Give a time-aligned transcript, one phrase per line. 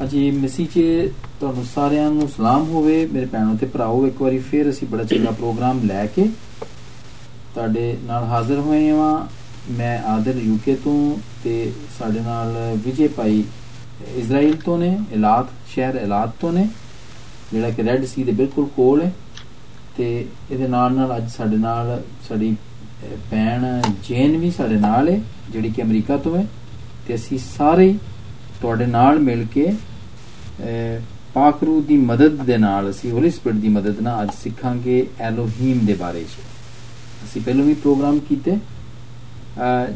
[0.00, 0.80] ਹਾਂਜੀ ਮਸੀਹ 'ਚ
[1.40, 5.30] ਤੁਹਾਨੂੰ ਸਾਰਿਆਂ ਨੂੰ ਸਲਾਮ ਹੋਵੇ, ਮੇਰੇ ਭੈਣੋ ਤੇ ਭਰਾਓ, ਇੱਕ ਵਾਰੀ ਫੇਰ ਅਸੀਂ ਬੜਾ ਚੰਗਾ
[5.30, 6.28] ਪ੍ਰੋਗਰਾਮ ਲੈ ਕੇ
[7.54, 9.26] ਤੁਹਾਡੇ ਨਾਲ ਹਾਜ਼ਰ ਹੋਏ ਹਾਂ।
[9.78, 13.42] ਮੈਂ ਆਦਰ ਯੂਕੇ ਤੋਂ ਤੇ ਸਾਡੇ ਨਾਲ ਵਿਜੇ ਭਾਈ
[14.16, 16.68] ਇਜ਼ਰਾਈਲ ਤੋਂ ਨੇ, ਇਲਾਤ, ਸ਼ਹਿਰ ਇਲਾਤ ਤੋਂ ਨੇ,
[17.52, 19.12] ਜਿਹੜਾ ਕਿ ਰੈੱਡ ਸੀ ਦੇ ਬਿਲਕੁਲ ਕੋਲ ਹੈ
[19.96, 20.06] ਤੇ
[20.50, 22.54] ਇਹਦੇ ਨਾਲ ਨਾਲ ਅੱਜ ਸਾਡੇ ਨਾਲ ਸਾਡੀ
[23.30, 23.66] ਭੈਣ
[24.08, 26.46] ਜੇਨ ਵੀ ਸਾਡੇ ਨਾਲ ਹੈ, ਜਿਹੜੀ ਕਿ ਅਮਰੀਕਾ ਤੋਂ ਹੈ
[27.08, 27.94] ਤੇ ਅਸੀਂ ਸਾਰੇ
[28.60, 29.72] ਤੁਹਾਡੇ ਨਾਲ ਮਿਲ ਕੇ
[31.34, 35.84] ਪਾਕ ਰੂਹ ਦੀ ਮਦਦ ਦੇ ਨਾਲ ਅਸੀਂ ਹੋਲੀ ਸਪਿਰਟ ਦੀ ਮਦਦ ਨਾਲ ਅੱਜ ਸਿੱਖਾਂਗੇ ਐਲੋਹੀਮ
[35.86, 36.44] ਦੇ ਬਾਰੇ ਚ।
[37.24, 38.56] ਅਸੀਂ ਪਹਿਲਾਂ ਵੀ ਪ੍ਰੋਗਰਾਮ ਕੀਤੇ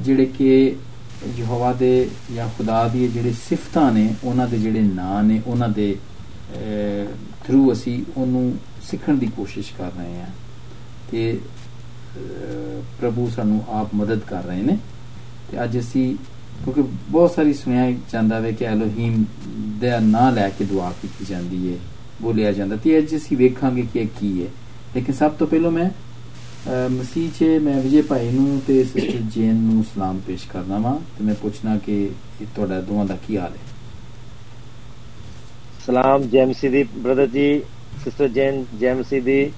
[0.02, 0.76] ਜਿਹੜੇ ਕਿ
[1.38, 5.96] ਯਹੋਵਾ ਦੇ ਜਾਂ ਖੁਦਾ ਦੀ ਜਿਹੜੇ ਸਿਫਤਾਂ ਨੇ, ਉਹਨਾਂ ਦੇ ਜਿਹੜੇ ਨਾਂ ਨੇ, ਉਹਨਾਂ ਦੇ
[7.46, 10.28] ਥਰੂ ਅਸੀਂ ਉਹਨੂੰ ਸਿੱਖਣ ਦੀ ਕੋਸ਼ਿਸ਼ ਕਰ ਰਹੇ ਹਾਂ
[11.10, 11.38] ਤੇ
[13.00, 14.76] ਪ੍ਰਭੂ ਸਾਨੂੰ ਆਪ ਮਦਦ ਕਰ ਰਹੇ ਨੇ।
[15.50, 16.14] ਤੇ ਅੱਜ ਅਸੀਂ
[16.64, 19.24] ਕਿਉਂਕਿ ਬਹੁਤ ਸਾਰੀ ਸੁਣਿਆ ਜਾਂਦਾ ਵੇ ਕਿ ਐਲੋਹੀਮ
[19.80, 21.78] ਦਾ ਨਾਂ ਲੈ ਕੇ ਦੁਆ ਕੀਤੀ ਜਾਂਦੀ ਹੈ
[22.22, 24.48] ਬੋਲਿਆ ਜਾਂਦਾ। ਤੇ ਅੱਜ ਅਸੀਂ ਵੇਖਾਂਗੇ ਕਿ ਇਹ ਕੀ ਹੈ
[24.96, 25.88] ਲੇਕਿਨ ਸਭ ਤੋਂ ਪਹਿਲਾਂ ਮੈਂ
[26.90, 31.24] ਮਸੀਹ 'ਚ ਮੈਂ ਵਿਜੇ ਭਾਈ ਨੂੰ ਤੇ ਸਿਸਟਰ ਜੈਨ ਨੂੰ ਸਲਾਮ ਪੇਸ਼ ਕਰਨਾ ਵਾਂ ਤੇ
[31.24, 32.02] ਮੈਂ ਪੁੱਛਣਾ ਕਿ
[32.40, 33.70] ਇਹ ਤੁਹਾਡਾ ਦੋਵਾਂ ਦਾ ਕੀ ਹਾਲ ਹੈ
[35.86, 37.60] ਸਲਾਮ ਜੈਮਸੀ ਦੀ ਬ੍ਰਦਰ ਜੀ
[38.04, 39.50] ਸਿਸਟਰ ਜੈਨ ਜੈਮਸੀ ਦੀ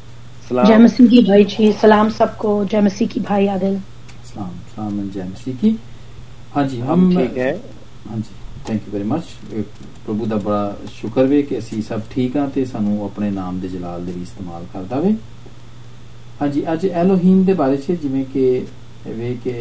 [0.49, 3.79] ਸਲਾਮ। ਜੈਮਸੀ ਦੀ ਭਾਈ ਜੀ ਸਲਾਮ ਸਭ ਕੋ ਜੈਮਸੀ ਕੀ ਭਾਈ ਆਦਿਲ।
[4.25, 5.77] ਸਲਾਮ ਸਲਾਮ ਜੈਮਸੀ ਕੀ।
[6.54, 7.54] हाँ जी हम ठीक है
[8.06, 9.24] हाँ जी ਥੈਂਕ ਯੂ ਵੈਰੀ ਮਚ
[10.06, 13.68] ਪ੍ਰਭੂ ਦਾ ਬੜਾ ਸ਼ੁਕਰ ਵੇ ਕਿ ਅਸੀਂ ਸਭ ਠੀਕ ਆ ਤੇ ਸਾਨੂੰ ਆਪਣੇ ਨਾਮ ਦੇ
[13.68, 15.14] ਜਲਾਲ ਦੇ ਵੀ ਇਸਤੇਮਾਲ ਕਰਦਾ ਵੇ
[16.42, 18.66] ਹਾਂਜੀ ਅੱਜ ਐਲੋਹੀਮ ਦੇ ਬਾਰੇ ਚ ਜਿਵੇਂ ਕਿ
[19.08, 19.54] ਵੇ ਕਿ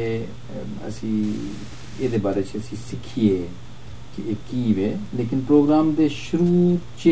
[0.89, 1.35] ਅਸੀਂ
[2.01, 3.43] ਇਹਦੇ ਬਾਰੇ ਚ ਅਸੀਂ ਸਿੱਖੀਏ
[4.17, 7.09] ਕਿ ਇਹ ਕੀ ਵੇ ਲੇਕਿਨ ਪ੍ਰੋਗਰਾਮ ਦੇ ਸ਼ੁਰੂ ਚ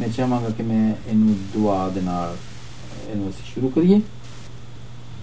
[0.00, 2.36] ਮੈਂ ਚਾਹਾਂਗਾ ਕਿ ਮੈਂ ਇਹਨੂੰ ਦੁਆ ਦੇ ਨਾਲ
[3.10, 4.00] ਇਹਨੂੰ ਅਸੀਂ ਸ਼ੁਰੂ ਕਰੀਏ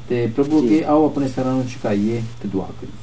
[0.10, 2.99] ਤੇ ਪ੍ਰਭੂ ਕੇ ਆਓ ਆਪਣੇ ਸਰਾਂ ਨੂੰ ਝੁਕਾਈਏ ਤੇ ਦੁਆ ਕਰੀਏ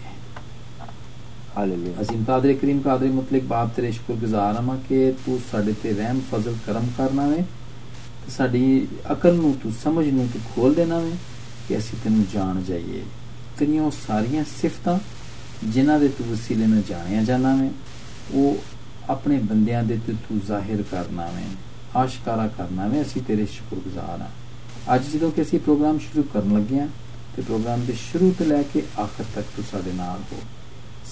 [1.58, 6.22] ਹਾਲੇਲੂਇਆ ਅਜ਼ੀਮ ਕਾਦਰ ਕਰੀਮ ਕਾਦਰ ਮੁਤਲਕ ਬਾਪ ਤੇਰੇ ਸ਼ੁਕਰਗੁਜ਼ਾਰ ਹਾਂ ਕਿ ਤੂੰ ਸਾਡੇ ਤੇ ਰਹਿਮ,
[6.32, 7.42] ਫਜ਼ਲ, ਕਰਮ ਕਰਨਾ ਵੇ
[8.26, 11.12] ਤੇ ਸਾਡੀ ਅਕਲ ਨੂੰ, ਤੂੰ ਸਮਝ ਨੂੰ, ਤੂੰ ਖੋਲ ਦੇਣਾ ਵੇ
[11.68, 13.02] ਕਿ ਅਸੀਂ ਤੈਨੂੰ ਜਾਣ ਜਾਈਏ।
[13.58, 15.00] ਤੇਰੀਆਂ ਸਾਰੀਆਂ ਸਿਫਤਾਂ
[15.64, 17.70] ਜਿਨ੍ਹਾਂ ਦੇ ਤੂੰ ਵਸੀਲੇ ਨਾਲ ਜਾਣਿਆ ਜਾਣਾ ਵੇ,
[18.34, 18.58] ਉਹ
[19.10, 21.44] ਆਪਣੇ ਬੰਦਿਆਂ ਦੇ ਤੇ ਤੂੰ ਜ਼ਾਹਿਰ ਕਰਨਾ ਵੇ,
[21.96, 24.30] ਆਸ਼ਕਾਰਾ ਕਰਨਾ ਵੇ, ਅਸੀਂ ਤੇਰੇ ਸ਼ੁਕਰਗੁਜ਼ਾਰ ਹਾਂ।
[24.96, 26.88] ਅੱਜ ਜਦੋਂ ਕਿ ਅਸੀਂ ਪ੍ਰੋਗਰਾਮ ਸ਼ੁਰੂ ਕਰਨ ਲੱਗੇ ਹਾਂ
[27.36, 30.38] ਤੇ ਪ੍ਰੋਗਰਾਮ ਦੇ ਸ਼ੁਰੂ ਤੋਂ ਲੈ ਕੇ ਆਖਰ ਤੱਕ ਤੂੰ ਸਾਡੇ ਨਾਲ ਹੋ।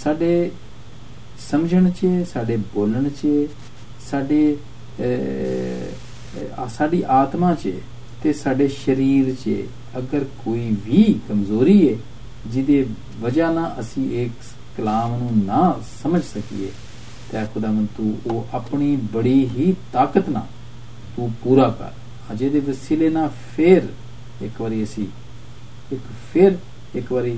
[0.03, 0.51] ਸਾਡੇ
[1.50, 3.47] ਸਮਝਣ 'ਚ, ਸਾਡੇ ਬੋਲਣ 'ਚ,
[4.09, 4.57] ਸਾਡੇ
[6.69, 7.72] ਸਾਡੀ ਆਤਮਾ 'ਚ
[8.23, 9.55] ਤੇ ਸਾਡੇ ਸਰੀਰ 'ਚ
[9.97, 11.95] ਅਗਰ ਕੋਈ ਵੀ ਕਮਜ਼ੋਰੀ ਹੈ
[12.47, 12.85] ਜਿਹਦੇ
[13.22, 14.31] ਵਜ੍ਹਾ ਨਾਲ ਅਸੀਂ ਇੱਕ
[14.78, 15.61] ਕਲਾਮ ਨੂੰ ਨਾ
[16.01, 16.69] ਸਮਝ ਸਕੀਏ,
[17.31, 20.47] ਤੇ ਖੁਦਾਵੰਦ ਤੂੰ, ਉਹ ਆਪਣੀ ਬੜੀ ਹੀ ਤਾਕਤ ਨਾਲ
[21.16, 21.91] ਤੂੰ ਪੂਰਾ ਕਰ।
[22.34, 23.88] ਅਜੇ ਦੇ ਵਸੀਲੇ ਨਾਲ ਫੇਰ
[24.44, 25.07] ਇੱਕ ਵਾਰੀ ਅਸੀਂ,
[25.94, 26.01] ਇੱਕ
[26.34, 26.57] ਫੇਰ
[26.95, 27.38] ਇੱਕ ਵਾਰੀ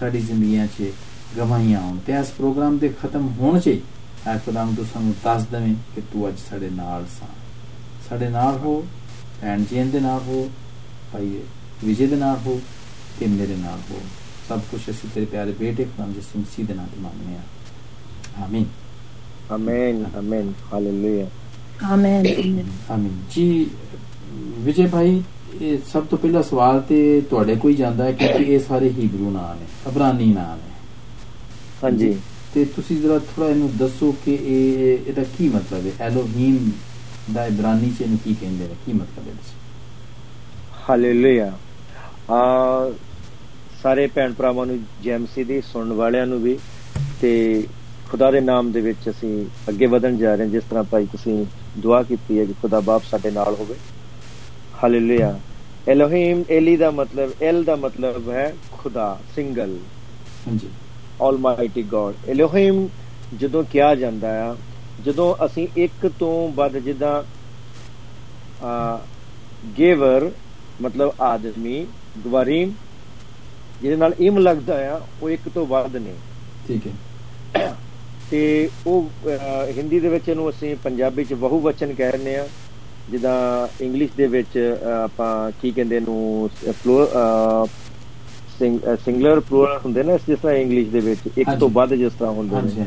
[0.00, 0.90] ਸਾਡੀ ਜ਼ਿੰਦਗੀਆਂ 'ਚ
[1.36, 3.76] ਗਵਾਹੀਆਂ ਹੋਣ। ਤੇ ਇਸ ਪ੍ਰੋਗਰਾਮ ਦੇ ਖਤਮ ਹੋਣ 'ਚ
[4.26, 7.28] ਐ ਖੁਦਾਮ ਤੂੰ ਸਾਨੂੰ ਦੱਸ ਦਵੇਂ ਕਿ ਤੂੰ ਅੱਜ ਸਾਡੇ ਨਾਲ ਸਾਂ।
[8.08, 8.82] ਸਾਡੇ ਨਾਲ ਹੋ
[9.40, 10.48] ਭੈਣ ਜੀਨ ਦੇ ਨਾਲ ਹੋ
[11.12, 11.40] ਭਾਈ
[11.84, 12.60] ਵਿਜੇ ਦੇ ਨਾਲ ਹੋ
[13.20, 14.00] ਤੇ ਮੇਰੇ ਨਾਲ ਹੋ।
[14.48, 18.66] ਸਭ ਕੁਝ ਅਸੀਂ ਤੇਰੇ ਪਿਆਰੇ ਬੇਟੇ ਖੁਦਾਮ ਜਿਸ ਮਸੀਹ ਦੇ ਨਾਮ ਤੇ ਮੰਗਦੇ ਹਾਂ। ਆਮੀਨ
[19.52, 21.26] ਆਮੀਨ ਆਮੀਨ ਹਾਲੇਲੂਇਆ
[21.84, 23.70] ਆਮੀਨ ਆਮੀਨ ਜੀ
[24.58, 25.22] ਵਿਜੇ ਭਾਈ
[25.60, 29.58] ਇਹ ਸਭ ਤੋਂ ਪਹਿਲਾ ਸਵਾਲ ਤੇ ਤੁਹਾਡੇ ਕੋਈ ਜਾਂਦਾ ਹੈ ਕਿ ਇਹ ਸਾਰੇ ਹੀਬਰੂ ਨਾਮ
[29.58, 30.67] ਨੇ ਅਬਰਾਨੀ ਨਾਮ ਨੇ।
[31.82, 32.16] ਹਾਂਜੀ।
[32.54, 35.92] ਤੇ ਤੁਸੀਂ ਜਰਾ ਥੋੜਾ ਇਹਨੂੰ ਦੱਸੋ ਕਿ ਇਹ ਇਹਦਾ ਕੀ ਮਤਲਬ ਹੈ?
[36.00, 36.70] ਐਲੋਹੀਮ
[37.34, 38.74] ਦਾ ਇਬਰਾਨੀ ਚ ਇਹਨੂੰ ਕੀ ਕਹਿੰਦੇ ਨੇ?
[38.86, 39.34] ਕੀ ਮਤਲਬ ਹੈ
[40.88, 41.52] ਹਾਲੇਲੂਇਆ
[42.30, 42.90] ਆ
[43.82, 46.58] ਸਾਰੇ ਭੈਣ ਭਰਾਵਾਂ ਨੂੰ ਜੈਮਸੀ ਦੀ ਸੁਣਨ ਵਾਲਿਆਂ ਨੂੰ ਵੀ
[47.20, 47.32] ਤੇ
[48.10, 49.32] ਖੁਦਾ ਦੇ ਨਾਮ ਦੇ ਵਿੱਚ ਅਸੀਂ
[49.68, 51.44] ਅੱਗੇ ਵਧਣ ਜਾ ਰਹੇ ਹਾਂ। ਜਿਸ ਤਰ੍ਹਾਂ ਭਾਈ ਤੁਸੀਂ
[51.78, 53.74] ਦੁਆ ਕੀਤੀ ਹੈ ਕਿ ਖੁਦਾ ਬਾਪ ਸਾਡੇ ਨਾਲ ਹੋਵੇ।
[54.82, 55.38] ਹਾਲੇਲੂਇਆ
[55.88, 59.76] ਐਲੋਹੀਮ ਐਲੀ ਦਾ ਮਤਲਬ ਐਲ ਦਾ ਮਤਲਬ ਹੈ ਖੁਦਾ ਸਿੰਗਲ।
[60.46, 60.68] ਹਾਂਜੀ।
[61.22, 62.88] ਆਲਮਾਈਟੀ ਗੋਡ ਐਲੋਹੀਮ
[63.40, 64.56] ਜਦੋਂ ਕਿਹਾ ਜਾਂਦਾ ਆ
[65.04, 67.22] ਜਦੋਂ ਅਸੀਂ ਇੱਕ ਤੋਂ ਵੱਧ ਜਿੱਦਾਂ
[68.64, 69.00] ਆ
[69.78, 70.30] ਗੇਵਰ
[70.82, 71.86] ਮਤਲਬ ਆਦਮੀ
[72.24, 72.72] ਗਵਾਰੀਮ
[73.82, 76.14] ਜਿਹਦੇ ਨਾਲ ਇਮ ਲੱਗਦਾ ਆ ਉਹ ਇੱਕ ਤੋਂ ਵੱਧ ਨੇ।
[76.68, 77.76] ਠੀਕ ਹੈ।
[78.30, 79.10] ਤੇ ਉਹ
[79.76, 82.48] ਹਿੰਦੀ ਦੇ ਵਿੱਚ ਇਹਨੂੰ ਅਸੀਂ ਪੰਜਾਬੀ ਚ ਬਹੁ ਵਚਨ ਕਹਿੰਦੇ ਆ।
[83.10, 86.50] ਜਿੱਦਾਂ ਇੰਗਲਿਸ਼ ਦੇ ਵਿੱਚ ਆਪਾਂ ਕੀ ਕਹਿੰਦੇ ਨੂੰ
[88.58, 92.56] ਸਿੰਗਲਰ ਪਲੂਰਲ ਹੁੰਦੇ ਨੇ ਜਿਸ ਤਰ੍ਹਾਂ ਇੰਗਲਿਸ਼ ਦੇ ਵਿੱਚ ਇੱਕ ਤੋਂ ਵੱਧ ਜਿਸ ਤਰ੍ਹਾਂ ਹੁੰਦੇ
[92.62, 92.86] ਨੇ।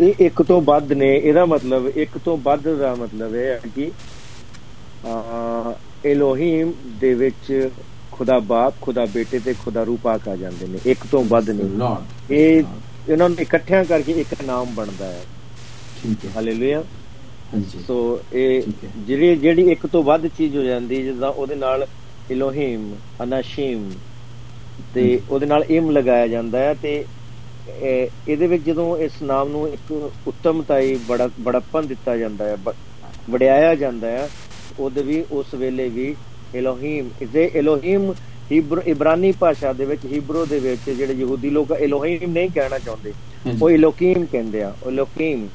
[0.00, 3.90] ਇਹ ਇੱਕ ਤੋਂ ਵੱਧ ਨੇ ਇਹਦਾ ਮਤਲਬ ਇੱਕ ਤੋਂ ਵੱਧ ਦਾ ਮਤਲਬ ਇਹ ਹੈ ਕਿ
[6.04, 7.70] ਐਲੋਹੀਮ ਦੇ ਵਿੱਚ
[8.12, 11.68] ਖੁਦਾ ਬਾਪ ਖੁਦਾ ਬੇਟੇ ਤੇ ਖੁਦਾ ਰੂਹ ਪਾਕ ਆ ਜਾਂਦੇ ਨੇ ਇੱਕ ਤੋਂ ਵੱਧ ਨਹੀਂ
[12.30, 12.62] ਇਹ
[13.08, 15.20] ਇਹਨਾਂ ਨੂੰ ਇਕੱਠਿਆਂ ਕਰਕੇ ਇੱਕ ਨਾਮ ਬਣਦਾ ਹੈ।
[16.02, 16.82] ਠੀਕ ਹੈ। ਹਾਲੇਲੂਇਆ
[17.54, 17.96] ਹਾਂਜੀ। ਸੋ
[18.32, 18.62] ਇਹ
[19.06, 21.86] ਜਿਹੜੀ ਜਿਹੜੀ ਇੱਕ ਤੋਂ ਵੱਧ ਚੀਜ਼ ਹੋ ਜਾਂਦੀ ਜਿੱਦਾਂ ਉਹਦੇ ਨਾਲ
[22.30, 22.90] ਇਲੋਹੀਮ
[23.22, 23.90] ਅਨਾਸ਼ੀਮ
[24.94, 27.04] ਤੇ ਉਹਦੇ ਨਾਲ ਇਮ ਲਗਾਇਆ ਜਾਂਦਾ ਹੈ ਤੇ
[27.82, 29.92] ਇਹ- ਇਹਦੇ ਵਿੱਚ ਜਦੋਂ ਇਸ ਨਾਮ ਨੂੰ ਇੱਕ
[30.26, 32.56] ਉੱਤਮਤਾਈ ਬੜਾ ਬੜਾਪਨ ਦਿੱਤਾ ਜਾਂਦਾ ਹੈ
[33.30, 34.28] ਵਡਿਆਇਆ ਜਾਂਦਾ ਹੈ
[34.78, 36.14] ਉਹਦੇ ਵੀ ਉਸ ਵੇਲੇ ਵੀ
[36.54, 38.12] ਐਲੋਹੀਮ ਇਸੇ ਐਲੋਹੀਮ
[38.52, 43.12] ਹੀਬਰੂ ਇਬਰਾਨੀ ਭਾਸ਼ਾ ਦੇ ਵਿੱਚ ਹੀਬਰੂ ਦੇ ਵਿੱਚ ਜਿਹੜੇ ਯਹੂਦੀ ਲੋਕ ਐਲੋਹੀਮ ਨਹੀਂ ਕਹਿਣਾ ਚਾਹੁੰਦੇ।
[43.62, 45.46] ਉਹ ਐਲੋਕੀਮ ਕਹਿੰਦੇ ਆ ਐਲੋਕੀਮ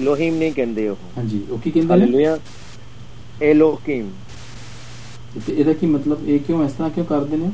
[0.00, 2.36] ਐਲੋਹੀਮ ਨਹੀਂ ਕਹਿੰਦੇ ਉਹ। ਹਾਂਜੀ ਉਹ ਕੀ ਕਹਿੰਦੇ ਹਾਲੇਲੂਇਆ
[3.42, 4.10] ਐਲੋਕੀਮ
[5.46, 7.50] ਤੇ ਇਹਦਾ ਕੀ ਮਤਲਬ ਇਹ ਕਿਉਂ ਇਸ ਤਰ੍ਹਾਂ ਕਿਉਂ ਕਰਦੇ ਨੇ?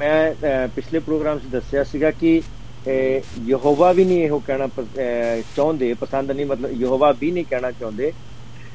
[0.00, 2.40] ਮੈਂ ਪਿਛਲੇ ਪ੍ਰੋਗਰਾਮ 'ਚ ਦੱਸਿਆ ਸੀਗਾ ਕਿ
[3.46, 4.68] ਯਹੋਵਾ ਵੀ ਨਹੀਂ ਇਹੋ ਕਹਿਣਾ
[5.56, 8.12] ਚਾਹੁੰਦੇ ਪਸੰਦ ਨਹੀਂ ਮਤਲਬ ਯਹੋਵਾ ਵੀ ਨਹੀਂ ਕਹਿਣਾ ਚਾਹੁੰਦੇ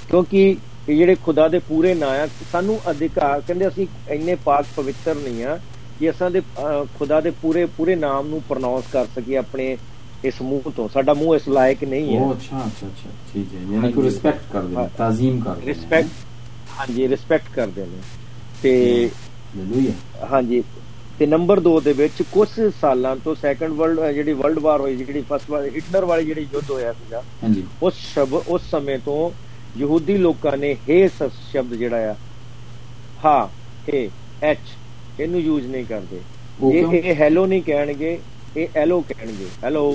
[0.09, 0.55] ਕਿਉਂਕਿ
[0.87, 5.59] ਜਿਹੜੇ ਖੁਦਾ ਦੇ ਪੂਰੇ ਨਾਂ ਆ ਸਾਨੂੰ ਅਧਿਕਾਰ ਕਹਿੰਦੇ ਅਸੀਂ ਇੰਨੇ ਪਾਕ ਪਵਿੱਤਰ ਨਹੀਂ ਆ
[5.99, 6.41] ਕਿ ਅਸਾਂ ਦੇ
[6.99, 9.77] ਖੁਦਾ ਦੇ ਪੂਰੇ ਪੂਰੇ ਨਾਮ ਨੂੰ ਪ੍ਰੋਨਾਂਸ ਕਰ ਸਕੀਏ ਆਪਣੇ
[10.25, 13.59] ਇਸ ਮੂੰਹ ਤੋਂ। ਸਾਡਾ ਮੂੰਹ ਇਸ ਲਾਇਕ ਨਹੀਂ ਉਹ ਹੈ ਅੱਛਾ ਅੱਛਾ ਅੱਛਾ ਠੀਕ ਹੈ।
[13.73, 16.07] ਯਾਨੀ। ਕਿ ਰਿਸਪੈਕਟ ਕਰਦੇ ਨੇ। ਤਾਜ਼ੀਮ ਕਰਦੇ ਨੇ। ਰਿਸਪੈਕਟ
[16.79, 17.99] ਹਾਂਜੀ ਰਿਸਪੈਕਟ ਕਰਦੇ ਨੇ।
[18.63, 18.73] ਤੇ
[19.57, 20.63] ਹਾਲੇਲੂਇਆ। ਹਾਂਜੀ
[21.19, 22.47] ਤੇ ਨੰਬਰ 2 ਦੇ ਵਿੱਚ ਕੁਝ
[22.81, 26.71] ਸਾਲਾਂ ਤੋਂ ਸੈਕੰਡ ਵਰਲਡ ਜਿਹੜੀ ਵਰਲਡ ਵਾਰ ਹੋਈ ਜਿਹੜੀ ਫਸਟ ਵਾਰ ਹਿਟਲਰ ਵਾਲੀ ਜਿਹੜੀ ਯੁੱਧ
[26.71, 29.29] ਹੋਇਆ ਸੀਗਾ ਹਾਂਜੀ। ਉਸ ਸ਼ਬ ਉਸ ਸਮੇਂ ਤੋਂ
[29.77, 32.15] ਯਹੂਦੀ ਲੋਕਾਂ ਨੇ ਹੇ ਸ਼ਬਦ ਜਿਹੜਾ ਆ
[33.25, 33.47] ਹਾਂ
[33.89, 34.09] ਹੇ
[34.43, 34.73] ਐਚ
[35.19, 36.19] ਇਹਨੂੰ ਯੂਜ਼ ਨਹੀਂ ਕਰਦੇ।
[36.73, 38.17] ਇਹ ਹੈਲੋ ਨਹੀਂ ਕਹਿਣਗੇ
[38.57, 39.85] ਇਹ ਐਲੋ ਕਹਿਣਗੇ। ਹੈਲੋ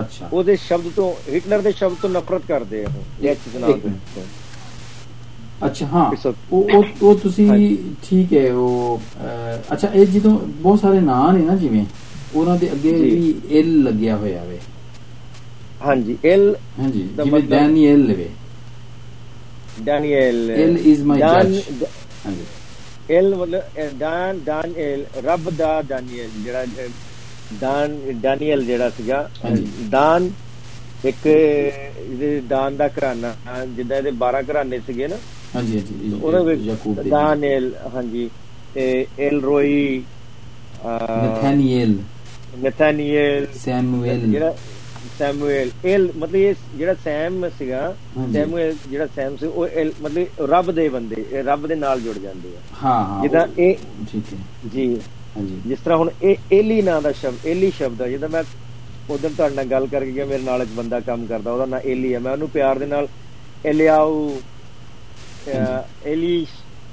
[0.00, 4.18] ਅੱਛਾ। ਉਹਦੇ ਸ਼ਬਦ ਤੋਂ ਹਿਟਲਰ ਦੇ ਸ਼ਬਦ ਤੋਂ ਨਫ਼ਰਤ ਕਰਦੇ ਆ ਉਹ ਐਚ ਮਿੰਟ।
[5.62, 6.10] ਅੱਛਾ ਹਾਂ.
[6.52, 7.48] ਉਹ ਉਹ ਤੁਸੀਂ।
[8.02, 9.00] ਠੀਕ ਹੈ ਉਹ
[9.72, 11.84] ਅੱਛਾ ਇਹ ਜਦੋਂ ਬਹੁਤ ਸਾਰੇ ਨਾਂ ਨੇ ਨਾ ਜਿਵੇਂ
[12.34, 14.58] ਉਹਨਾਂ ਦੇ ਅੱਗੇ। ਵੀ ਐਲ ਲੱਗਿਆ ਹੋਇਆ ਵੇ
[15.82, 18.28] ਹਾਂਜੀ ਐਲ ਹਾਂਜੀ ਜਿਵੇਂ ਡੈਨੀਅਲ ਲਵੇ
[19.80, 20.50] ਡੈਨੀਅਲ
[21.04, 21.78] my ਡਾਨ- judge.
[21.80, 21.88] ਡ-
[22.26, 22.44] ਹਾਂਜੀ
[23.10, 26.64] ਐਲ ਮਤਲਬ ਦਾਨ ਦਾਨੀਏਲ ਰੱਬ ਦਾ ਦਾਨੀਏਲ ਜਿਹੜਾ
[27.60, 29.28] ਦਾਨ ਡੈਨੀਅਲ ਜਿਹੜਾ ਸੀਗਾ।
[29.90, 30.30] ਦਾਨ
[31.04, 33.34] ਇੱਕ ਇਹਦੇ ਦਾਨ ਦਾ ਘਰਾਨਾ
[33.76, 35.16] ਜਿੱਦਾਂ ਇਹਦੇ 12 ਘਰਾਨੇ ਸੀਗੇ ਨਾ
[35.54, 38.28] ਹਾਂਜੀ ਹਾਂਜੀ ਉਹਦੇ ਵਿੱਚ ਯਾਕੂਬ ਦੇ ਦਾਨੀਏਲ ਹਾਂਜੀ
[38.74, 38.84] ਤੇ
[39.20, 40.04] El Roi
[41.16, 41.96] Nathaniel.
[42.58, 43.46] Nathaniel.
[43.54, 44.54] Samuel ਜਿਹੜਾ
[45.18, 47.94] ਸੈਮੂਅਲ ਐਲ ਮਤਲਬ ਇਹ ਜਿਹੜਾ ਸੈਮ ਸੀਗਾ।
[48.32, 49.66] ਸੈਮੂਅਲ ਜਿਹੜਾ ਸੈਮ ਸੀ ਉਹ
[50.02, 53.76] ਮਤਲਬ ਰੱਬ ਦੇ ਬੰਦੇ ਇਹ ਰੱਬ ਦੇ ਨਾਲ ਜੁੜ ਜਾਂਦੇ ਆ। ਹਾਂ ਹਾਂ ਜਿੱਦਾਂ ਇਹ
[54.06, 54.38] ਠੀਕ ਹੈ।
[54.68, 54.86] ਜੀ।
[55.36, 58.42] ਹਾਂਜੀ। ਜਿਸ ਤਰ੍ਹਾਂ ਹੁਣ ਇਹ ਏਲੀ ਨਾਂ ਦਾ ਸ਼ਬਦ ਏਲੀ ਸ਼ਬਦ ਹੈ ਜਿਹਦਾ ਮੈਂ
[59.08, 62.12] ਉਦੋਂ ਤੁਹਾਡੇ ਨਾਲ ਗੱਲ ਕਰਕੇ ਗਿਆ ਮੇਰੇ ਨਾਲ ਇੱਕ ਬੰਦਾ ਕੰਮ ਕਰਦਾ ਉਹਦਾ ਨਾਂ ਏਲੀ
[62.14, 63.08] ਹੈ ਮੈਂ ਉਹਨੂੰ ਪਿਆਰ ਦੇ ਨਾਲ
[63.64, 64.40] ਏਲਿਆਉ
[65.48, 66.46] ਅਹ, ਏਲੀ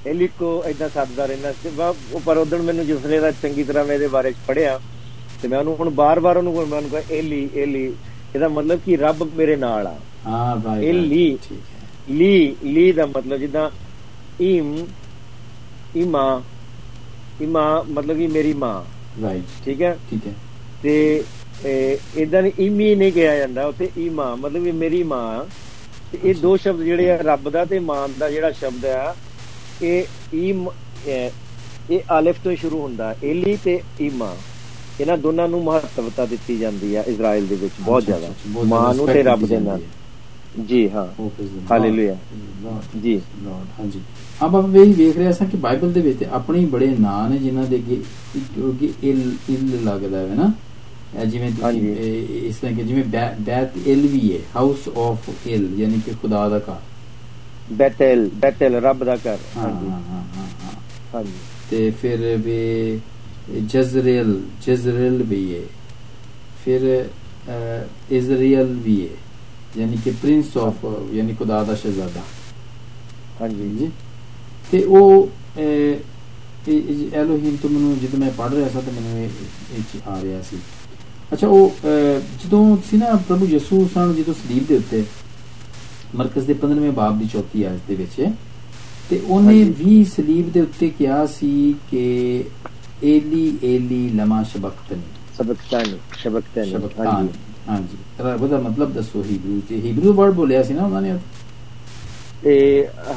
[0.08, 1.70] ਏਲੀਕੋ ਇਦਾਂ ਸੱਦਦਾ ਰਹਿੰਦਾ ਸੀ।
[2.26, 4.80] ਪਰ ਉਦੋਂ ਮੈਨੂੰ ਜਿਸਲੇ ਦਾ ਚੰਗੀ ਤਰ੍ਹਾਂ ਮੈਂ ਇਹਦੇ ਬਾਰੇ ਚ ਪੜਿਆ
[5.42, 7.84] ਤੇ ਮੈਂ ਉਹਨੂੰ ਹੁਣ ਬਾਰ-ਬਾਰ ਉਹਨੂੰ ਮੈਂ ਉਹਨੂੰ ਕਹਾਂ ਏਲੀ ਏਲੀ
[8.36, 9.96] ਇਹਦਾ ਮਤਲਬ ਕਿ ਰੱਬ ਮੇਰੇ ਨਾਲ ਆ।
[10.90, 11.04] ਹਾਂ।
[11.50, 13.70] ਠੀਕ ਹੈ। ਲੀ ਲੀ ਦਾ ਮਤਲਬ ਜਿੱਦਾਂ
[14.42, 14.76] ਈਮ
[15.96, 16.42] ਇਮਾ
[17.42, 18.84] ਇਮਾ ਮਤਲਬ ਕਿ ਮੇਰੀ ਮਾਂ।
[19.24, 19.98] ਰਾਈਟ ਠੀਕ ਹੈ?
[20.10, 20.34] ਠੀਕ ਹੈ।
[20.84, 21.24] ਤੇ
[22.18, 25.46] ਇਦਾਂ ਇਮੀ ਨਹੀਂ ਕਿਹਾ ਜਾਂਦਾ ਉੱਥੇ ਈਮਾ ਮਤਲਬ ਵੀ ਮੇਰੀ ਮਾਂ।
[26.12, 29.16] ਤੇ ਇਹ ਦੋ ਸ਼ਬਦ ਜਿਹੜੇ ਆ ਰੱਬ ਦਾ ਤੇ ਮਾਂ ਦਾ ਜਿਹੜਾ ਸ਼ਬਦ ਆ
[29.82, 30.04] ਇਹ
[30.34, 30.54] ਇਹ
[31.90, 34.36] ਇਹ ਅਲਿਫ ਤੋਂ ਸ਼ੁਰੂ ਹੁੰਦਾ ਏਲੀ ਤੇ ਈਮਾ।
[35.02, 38.28] ਇਹਨਾਂ ਦੋਨਾਂ ਨੂੰ ਮਹੱਤਵਤਾ ਦਿੱਤੀ ਜਾਂਦੀ ਆ ਇਜ਼ਰਾਈਲ ਦੇ ਵਿੱਚ ਬਹੁਤ ਜ਼ਿਆਦਾ।
[38.66, 39.82] ਮਾਂ ਨੂੰ ਤੇ ਰੱਬ ਦੇ ਨਾਲ।
[40.68, 41.30] ਜੀ ਹਾਂ। Oh.
[41.72, 42.16] Hallelujah.
[42.66, 44.02] Lord, ਜੀ Lord, ਹਾਂਜੀ।
[44.42, 47.38] ਆਪ ਆਪਾਂ ਵੀ ਵੇਖ ਰਹੇ ਸਾਂ ਕਿ ਬਾਈਬਲ ਦੇ ਵਿੱਚ ਆਪਣੇ ਹੀ ਬੜੇ ਨਾਂ ਨੇ
[47.38, 48.02] ਜਿਨ੍ਹਾਂ ਦੇ ਅੱਗੇ
[49.04, 49.36] ਇਲ
[49.84, 50.69] ਲੱਗਦਾ ਹੈ ਨਾ। ਇਹ
[51.26, 55.30] ਜਿਵੇਂ ਤੁਸੀਂ ਹਾਂਜੀ। ਇਹ- ਇਸ ਤਰ੍ਹਾਂ ਕਿ ਜਿਵੇਂ ਬੈ- ਬੈਤ ਇਲ ਵੀ ਹੈ ਹਾਊਸ ਆਫ
[55.48, 56.78] ਇਲ ਯਾਨੀ ਕਿ ਖੁਦਾ ਦਾ ਘਰ
[57.74, 60.72] ਬੈਤਲ ਬੈਤਲ ਰੱਬ ਦਾ ਘਰ ਹਾਂ ਹਾਂਜੀ ਹਾਂ ਹਾਂ ਹਾਂ ਹਾਂ
[61.14, 61.32] ਹਾਂਜੀ
[61.70, 63.00] ਤੇ ਫਿਰ ਵੀ
[63.66, 65.62] ਜਜ਼ਰੇਲ ਜਜ਼ਰੇਲ ਵੀ ਹੈ
[66.66, 66.86] ਫਿਰ
[67.50, 69.16] ਅਹ, ਇਜ਼ਰਾਈਲ ਵੀ ਹੈ
[69.78, 72.22] ਯਾਨੀ ਕਿ ਪ੍ਰਿੰਸ ਆਫ ਯਾਨੀ ਖੁਦਾ ਦਾ ਸ਼ਹਿਜ਼ਾਦਾ
[73.42, 73.90] ਹਾਂਜੀ ਜੀ
[74.72, 79.18] ਤੇ ਉਹ ਅਹ, ਇਹ- ਇਹ ਐਲੋਹੀਮ ਤੋਂ ਮੈਨੂੰ ਜਦੋਂ ਮੈਂ ਪੜ੍ਹ ਰਿਹਾ ਸੀ ਤਾਂ ਮੈਨੂੰ
[79.20, 79.30] ਇਹ
[79.78, 80.58] ਇਹ 'ਚ ਆ ਰਿਹਾ ਸੀ
[81.34, 81.72] ਅੱਛਾ ਉਹ
[82.44, 85.04] ਜਦੋਂ ਸੀ ਨਾ ਪ੍ਰਭੂ ਯਿਸੂ ਸਨ ਜਦੋਂ ਸਲੀਬ ਦੇ ਉੱਤੇ
[86.16, 88.16] ਮਰਕਜ਼ ਦੇ 15ਵੇਂ ਬਾਬ ਦੀ ਚੌਥੀ ਆਇਤ ਦੇ ਵਿੱਚ
[89.10, 91.52] ਤੇ ਉਹਨੇ ਹਾਂਜੀ। ਵੀ ਸਲੀਬ ਦੇ ਉੱਤੇ ਕਿਹਾ ਸੀ
[91.92, 92.02] ਕਿ
[93.04, 95.02] ਏਲੀ ਏਲੀ ਲਮਾ ਸ਼ਬਕਤਨੀ।
[95.38, 97.30] ਸਬਕਤਾਨੀ ਸ਼ਬਕਤਾਨੀ
[97.70, 101.18] ਹਾਂਜੀ। ਇਹਦਾ ਉਹਦਾ ਮਤਲਬ ਦੱਸੋ ਹੀਬਰੂ ਤੇ ਹੀਬਰੂ ਵਰਡ ਬੋਲਿਆ ਸੀ ਨਾ ਉਹਨਾਂ ਨੇ।
[102.44, 102.54] ਤੇ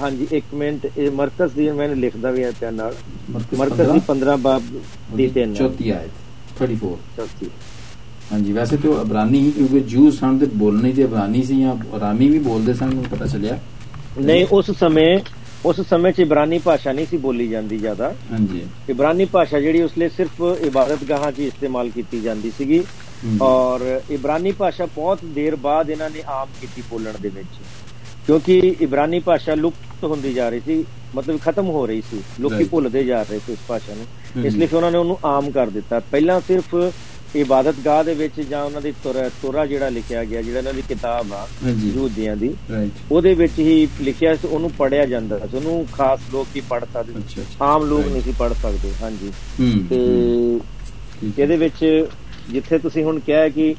[0.00, 2.94] ਹਾਂਜੀ ਇੱਕ ਮਿੰਟ ਇਹ ਮਰਕਜ਼ ਦੀ ਮੈਨੂੰ ਲਿਖਦਾ ਵੀ ਹੈ ਪਿਆ ਨਾਲ।
[3.30, 4.62] ਮਰਕਜ਼ ਦੀ 15 ਬਾਬ
[5.16, 7.50] ਦੀ ਤਿੰਨ। ਚੌਥੀ ਆਇਤ 34 ਚੌਥੀ।
[8.32, 11.76] ਹਾਂਜੀ ਵੈਸੇ ਤੇ ਉਹ ਅਬਰਾਨੀ ਹੀ ਕਿਉਂਕਿ ਜੂ ਸਨ ਤੇ ਬੋਲਣੀ ਤੇ ਅਬਰਾਨੀ ਸੀ ਜਾਂ
[11.96, 13.58] ਅਰਾਮੀ ਵੀ ਬੋਲਦੇ ਸਨ ਮੈਨੂੰ ਪਤਾ ਚੱਲਿਆ।
[14.20, 15.20] ਨਹੀਂ ਉਸ ਸਮੇਂ
[15.66, 19.90] ਉਸ ਸਮੇਂ ਚ ਇਬਰਾਨੀ ਭਾਸ਼ਾ ਨਹੀਂ ਸੀ ਬੋਲੀ ਜਾਂਦੀ ਜ਼ਿਆਦਾ। ਹਾਂਜੀ। ਇਬਰਾਨੀ ਭਾਸ਼ਾ ਜਿਹੜੀ ਉਸ
[19.98, 22.84] ਲਈ ਸਿਰਫ ਇਬਾਦਤਗਾਹਾਂ 'ਚ ਇਸਤੇਮਾਲ ਕੀਤੀ ਜਾਂਦੀ ਸੀਗੀ।
[23.42, 27.60] ਔਰ ਇਬਰਾਨੀ ਭਾਸ਼ਾ ਬਹੁਤ ਦੇਰ ਬਾਅਦ ਇਹਨਾਂ ਨੇ ਆਮ ਕੀਤੀ ਬੋਲਣ ਦੇ ਵਿੱਚ।
[28.26, 30.84] ਕਿਉਂਕਿ ਇਬਰਾਨੀ ਭਾਸ਼ਾ ਲੁਪਤ ਹੁੰਦੀ ਜਾ ਰਹੀ ਸੀ
[31.14, 32.64] ਮਤਲਬ ਖਤਮ ਹੋ ਰਹੀ ਸੀ। ਲੋਕੀ.
[32.64, 35.70] ਭੁੱਲਦੇ ਜਾ ਰਹੇ ਸੀ ਉਸ ਭਾਸ਼ਾ ਨੂੰ। ਇਸ ਲਈ ਫਿਰ ਉਹਨਾਂ ਨੇ ਉਹਨੂੰ ਆਮ ਕਰ
[35.70, 36.74] ਦਿੱਤਾ। ਪਹਿਲਾਂ ਸਿਰਫ
[37.36, 41.32] ਇਬਾਦਤਗਾਹ ਦੇ ਵਿੱਚ ਜਾਂ ਉਹਨਾਂ ਦੀ ਤੁਰ ਤੁਰਾ ਜਿਹੜਾ ਲਿਖਿਆ ਗਿਆ ਜਿਹੜਾ ਇਹਨਾਂ ਦੀ ਕਿਤਾਬ
[41.32, 42.54] ਆ ਯਹੂਦੀਆਂ ਦੀ
[43.12, 47.12] ਉਹਦੇ ਵਿੱਚ ਹੀ ਲਿਖਿਆ ਸੀ ਉਹਨੂੰ ਪੜਿਆ ਜਾਂਦਾ ਸੀ। ਉਹਨੂੰ ਖਾਸ ਲੋਕ ਹੀ ਪੜ ਸਕਦੇ
[47.60, 48.06] ਆਮ ਲੋਕ.
[48.06, 49.30] ਨਹੀਂ ਸੀ ਪੜ ਸਕਦੇ ਹਾਂਜੀ।
[49.90, 49.96] ਤੇ।
[51.42, 52.06] ਇਹਦੇ ਵਿੱਚ
[52.50, 53.74] ਜਿੱਥੇ ਤੁਸੀਂ ਹੁਣ ਕਿਹਾ ਕਿ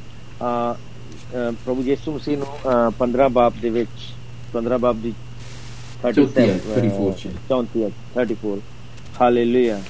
[1.65, 3.89] ਪ੍ਰਭੂ ਯਿਸੂ ਮਸੀਹ ਨੂੰ ਅ, 15 ਬਾਬ ਦੇ ਵਿੱਚ
[4.53, 5.13] 15 ਬਾਬ ਦੀ
[6.03, 8.59] ਚੌਥੀ ਆਇਤ, 37, 34 ਚ। 34 ਆਇਤ, 34
[9.21, 9.81] ਹਾਲੇਲੂਇਆ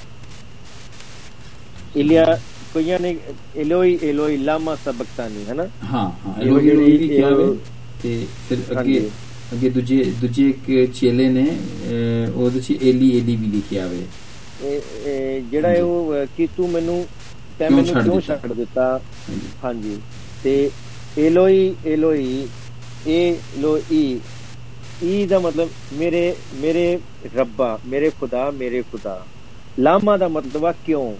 [1.95, 2.39] ਇਲਿਆ
[2.73, 3.15] ਕੋਈਆਂ ਨੇ
[3.55, 7.45] ਇਲੋਈ ਇਲੋਈ ਲਾਮਾ ਸਬਕਤਾਨੀ ਹੈ ਨਾ ਹਾਂ ਹਾਂ ਐਲੋਹੀ ਜਿਹੜੀ- ਵੀ ਕਿਹਾ ਵੇ
[8.03, 8.99] ਤੇ ਫਿਰ ਅੱਗੇ।
[9.53, 11.45] ਅੱਗੇ ਦੂਜੇ ਦੂਜੇ ਇੱਕ ਚੇਲੇ ਨੇ
[12.35, 14.79] ਉਹਦੇ ਚ ਏਲੀ ਏਲੀ ਵੀ ਲਿਖਿਆ ਵੇ
[15.51, 17.05] ਜਿਹੜਾ ਉਹ ਕਿ ਤੂੰ ਮੈਨੂੰ
[17.59, 18.37] ਤੈਂ ਮੈਨੂੰ ਕਿਉਂ ਦਿੱਤਾ?
[18.37, 18.99] ਛੱਡ ਦਿੱਤਾ
[19.63, 19.97] ਹਾਂਜੀ
[20.43, 20.69] ਤੇ
[21.19, 22.47] ਐਲੋਈ ਐਲੋਈ
[23.07, 24.19] ਇਹ ਲੋਈ
[25.03, 26.97] ਈ ਦਾ ਮਤਲਬ ਮੇਰੇ ਮੇਰੇ
[27.35, 29.21] ਰੱਬਾ ਮੇਰੇ ਖੁਦਾ ਮੇਰੇ ਖੁਦਾ
[29.79, 31.13] ਲਾਮਾ ਦਾ ਮਤਲਬ ਆ ਕਿਉਂ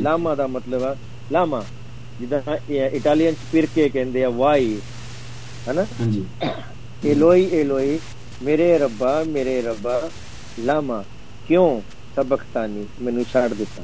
[0.04, 0.94] ਲਾਮਾ ਦਾ ਮਤਲਬ ਆ
[1.32, 1.64] ਲਾਮਾ
[2.20, 4.76] ਜਿੱਦਾਂ ਇਟਾਲੀਅਨ ਪਿਰਕੇ ਕਹਿੰਦੇ ਆ ਵਾਈ
[5.70, 5.84] ਹਨਾ?
[6.00, 6.24] ਹਾਂਜੀ।
[7.04, 7.98] ਇਲੋਈ ਇਲੋਈ
[8.42, 10.00] ਮੇਰੇ ਰੱਬਾ ਮੇਰੇ ਰੱਬਾ
[10.60, 11.04] ਲਾਮਾ
[11.48, 11.80] ਕਿਉਂ
[12.16, 13.82] ਸਬਖਤਾਨੀ ਮੈਨੂੰ ਛੱਡ ਦਿੱਤਾ?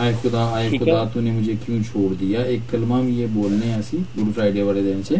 [0.00, 3.72] ਆਏ ਖੁਦਾ ਆਏ ਖੁਦਾ ਤੂੰ ਨੇ ਮੈਨੂੰ ਕਿਉਂ ਛੋੜ ਦਿਆ ਇੱਕ ਕਲਮਾ ਵੀ ਇਹ ਬੋਲਨੇ
[3.72, 5.18] ਆ ਸੀ ਗੁੱਡ ਫਰਾਈਡੇ ਵਾਲੇ ਦਿਨ 'ਚ।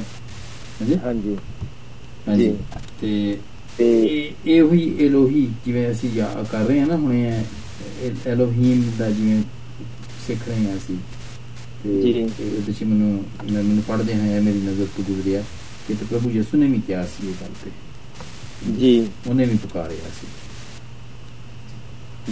[0.80, 0.96] ਹਾਂਜੀ?
[1.04, 1.37] ਹਾਂਜੀ।
[2.28, 2.54] ਹਾਂਜੀ।
[3.00, 3.38] ਤੇ
[3.80, 6.11] ਇਹ ਇਹ ਹੋਈ ਇਲੋਹੀ ਜਿਵੇਂ ਅਸੀਂ
[6.50, 7.44] ਕਰ ਰਹੇ ਆ ਨਾ ਹੁਣੇ
[8.26, 9.42] ਐਲੋਹੀਮ ਦਾ ਜਿਵੇਂ
[10.26, 10.96] ਸਿੱਖ ਰਹੇ ਹਾਂ ਅਸੀਂ।
[11.84, 15.42] ਤੇ ਉਹਦੇ 'ਚ ਮੈਨੂੰ ਮੈਨੂੰ ਪੜ੍ਹਦੇ ਹਾਂ ਮੇਰੀ ਨਜ਼ਰ ਤੋਂ ਗੁਜ਼ਰਿਆ
[15.88, 17.70] ਕਿ ਤੇ ਪ੍ਰਭੂ ਯਿਸੂ ਨੇ ਵੀ ਕਿਹਾ ਸੀ ਇਹ ਗੱਲ ਤੇ।
[18.72, 18.92] ਜੀ।
[19.28, 20.26] ਉਹਨੇ ਵੀ ਪੁਕਾਰਿਆ ਸੀ।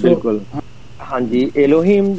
[0.01, 0.41] ਬਿਲਕੁਲ।
[1.11, 2.15] ਹਾਂਜੀ ਐਲੋਹੀਮ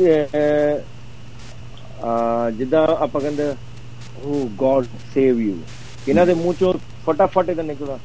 [2.58, 3.54] ਜਿੱਦਾਂ ਆਪਾਂ ਕਹਿੰਦੇ
[4.24, 5.56] ਉਹ ਗੋਡ ਸੇਵ ਯੂ
[6.08, 6.74] ਇਹਨਾਂ ਦੇ ਮੂੰਹ ਚੋਂ
[7.06, 7.98] ਫਟਾਫਟ ਇਹਦਾ ਨਿਕਲਦਾ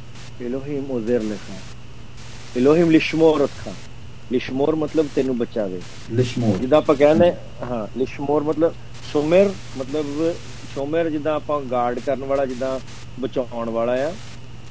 [0.42, 1.54] ਐਲੋਹੀਮ ਉਜ਼ਰ ਲਿਖਾ।
[2.56, 3.73] ਐਲੋਹੀਮ ਲਿਸ਼ਮੋਰ ਰੱਖਾ।
[4.32, 5.80] ਲਿਸ਼ਮੋਰ ਮਤਲਬ ਤੈਨੂੰ ਬਚਾਵੇ।
[6.12, 7.32] ਲਿਸ਼ਮੋਰ। ਜਿੱਦਾਂ ਆਪਾਂ ਕਹਿੰਦੇ
[7.62, 8.75] ਹਾਂ ਲਿਸ਼ਮੋਰ ਮਤਲਬ
[9.12, 10.06] ਸ਼ੋਮਰ ਮਤਲਬ
[10.75, 12.78] ਸ਼ੋਮਰ ਜਿੱਦਾਂ ਆਪਾਂ ਗਾਰਡ ਕਰਨ ਵਾਲਾ ਜਿੱਦਾਂ
[13.20, 14.12] ਬਚਾਉਣ ਵਾਲਾ ਆ।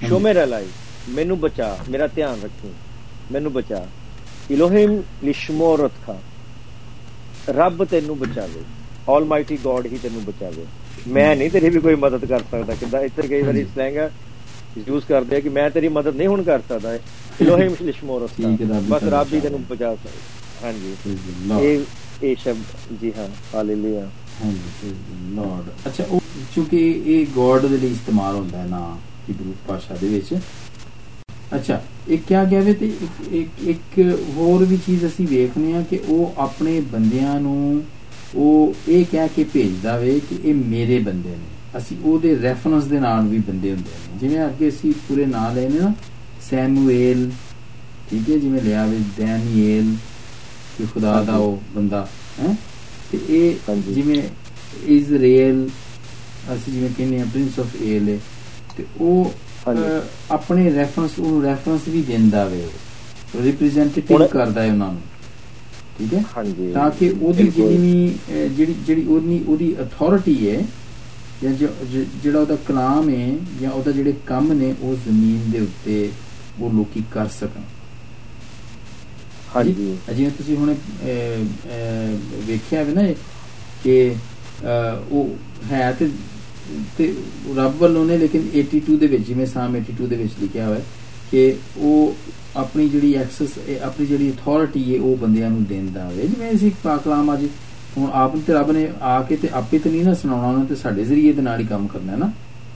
[0.07, 0.67] ਸ਼ੋਮਰ ਅਲਾਈ
[1.09, 2.73] ਮੈਨੂੰ ਬਚਾ ਮੇਰਾ ਧਿਆਨ ਰੱਖੀ
[3.31, 3.85] ਮੈਨੂੰ ਬਚਾ।
[4.51, 6.17] ਇਲੋਹਿਮ ਲਿਸ਼ਮੋਰ ਰੱਖਾ।
[7.49, 8.61] ਰੱਬ ਤੈਨੂੰ ਬਚਾਵੇ
[9.09, 10.65] ਆਲਮਾਈਟੀ ਗੋਡ ਹੀ ਤੈਨੂੰ ਬਚਾਵੇ।
[11.07, 13.01] ਮੈਂ ਨਹੀਂ ਤੇਰੀ ਵੀ ਕੋਈ ਮਦਦ ਕਰ ਸਕਦਾ ਕਿਦਾਂ?
[13.01, 13.97] ਇੱਥੇ ਕਈ ਵਾਰੀ। ਸਲੈਂਗ
[14.88, 16.93] ਯੂਜ਼ ਕਰਦੇ ਆ ਕਿ ਮੈਂ ਤੇਰੀ ਮਦਦ ਨਹੀਂ ਹੁਣ ਕਰ ਸਕਦਾ
[17.41, 18.55] ਇਲੋਹਿਮ ਲਿਸ਼ਮੋਰ ਹੀ
[18.89, 20.95] ਬਸ ਰੱਬ ਹੀ। ਤੈਨੂੰ ਬਚਾ ਸਕਦਾ। ਹਾਂਜੀ।
[21.62, 21.79] ਇਹ
[22.24, 24.07] ਇਹ ਸ਼ਬਦ ਜੀ ਹਾਂ ਹਾਲੇਲੂਇਆ।
[24.43, 24.93] ਹਾਂਜੀ
[25.36, 26.21] ਲਾਰਡ ਅੱਛਾ ਉਹ
[26.53, 28.97] ਕਿਉਂਕਿ ਇਹ ਗੋਡ ਦੇ ਲਈ ਇਸਤੇਮਾਲ ਹੁੰਦਾ ਹੈ ਨਾ
[29.29, 30.33] ਹਿਬਰੂ ਭਾਸ਼ਾ ਦੇ ਵਿੱਚ।
[31.55, 34.00] ਅੱਛਾ ਇਹ ਕਿਹਾ ਗਿਆ ਵੇ ਤੇ ਇੱਕ ਇੱਕ ਇੱਕ
[34.38, 37.83] ਹੋਰ ਵੀ ਚੀਜ਼ ਅਸੀਂ ਵੇਖਨੇ ਆ ਕਿ ਉਹ ਆਪਣੇ ਬੰਦਿਆਂ ਨੂੰ
[38.36, 43.00] ਉਹ ਇਹ ਕਹਿ ਕੇ ਭੇਜਦਾ ਵੇ ਕਿ ਇਹ ਮੇਰੇ ਬੰਦੇ ਨੇ। ਅਸੀਂ ਉਹਦੇ ਰੈਫਰੈਂਸ ਦੇ
[43.00, 45.91] ਨਾਲ ਵੀ ਬੰਦੇ ਹੁੰਦੇ ਨੇ ਜਿਵੇਂ ਅੱਗੇ ਅਸੀਂ ਪੂਰੇ ਨਾਂ ਲਏ ਨੇ
[46.50, 47.29] ਸੈਮੂਏਲ
[48.10, 49.96] ਠੀਕ ਹੈ ਜਿਵੇਂ ਲਿਆ ਵੇ ਡੈਨੀਏਲ
[50.77, 52.07] ਕਿ ਖੁਦਾ ਦਾ। ਉਹ ਬੰਦਾ
[52.39, 52.55] ਹੈ
[53.12, 54.22] ਤੇ ਇਹ। ਜਿਵੇਂ
[54.88, 55.67] ਇਜ਼ਰਾਈਲ
[56.53, 58.17] ਅਸੀਂ ਜਿਵੇਂ ਕਹਿੰਦੇ ਆ ਪ੍ਰਿੰਸ ਆਫ ਏਲ
[58.77, 59.34] ਤੇ ਉਹ
[60.31, 62.63] ਆਪਣੇ ਰੈਫਰੈਂਸ ਉਹਨੂੰ ਰੈਫਰੈਂਸ ਵੀ ਦਿੰਦਾ ਵੇ
[63.36, 65.01] ਰਿਪਰੈਜ਼ੈਂਟੇਟਿਵ ਕਰਦਾ ਹੈ ਉਹਨਾਂ ਨੂੰ
[65.98, 68.17] ਠੀਕ ਹੈ ਹਾਂਜੀ ਤਾਂ ਕਿ ਉਹਦੀ। ਜਿਹੜੀ
[68.55, 70.62] ਜਿਹੜੀ ਜਿਹੜੀ ਉਹਦੀ ਉਹਦੀ ਅਥਾਰਟੀ ਹੈ
[71.44, 73.27] ਜਾਂ ਜਿਹੜਾ ਉਹਦਾ ਕਲਾਮ ਹੈ
[73.62, 76.10] ਜਾਂ ਉਹਦਾ ਜਿਹੜੇ ਕੰਮ ਨੇ ਉਹ ਜ਼ਮੀਨ ਦੇ ਉੱਤੇ
[76.60, 77.62] ਉਹ ਲੋਕੀ ਕਰ ਸਕਣ।
[79.56, 79.74] ਹਾਂਜੀ।
[80.15, 80.74] ਜਿਵੇਂ ਤੁਸੀਂ ਹੁਣ
[82.48, 83.01] ਵੇਖਿਆ ਵੀ ਨਾ
[83.84, 84.15] ਕਿ
[85.12, 85.36] ਉਹ
[85.72, 86.10] ਹੈ ਤੇ
[86.98, 87.13] ਤੇ
[87.58, 90.82] ਰੱਬ ਵੱਲੋਂ ਨੇ ਲੇਕਿਨ 82 ਦੇ ਵਿੱਚ ਜਿਵੇਂ ਸਾਮ 82 ਦੇ ਵਿੱਚ ਲਿਖਿਆ ਹੋਇਆ
[91.32, 92.15] ਕਿ ਉਹ
[92.56, 97.34] ਆਪਣੀ ਜਿਹੜੀ ਐਕਸੈਸ ਆਪਣੀ ਜਿਹੜੀ ਅਥਾਰਟੀ ਹੈ ਉਹ ਬੰਦਿਆਂ ਨੂੰ ਦਿੰਦਾ ਹੋਵੇ ਜਿਵੇਂ ਅਸੀਂ ਪਾਕਲਾਮ
[97.34, 97.46] ਅੱਜ
[97.98, 100.75] ਹੁਣ ਆਪ ਤੇ ਰੱਬ ਨੇ ਆ ਕੇ ਤੇ ਆਪੇ ਤੇ ਨਹੀਂ ਨਾ ਸੁਣਾਉਣਾ ਉਹਨਾਂ ਤੇ
[100.75, 102.32] ਸਾਡੇ ਜ਼ਰੀਏ ਦੇ ਨਾਲ ਹੀ ਕੰਮ ਕਰਨਾ ਹੈ ਨਾ।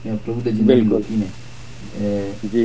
[0.06, 1.25] ਇਹ ਪ੍ਰਭੂ ਦੇ ਜਿੰਨੇ ਵੀ। ਲੋਕੀ ਨੇ।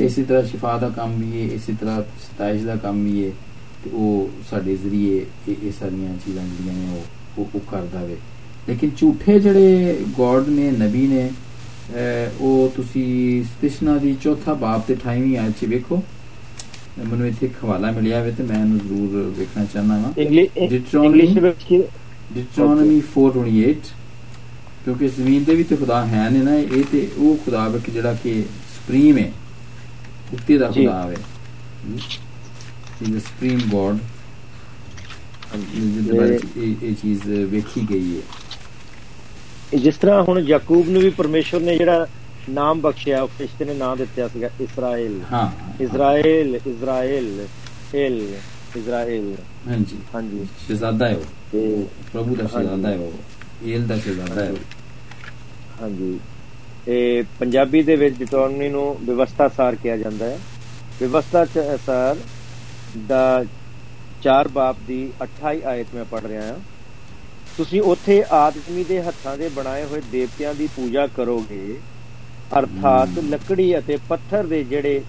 [0.05, 3.31] ਇਸੇ ਤਰ੍ਹਾਂ ਸ਼ਿਫਾ ਦਾ ਕੰਮ ਵੀ ਹੈ ਇਸੇ ਤਰ੍ਹਾਂ ਸਤਾਇਸ਼ ਦਾ ਕੰਮ ਵੀ ਹੈ
[3.83, 7.01] ਤੇ ਉਹ ਸਾਡੇ ਜ਼ਰੀਏ ਇਹ ਇਹ ਸਾਰੀਆਂ ਚੀਜ਼ਾਂ ਜਿਹੜੀਆਂ ਨੇ
[7.37, 8.17] ਉਹ ਉਹ- ਕਰਦਾ ਵੇ।
[8.69, 11.29] ਲੇਕਿਨ ਝੂਠੇ ਜਿਹੜੇ ਗੋਡ ਨੇ ਨਬੀ ਨੇ
[12.41, 16.03] ਉਹ ਤੁਸੀਂ ਸਤਿਸ਼ਨਾ ਦੀ ਚੌਥਾ ਬਾਬ ਤੇ 28ਵੀਂ ਆਇਤ 'ਚ ਵੇਖੋ।
[17.09, 20.13] ਮੈਨੂੰ ਇੱਥੇ ਹਵਾਲਾ ਮਿਲਿਆ ਵੇ ਤੇ ਮੈਂ ਇਹਨੂੰ ਜ਼ਰੂਰ ਵੇਖਣਾ ਚਾਹੁੰਦਾ ਹਾਂ
[21.05, 21.83] ਇੰਗਲਿਸ਼ ਵਿੱਚ
[22.33, 23.73] ਡਿਟਰੋਨਮੀ 428
[24.85, 27.91] ਕਿਉਂਕਿ ਜ਼ਮੀਨ ਦੇ ਵੀ ਤੇ ਖੁਦਾ ਹੈ ਨੇ ਨਾ ਇਹ ਤੇ ਉਹ ਖੁਦਾ ਵੇ ਕਿ
[27.91, 28.41] ਜਿਹੜਾ ਕਿ
[28.75, 29.31] ਸੁਪਰੀਮ ਹੈ
[30.33, 31.15] ਉੱਤੇ ਦਾ। ਖੁਦਾ ਵੇ
[31.87, 33.97] ਇਹ ਸੁਪਰੀਮ ਗੋਡ
[35.55, 36.45] ਜਿਹਦੇ ਬਾਰੇ 'ਚ
[36.83, 42.07] ਇਹ ਚੀਜ਼ ਵੇਖੀ ਗਈ ਹੈ ਜਿਸ ਤਰ੍ਹਾਂ ਹੁਣ ਯਾਕੂਬ ਨੂੰ ਵੀ ਪਰਮੇਸ਼ਵਰ ਨੇ ਜਿਹੜਾ
[42.49, 45.49] ਨਾਮ ਬਖਸ਼ਿਆ ਉਹ ਫਰਿਸ਼ਤੇ ਨੇ ਨਾਮ ਦਿੱਤਾ ਸੀਗਾ ਇਸਰਾਇਲ ਹਾਂ
[45.83, 47.45] ਇਸਰਾਇਲ ਇਸਰਾਇਲ
[47.95, 48.21] ਇਲ
[48.77, 49.35] ਇਸਰਾਇਲ
[49.69, 53.13] ਹਾਂਜੀ। ਹਾਂਜੀ। ਸ਼ਹਿਜ਼ਾਦਾ ਹੈ ਉਹ। ਤੇ ਪ੍ਰਭੂ ਦਾ ਸ਼ਹਿਜ਼ਾਦਾ ਹੈ ਉਹ।
[53.65, 54.53] ਏਲ ਦਾ ਸ਼ਹਿਜ਼ਾਦਾ ਹੈ
[55.81, 56.19] ਹਾਂਜੀ।
[56.87, 60.39] ਇਹ ਪੰਜਾਬੀ ਦੇ ਵਿੱਚ ਡਿਟੋਰਨੀ ਨੂੰ ਵਿਵਸਥਾ ਸਾਰ ਕਿਹਾ ਜਾਂਦਾ ਹੈ।
[60.99, 62.15] ਵਿਵਸਥਾ ਚ ਸਾਰ
[63.07, 63.43] ਦਾ
[64.23, 66.59] ਚਾਰ ਬਾਪ ਦੀ 28 ਆਇਤ ਮੈਂ ਪੜ ਰਿਹਾ ਹਾਂ।
[67.57, 71.79] ਤੁਸੀਂ ਉੱਥੇ ਆਦਮੀ ਦੇ ਹੱਥਾਂ ਦੇ ਬਣਾਏ ਹੋਏ ਦੇਵਤਿਆਂ ਦੀ ਪੂਜਾ ਕਰੋਗੇ।
[72.59, 75.01] ਅਰਥਾਤ ਲੱਕੜੀ ਅਤੇ ਪੱਥਰ ਦੇ ਜਿਹੜੇ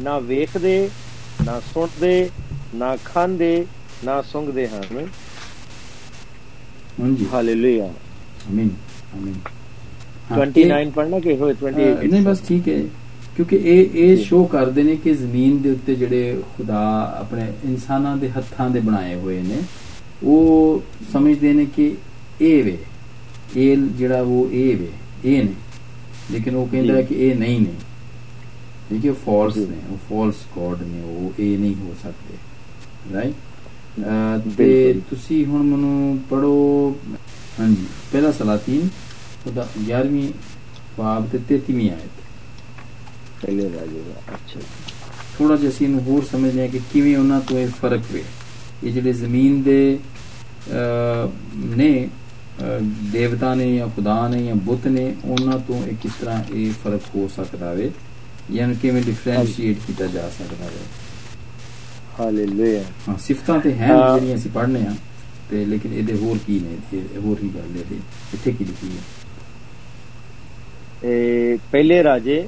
[0.00, 0.90] ਨਾ ਵੇਖਦੇ
[1.44, 2.30] ਨਾ ਸੁਣਦੇ
[2.74, 3.66] ਨਾ ਖਾਂਦੇ
[4.04, 4.82] ਨਾ ਸੁੰਘਦੇ ਹਨ?
[7.00, 8.70] ਹਾਂਜੀ। ਹਾਲੇਲੂਇਆ ਆਮੀਨ
[9.14, 9.34] ਆਮੀਨ
[10.30, 12.82] ਹਾਂ, 29 ਪੜਨਾ ਕਿ ਹੋਏ ਇਹ- 28 ਅਹ, ਨਹੀਂ ਬਸ ਠੀਕ ਹੈ।
[13.36, 18.30] ਕਿਉਂਕਿ ਇਹ ਇਹ। ਸ਼ੋ ਕਰਦੇ ਨੇ ਕਿ ਜ਼ਮੀਨ ਦੇ ਉੱਤੇ ਜਿਹੜੇ ਖੁਦਾ ਆਪਣੇ ਇਨਸਾਨਾਂ ਦੇ
[18.30, 19.56] ਹੱਥਾਂ ਦੇ ਬਣਾਏ ਹੋਏ ਨੇ
[20.22, 21.94] ਉਹ ਸਮਝਦੇ ਨੇ ਕਿ
[22.40, 22.78] ਇਹ ਵੇ।
[23.56, 24.88] ਇਹ ਜਿਹੜਾ ਉਹ ਇਹ ਵੇ।
[25.24, 25.52] ਇਹ ਨੇ।
[26.30, 27.72] ਲੇਕਿਨ ਉਹ ਕਹਿੰਦਾ ਹੈ। ਕਿ ਇਹ ਨਹੀਂ ਨੇ।
[28.90, 32.34] ਠੀਕ ਹੈ ਫਾਲਸ। ਨੇ। ਉਹ ਫਾਲਸ ਗੋਡ ਨੇ। ਉਹ ਇਹ ਨਹੀਂ ਹੋ ਸਕਦੇ।
[33.14, 33.34] ਰਾਈਟ
[34.58, 36.52] ਤੇ। ਤੁਸੀਂ ਹੁਣ ਮੈਨੂੰ ਪੜੋ
[37.60, 38.88] ਹਾਂਜੀ। ਪਹਿਲਾ ਸਲਾਤੀਨ
[39.46, 40.28] ਉਹਦਾ 11ਵੀਂ
[40.98, 42.10] ਬਾਬ ਤੇ 33ਵੀਂ ਆਇਤ।
[43.42, 44.60] ਪਹਿਲੇ ਰਾਜੇ ਦਾ ਅੱਛਾ
[45.38, 48.22] ਥੋੜਾ ਜਿਹਾ ਅਸੀਂ ਇਹਨੂੰ ਹੋਰ ਸਮਝਦੇ ਹਾਂ ਕਿ ਕਿਵੇਂ ਉਹਨਾਂ ਤੋਂ ਇਹ ਫ਼ਰਕ ਵੇ
[48.84, 49.98] ਇਹ ਜਿਹੜੇ ਜ਼ਮੀਨ ਦੇ
[51.76, 52.08] ਨੇ
[53.12, 57.00] ਦੇਵਤਾ ਨੇ ਜਾਂ ਖੁਦਾ ਨੇ ਜਾਂ ਬੁੱਤ ਨੇ ਉਹਨਾਂ ਤੋਂ ਇਹ ਕਿਸ ਤਰ੍ਹਾਂ ਇਹ ਫ਼ਰਕ
[57.16, 57.90] ਹੋ ਸਕਦਾ ਵੇ?
[58.52, 60.80] ਇਹਨੂੰ ਕਿਵੇਂ ਡਿਫਰੈਂਸ਼ੀਏਟ ਕੀਤਾ ਜਾ ਸਕਦਾ ਵੇ?
[62.18, 64.94] ਹਾਲੇਲੂਇਆ ਹਾਂ ਸਿਫਤਾਂ ਤੇ ਹੈ ਹਾਂ। ਜਿਹੜੀਆਂ ਅਸੀਂ ਪੜ੍ਹਨੇ ਆ
[65.50, 67.96] ਤੇ ਲੇਕਿਨ ਇਹਦੇ ਹੋਰ ਕੀ ਨੇ ਇਹ ਹੋਰ ਕੀ ਗੱਲ ਹੈ ਇਹਦੇ
[68.34, 69.02] ਇੱਥੇ ਕੀ ਲਿਖੀ ਹੈ
[71.04, 72.46] ਇਹ ਪਹਿਲੇ ਰਾਜੇ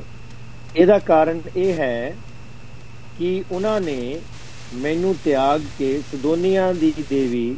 [0.77, 2.15] ਇਹਦਾ ਕਾਰਨ ਇਹ ਹੈ
[3.19, 4.19] ਕਿ ਉਹਨਾਂ ਨੇ
[4.75, 7.55] ਮੈਨੂੰ ਤਿਆਗ ਕੇ ਸਦੋਨੀਆਂ ਦੀ ਦੇਵੀ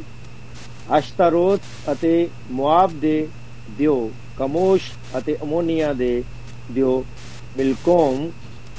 [0.97, 1.59] ਅਸ਼ਤਾਰੋਤ
[1.91, 3.27] ਅਤੇ ਮੁਆਬ ਦੇ
[3.77, 6.21] ਦਿਓ ਕਮੋਸ਼ ਅਤੇ ਅਮੋਨੀਆ ਦੇ
[6.71, 7.03] ਦਿਓ
[7.57, 8.29] ਮਿਲਕੋਮ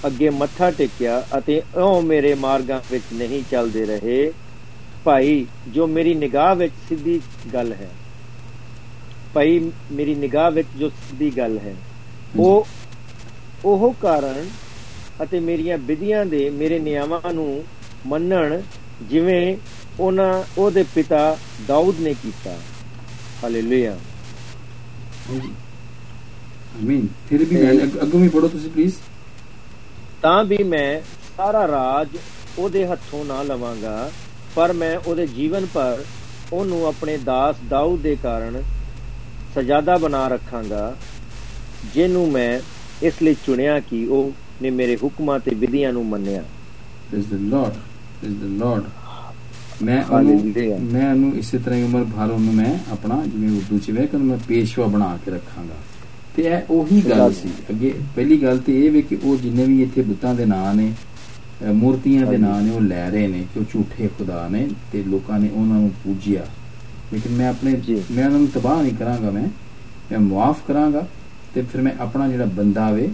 [0.06, 4.32] ਅੱਗੇ ਮੱਥਾ ਟੇਕਿਆ ਅਤੇ ਉਹ ਮੇਰੇ ਮਾਰਗਾਂ ਵਿੱਚ ਨਹੀਂ ਚੱਲਦੇ ਰਹੇ।
[5.04, 7.20] ਭਾਈ, ਜੋ ਮੇਰੀ ਨਿਗਾਹ ਵਿੱਚ ਸਿੱਧੀ
[7.54, 7.90] ਗੱਲ ਹੈ।
[9.34, 11.74] ਭਾਈ, ਮੇਰੀ ਨਿਗਾਹ ਵਿੱਚ ਜੋ ਸਿੱਧੀ ਗੱਲ ਹੈ,
[12.36, 12.66] ਉਹ
[13.64, 14.48] ਉਹ ਕਾਰਨ
[15.22, 17.64] ਅਤੇ ਮੇਰੀਆਂ ਵਿਧੀਆਂ ਦੇ ਮੇਰੇ ਨਿਯਮਾਂ ਨੂੰ
[18.06, 18.60] ਮੰਨਣ
[19.02, 19.56] ਜਿਵੇਂ
[20.00, 22.56] ਉਹਨਾਂ, ਉਹਦੇ ਪਿਤਾ ਦਾਊਦ ਨੇ ਕੀਤਾ।
[23.42, 23.98] ਹਾਲੇਲੂਇਆ
[25.30, 25.48] ਹਾਂਜੀ।
[26.76, 28.94] ਆਮੀਨ ਫਿਰ ਵੀ ਮੈਂ ਅੱਗ- ਅੱਗੋਂ ਵੀ ਪੜੋ ਤੁਸੀਂ ਪਲੀਜ਼
[30.24, 31.00] ਤਾਂ ਵੀ ਮੈਂ
[31.36, 32.08] ਸਾਰਾ ਰਾਜ
[32.58, 34.10] ਉਹਦੇ ਹੱਥੋਂ ਨਾ ਲਵਾਂਗਾ
[34.54, 36.04] ਪਰ ਮੈਂ ਉਹਦੇ ਜੀਵਨ ਪਰ
[36.52, 38.62] ਉਹਨੂੰ ਆਪਣੇ ਦਾਸ ਦਾਊਦ ਦੇ ਕਾਰਨ
[39.54, 40.96] ਸਜਾਦਾ ਬਣਾ ਰੱਖਾਂਗਾ
[41.94, 42.60] ਜਿਹਨੂੰ ਮੈਂ
[43.02, 46.42] ਇਸ ਲਈ ਚੁਣਿਆ ਕਿ ਉਹ ਨੇ ਮੇਰੇ ਹੁਕਮਾਂ ਤੇ ਵਿਧੀਆਂ ਨੂੰ ਮੰਨਿਆ।
[47.14, 47.74] Is the Lord
[48.26, 48.82] is the Lord.
[49.82, 50.52] ਮੈਂ ਉਹਨੂੰ.
[50.92, 54.16] ਮੈਂ ਉਹਨੂੰ ਇਸੇ ਤਰ੍ਹਾਂ ਹੀ ਉਮਰ ਭਰ ਉਹਨੂੰ ਮੈਂ ਆਪਣਾ ਜਿਵੇਂ ਉਰਦੂ ਚ ਵੇ ਕਿ
[54.16, 55.74] ਮੈਂ ਪੇਸ਼ਵਾ ਬਣਾ ਕੇ ਰੱਖਾਂਗਾ।
[56.36, 59.82] ਤੇ ਇਹ ਉਹੀ ਗੱਲ ਸੀ। ਅੱਗੇ ਪਹਿਲੀ ਗੱਲ ਤੇ ਇਹ ਵੇ ਕਿ ਉਹ ਜਿੰਨੇ ਵੀ
[59.82, 60.92] ਇੱਥੇ ਬੁੱਤਾਂ ਦੇ ਨਾਂ ਨੇ
[61.72, 65.38] ਮੂਰਤੀਆਂ ਦੇ। ਨਾਂ ਨੇ ਉਹ ਲੈ ਰਹੇ ਨੇ ਕਿ ਉਹ ਝੂਠੇ ਖੁਦਾ ਨੇ ਤੇ ਲੋਕਾਂ
[65.40, 66.46] ਨੇ ਉਹਨਾਂ ਨੂੰ ਪੂਜਿਆ।
[67.12, 67.76] ਲੇਕਿਨ ਮੈਂ ਆਪਣੇ।
[68.10, 69.46] ਮੈਂ ਉਹਨਾਂ ਨੂੰ ਤਬਾਹ ਨਹੀਂ ਕਰਾਂਗਾ ਮੈਂ।
[70.10, 71.06] ਮੈਂ ਮੁਆਫ ਕਰਾਂਗਾ
[71.54, 73.08] ਤੇ ਫਿਰ ਮੈਂ ਆਪਣਾ ਜਿਹੜਾ ਬੰਦਾ ਵੇ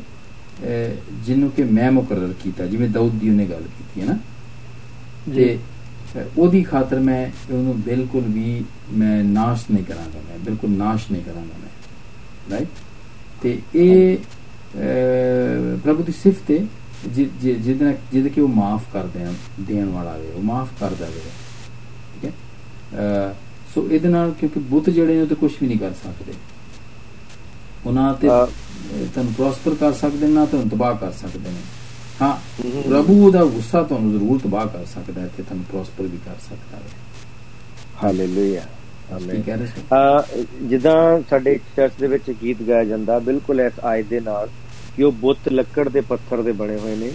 [1.27, 4.19] ਜਿਹਨੂੰ ਕਿ ਮੈਂ ਮੁਕਰਰ ਕੀਤਾ ਜਿਵੇਂ ਦਾਊਦ ਦੀ ਉਹਨੇ ਗੱਲ ਕੀਤੀ ਹੈ ਨਾ।
[5.35, 5.59] ਤੇ
[6.39, 11.59] ਉਹਦੀ ਖਾਤਰ ਮੈਂ ਉਹਨੂੰ ਬਿਲਕੁਲ ਵੀ ਮੈਂ ਨਾਸ਼ ਨਹੀਂ ਕਰਾਂਗਾ ਮੈਂ ਬਿਲਕੁਲ ਨਾਸ਼ ਨਹੀਂ ਕਰਾਂਗਾ
[11.61, 11.71] ਮੈਂ।
[12.51, 12.69] ਰਾਈਟ
[13.43, 14.17] ਤੇ ਇਹ
[15.85, 16.57] ਪ੍ਰਭੂ ਦੀ ਸਿਫਤ ਹੈ
[17.09, 21.21] ਜਿਹਦੇ ਜਿਹਦੇ ਕਿ ਉਹ ਮਾਫ ਕਰ ਦੇਣ ਦੇਣ ਵਾਲਾ ਵੇ ਉਹ ਮਾਫ ਕਰਦਾ ਵੇ
[22.15, 23.35] ਠੀਕ ਹੈ?
[23.75, 26.33] ਸੋ ਇਹਦੇ ਨਾਲ ਕਿਉਂਕਿ ਬੁੱਤ ਜਿਹੜੇ ਨੇ ਉਹ ਤੇ ਕੁਝ ਵੀ ਨਹੀਂ ਕਰ ਸਕਦੇ।
[27.87, 31.61] ਉਹਨਾਂ ਤੇ ਤੁਹਾਨੂੰ ਪ੍ਰੋਸਪਰ ਕਰ ਸਕਦੇ ਨੇ ਤੁਹਾਨੂੰ ਤਬਾਹ ਕਰ ਸਕਦੇ ਨੇ।
[32.23, 32.35] ਹਾਂ।
[32.89, 36.77] ਪ੍ਰਭੂ ਦਾ ਗੁੱਸਾ ਤੁਹਾਨੂੰ ਜ਼ਰੂਰ ਤਬਾਹ ਕਰ ਸਕਦਾ ਹੈ ਤੇ ਤੁਹਾਨੂੰ ਪ੍ਰੋਸਪਰ ਵੀ ਕਰ ਸਕਦਾ
[36.77, 36.83] ਹੈ।
[38.03, 38.63] ਹਾਲੇਲੂਇਆ
[40.69, 40.95] ਜਿੱਦਾਂ
[41.31, 44.49] ਸਾਡੇ ਚਰਚ ਦੇ ਵਿੱਚ ਗੀਤ ਗਾਇਆ ਜਾਂਦਾ ਬਿਲਕੁਲ ਇਸ ਆਇਤ ਦੇ ਨਾਲ
[44.97, 47.11] ਕਿ ਉਹ ਬੁੱਤ ਲੱਕੜ ਦੇ ਪੱਥਰ ਦੇ ਬਣੇ ਹੋਏ ਨੇ।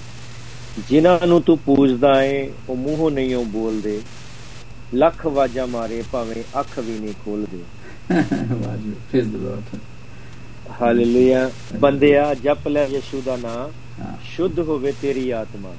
[0.89, 3.99] ਜਿਨ੍ਹਾਂ ਨੂੰ ਤੂੰ ਪੂਜਦਾ ਏ ਉਹ ਮੂੰਹੋਂ ਨਹੀਂ ਉਹ ਬੋਲਦੇ।
[4.93, 7.59] ਲੱਖ ਆਵਾਜ਼ਾਂ ਮਾਰੇ ਭਾਵੇਂ ਅੱਖ ਵੀ ਨਹੀਂ ਖੋਲਦੇ
[8.11, 9.79] ਵਾਹ ਜੀ ਪ੍ਰੇਜ਼ ਦ ਲਾਰਡ
[10.81, 13.71] ਹਾਲੇਲੂਇਆ ਬੰਦਿਆ ਜਪ ਲੈ ਯਿਸੂ ਦਾ ਨਾਮ
[14.35, 15.69] ਸ਼ੁੱਧ ਹੋਵੇ ਤੇਰੀ ਆਤਮਾ।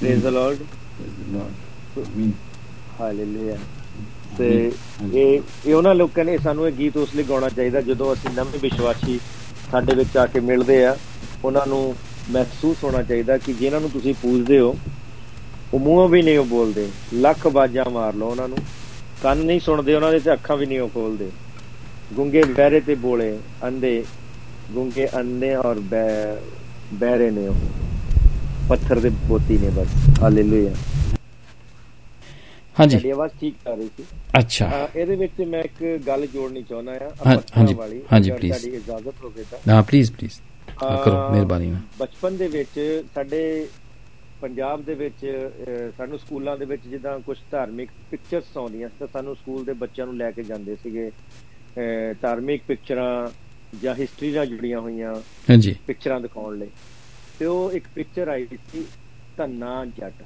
[0.00, 0.56] Praise the Lord
[0.98, 2.32] praise the Lord amen
[3.00, 3.56] hallelujah
[4.38, 4.72] ਤੇ
[5.14, 8.58] ਇਹ ਇਹ ਉਹਨਾਂ ਲੋਕਾਂ ਨੇ ਸਾਨੂੰ ਇਹ ਗੀਤ ਉਸ ਲਈ ਗਾਉਣਾ ਚਾਹੀਦਾ ਜਦੋਂ ਅਸੀਂ ਨਵੇਂ
[8.60, 9.20] ਵਿਸ਼ਵਾਸੀ
[9.70, 10.96] ਸਾਡੇ ਵਿੱਚ ਆ ਕੇ ਮਿਲਦੇ ਆ
[11.44, 11.94] ਉਹਨਾਂ ਨੂੰ
[12.30, 14.76] ਮਹਿਸੂਸ ਹੋਣਾ ਚਾਹੀਦਾ ਕਿ ਜਿਨ੍ਹਾਂ ਨੂੰ ਤੁਸੀਂ ਪੂਜਦੇ ਹੋ
[15.74, 18.58] ਉਹ ਮੂੰਹੋਂ ਵੀ ਨਹੀਂ ਉਹ ਬੋਲਦੇ ਲੱਖ ਬਾਜਾਂ ਮਾਰ ਲਓ ਉਹਨਾਂ ਨੂੰ
[19.22, 21.30] ਕੰਨ ਨਹੀਂ ਸੁਣਦੇ ਉਹਨਾਂ ਦੇ ਤੇ ਅੱਖਾਂ ਵੀ ਨਹੀਂ ਉਹ ਖੋਲਦੇ।
[22.12, 24.04] ਗੁੰਗੇ ਬਹਿਰੇ ਤੇ ਬੋਲੇ ਅੰਧੇ
[24.72, 26.38] ਗੁੰਗੇ ਅੰਧੇ ਔਰ ਬਹਿ-
[26.94, 27.54] ਬਹਿਰੇ ਨੇ ਉਹ
[28.68, 29.86] ਪੱਥਰ ਦੇ ਬੋਤੀ ਨੇ ਬਸ
[30.22, 30.70] ਹਾਲੇਲੂਇਆ।
[32.76, 34.04] ਹਾਂਜੀ। ਤੁਹਾਡੀ ਆਵਾਜ਼ ਠੀਕ ਆ ਰਹੀ ਸੀ।
[34.38, 37.74] ਅੱਛਾ। ਇਹਦੇ ਵਿੱਚ ਮੈਂ ਇੱਕ ਗੱਲ ਜੋੜਨੀ ਚਾਹੁੰਦਾ ਆ ਹਾਂਜੀ,
[38.12, 40.40] ਹਾਂਜੀ, please। ਤੁਹਾਡੀ ਇਜਾਜ਼ਤ ਹੋਵੇ ਤਾਂ। ਹਾਂ ਪਲੀਜ਼ ਪਲੀਜ਼
[40.78, 42.78] ਕਰੋ ਮਿਹਰਬਾਨੀ ਨਾਲ ਬਚਪਨ ਦੇ ਵਿੱਚ
[43.14, 43.42] ਸਾਡੇ
[44.42, 45.26] ਪੰਜਾਬ ਦੇ ਵਿੱਚ
[45.96, 50.06] ਸਾਨੂੰ ਸਕੂਲਾਂ ਦੇ ਵਿੱਚ ਜਿੱਦਾਂ ਕੁਝ ਧਾਰਮਿਕ ਪਿਕਚਰਸ ਆਉਂਦੀਆਂ ਸੀ ਤਾਂ ਸਾਨੂੰ ਸਕੂਲ ਦੇ ਬੱਚਿਆਂ
[50.06, 51.10] ਨੂੰ ਲੈ ਕੇ ਜਾਂਦੇ ਸੀਗੇ।
[52.22, 53.28] ਧਾਰਮਿਕ ਪਿਕਚਰਾਂ
[53.82, 55.14] ਜਾਂ ਹਿਸਟਰੀ ਨਾਲ ਜੁੜੀਆਂ ਹੋਈਆਂ
[55.50, 56.68] ਹਾਂਜੀ। ਪਿਕਚਰਾਂ ਦਿਖਾਉਣ ਲਈ।
[57.38, 58.84] ਤੇ ਉਹ ਇੱਕ ਪਿਕਚਰ ਆਈ ਸੀ
[59.36, 60.22] ਧੰਨਾ ਜੱਟ।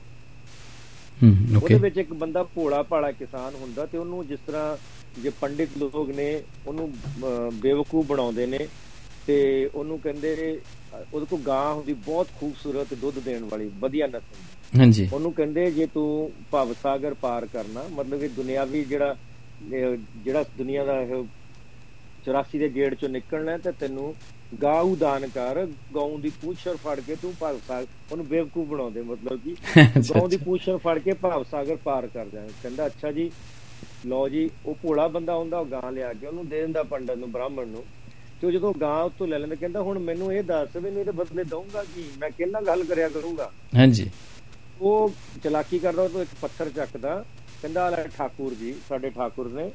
[1.22, 4.76] ਉਹਦੇ ਵਿੱਚ ਇੱਕ ਬੰਦਾ ਭੋਲਾ ਭਾਲਾ ਕਿਸਾਨ ਹੁੰਦਾ ਤੇ ਉਹਨੂੰ ਜਿਸ ਤਰ੍ਹਾਂ
[5.22, 6.92] ਜੇ ਪੰਡਿਤ ਲੋਕ ਨੇ ਉਹਨੂੰ
[7.52, 8.68] ਬੇਵਕੂਫ ਬਣਾਉਂਦੇ ਨੇ
[9.26, 10.60] ਤੇ ਉਹਨੂੰ ਕਹਿੰਦੇ
[11.12, 15.86] ਉਹਦੇ ਕੋਲ ਗਾਂ ਹੁੰਦੀ ਬਹੁਤ ਖੂਬਸੂਰਤ ਦੁੱਧ ਦੇਣ ਵਾਲੀ ਵਧੀਆ ਨਸਲ। ਹਾਂਜੀ ਉਹਨੂੰ ਕਹਿੰਦੇ ਜੇ
[15.86, 19.16] ਤੂੰ ਭਵ ਸਾਗਰ ਪਾਰ ਕਰਨਾ ਮਤਲਬ ਕਿ ਦੁਨਿਆਵੀ ਜਿਹੜਾ
[19.72, 21.14] ਇਹ ਜਿਹੜਾ ਦੁਨੀਆ ਦਾ ਇਹ
[22.28, 24.14] 84 ਦੇ ਗੇੜ ਚੋਂ ਨਿਕਲਣਾ ਤੇ ਤੈਨੂੰ
[24.62, 29.40] ਗਾਉ ਦਾਨ ਕਰ ਗਾਉਂ ਦੀ ਪੂਛਰ ਫੜ ਕੇ ਤੂੰ ਭਾਵ ਸਾਗਰ ਉਹਨੂੰ ਬੇਵਕੂਫ ਬਣਾਉਂਦੇ ਮਤਲਬ
[29.44, 29.54] ਕਿ
[30.00, 33.30] ਗਾਉਂ ਦੀ ਪੂਛਰ ਫੜ ਕੇ ਭਾਵ ਸਾਗਰ ਪਾਰ ਕਰ ਜਾਣਾ। ਕਹਿੰਦਾ ਅੱਛਾ ਜੀ
[34.06, 37.30] ਲਓ ਜੀ ਉਹ ਭੋਲਾ ਬੰਦਾ ਹੁੰਦਾ ਉਹ ਗਾਂ ਲਿਆ ਕੇ ਉਹਨੂੰ ਦੇ ਦਿੰਦਾ ਪੰਡਤ ਨੂੰ
[37.32, 37.84] ਬ੍ਰਾਹਮਣ ਨੂੰ।
[38.40, 41.44] ਤੇ ਉਹ ਜਦੋਂ ਗਾਂ ਉੱਤੋਂ ਲੈ ਲੈਂਦਾ ਕਹਿੰਦਾ ਹੁਣ ਮੈਨੂੰ ਇਹ ਦੱਸ ਮੈਨੂੰ ਇਹਦੇ ਬਦਲੇ
[41.44, 42.04] ਦਊਂਗਾ ਕੀ?
[42.18, 43.50] ਮੈਂ ਕਿੰਨਾ ਗੱਲ ਕਰਿਆ ਕਰੂੰਗਾ?
[43.76, 44.10] ਹਾਂਜੀ।
[44.80, 45.12] ਉਹ
[45.44, 47.24] ਚਲਾਕੀ ਕਰਦਾ ਉਹ ਤੋਂ ਇੱਕ ਪੱਥਰ ਚੱਕਦਾ।
[47.62, 49.70] ਕਹਿੰਦਾ ਲੈ ਠਾਕੁਰ ਜੀ ਸਾਡੇ ਠਾਕੁਰ ਨੇ।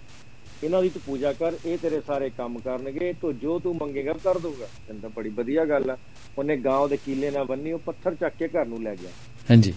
[0.64, 4.38] ਇਹਨਾਂ ਦੀ ਤੂੰ ਪੂਜਾ ਕਰ ਇਹ ਤੇਰੇ ਸਾਰੇ ਕੰਮ ਕਰਨਗੇ ਤੋ ਜੋ ਤੂੰ ਮੰਗੇਗਾ ਕਰ
[4.40, 5.98] ਦਊਗਾ। ਕਹਿੰਦਾ ਬੜੀ ਵਧੀਆ ਗੱਲ ਆ।
[6.38, 9.10] ਉਹਨੇ ਗਾਂ ਦੇ ਕੀਲੇ ਨਾਲ ਬੰਨੀ ਉਹ ਪੱਥਰ ਚੱਕ ਕੇ ਘਰ ਨੂੰ ਲੈ ਗਿਆ।
[9.52, 9.74] ਹਾਂਜੀ।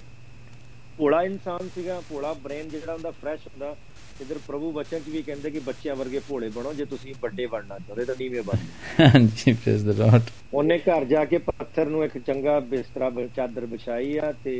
[0.98, 3.74] ਭੋਲਾ ਇਨਸਾਨ ਸੀਗਾ ਭੋਲਾ ਬ੍ਰੇਨ ਜਿਹੜਾ ਹੁੰਦਾ ਫਰੈਸ਼ ਹੁੰਦਾ।
[4.22, 7.78] ਇਧਰ ਪ੍ਰਭੂ ਬਚਨ ਚ ਵੀ ਕਹਿੰਦੇ ਕਿ ਬੱਚਿਆਂ ਵਰਗੇ ਭੋਲੇ ਬਣੋ ਜੇ ਤੁਸੀਂ ਵੱਡੇ ਬਣਨਾ
[7.78, 12.18] ਚਾਹੁੰਦੇ ਤਾਂ ਨੀਵੇਂ ਬਣੋ ਹਾਂਜੀ ਪ੍ਰੇਜ਼ ਦ ਲਾਰਡ ਉਹਨੇ ਘਰ ਜਾ ਕੇ ਪੱਥਰ ਨੂੰ ਇੱਕ
[12.18, 14.54] ਚੰਗਾ ਬਿਸਤਰਾ ਚਾਦਰ ਵਿਛਾਈ ਆ ਤੇ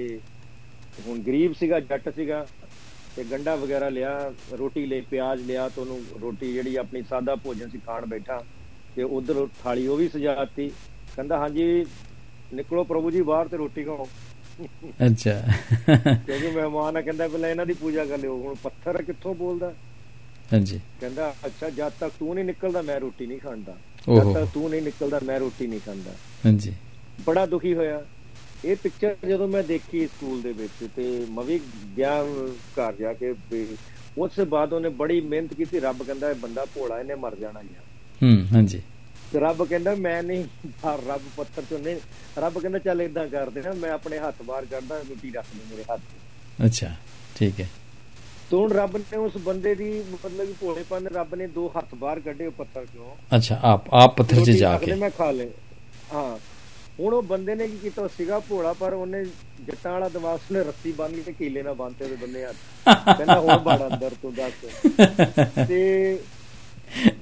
[1.06, 2.46] ਹੁਣ ਗਰੀਬ ਸੀਗਾ ਜੱਟ ਸੀਗਾ।
[3.16, 7.68] ਤੇ ਗੰਡਾ ਵਗੈਰਾ ਲਿਆ ਰੋਟੀ ਲਈ ਪਿਆਜ਼ ਲਿਆ ਤੇ ਉਹਨੂੰ ਰੋਟੀ ਜਿਹੜੀ ਆਪਣੀ ਸਾਦਾ ਭੋਜਨ
[7.68, 8.42] ਸੀ ਖਾਣ ਬੈਠਾ
[8.96, 10.68] ਤੇ ਉਧਰ ਥਾਲੀ ਉਹ ਵੀ ਸਜਾਤੀ
[11.16, 11.86] ਕਹਿੰਦਾ ਹਾਂਜੀ
[12.54, 14.08] ਨਿਕਲੋ ਪ੍ਰਭੂ ਜੀ ਬਾਹਰ ਤੇ ਰੋਟੀ ਖਾਓ।
[15.06, 15.42] ਅੱਛਾ।
[15.90, 19.72] ਕਿਉਂਕਿ ਮਹਿਮਾਨ ਆ ਕਹਿੰਦਾ ਪਹਿਲਾਂ ਇਹਨਾਂ ਦੀ ਪੂਜਾ ਕਰ ਲਿਓ। ਹੁਣ ਪੱਥਰ ਕਿੱਥੋਂ ਬੋਲਦਾ?
[20.52, 23.76] ਹਾਂਜੀ। ਕਹਿੰਦਾ ਅੱਛਾ ਜਦ ਤੱਕ ਤੂੰ ਨਹੀਂ ਨਿਕਲਦਾ ਮੈਂ ਰੋਟੀ ਨਹੀਂ ਖਾਂਦਾ।
[24.08, 26.10] ਜਦ ਤੱਕ ਤੂੰ ਨਹੀਂ ਨਿਕਲਦਾ ਮੈਂ ਰੋਟੀ ਨਹੀਂ ਖਾਂਦਾ।
[26.46, 26.74] ਹਾਂਜੀ।
[27.26, 28.04] ਬੜਾ ਦੁਖੀ ਹੋਇਆ।
[28.64, 31.58] ਇਹ ਪਿਕਚਰ ਜਦੋਂ ਮੈਂ ਦੇਖੀ ਸਕੂਲ ਦੇ ਵਿੱਚ ਤੇ ਮੈਂ ਵੀ
[31.96, 32.12] ਗਿਆ
[32.78, 33.34] ਘਰ ਜਾ ਕੇ
[34.18, 37.60] ਉਸ ਤੋਂ ਬਾਅਦ ਉਹਨੇ ਬੜੀ ਮਿਹਨਤ ਕੀਤੀ ਰੱਬ ਕਹਿੰਦਾ ਇਹ ਬੰਦਾ ਭੋਲਾ ਇਹਨੇ ਮਰ ਜਾਣਾ
[37.62, 37.82] ਯਾਰ
[38.20, 38.80] ਹੂੰ ਹਾਂਜੀ।
[39.32, 40.44] ਤੇ ਰੱਬ ਕਹਿੰਦਾ ਮੈਂ ਨਹੀਂ
[41.06, 41.96] ਰੱਬ ਪੱਥਰ ਚੋਂ ਨਹੀਂ
[42.38, 45.84] ਰੱਬ ਕਹਿੰਦਾ ਚੱਲ ਇਦਾਂ ਕਰਦੇ ਨਾ ਮੈਂ ਆਪਣੇ ਹੱਥ ਬਾਹਰ ਕੱਢਦਾ ਮਿੱਟੀ ਰੱਖ ਦੇ ਮੇਰੇ
[45.90, 46.90] ਹੱਥ। ਅੱਛਾ
[47.36, 47.68] ਠੀਕ ਹੈ।
[48.50, 52.46] ਤੇ ਰੱਬ ਨੇ ਉਸ ਬੰਦੇ ਦੀ ਮਤਲਬ ਕਿ ਭੋਲੇਪਨ ਰੱਬ ਨੇ ਦੋ ਹੱਥ ਬਾਹਰ ਕੱਢੇ
[52.46, 55.48] ਉਹ ਪੱਥਰ ਚੋਂ। ਅੱਛਾ ਆਪ ਆਪ ਪੱਥਰ 'ਚ ਜਾ ਕੇ। ਮੈਂ ਖਾ ਲੇ
[56.12, 56.36] ਹਾਂ
[57.00, 58.02] ਹੁਣ ਉਹ ਬੰਦੇ ਨੇ ਕੀ ਕੀਤਾ?
[58.02, 59.24] ਉਹ ਸੀਗਾ ਭੋਲਾ, ਪਰ ਉਹਨੇ
[59.60, 62.56] ਜੱਟਾਂ ਵਾਲਾ ਦਿਮਾਗ ਉਹਨੇ ਰੱਸੀ ਬੰਨ ਲਈ ਤੇ ਕੀਲੇ ਨਾਲ ਬੰਨਤੇ ਉਹਦੇ ਬੰਨੇ ਹੱਥ।
[63.16, 64.52] ਕਹਿੰਦਾ ਹੁਣ ਬੜ ਅੰਦਰ ਤੂੰ ਦੱਸ।
[65.68, 66.20] ਤੇ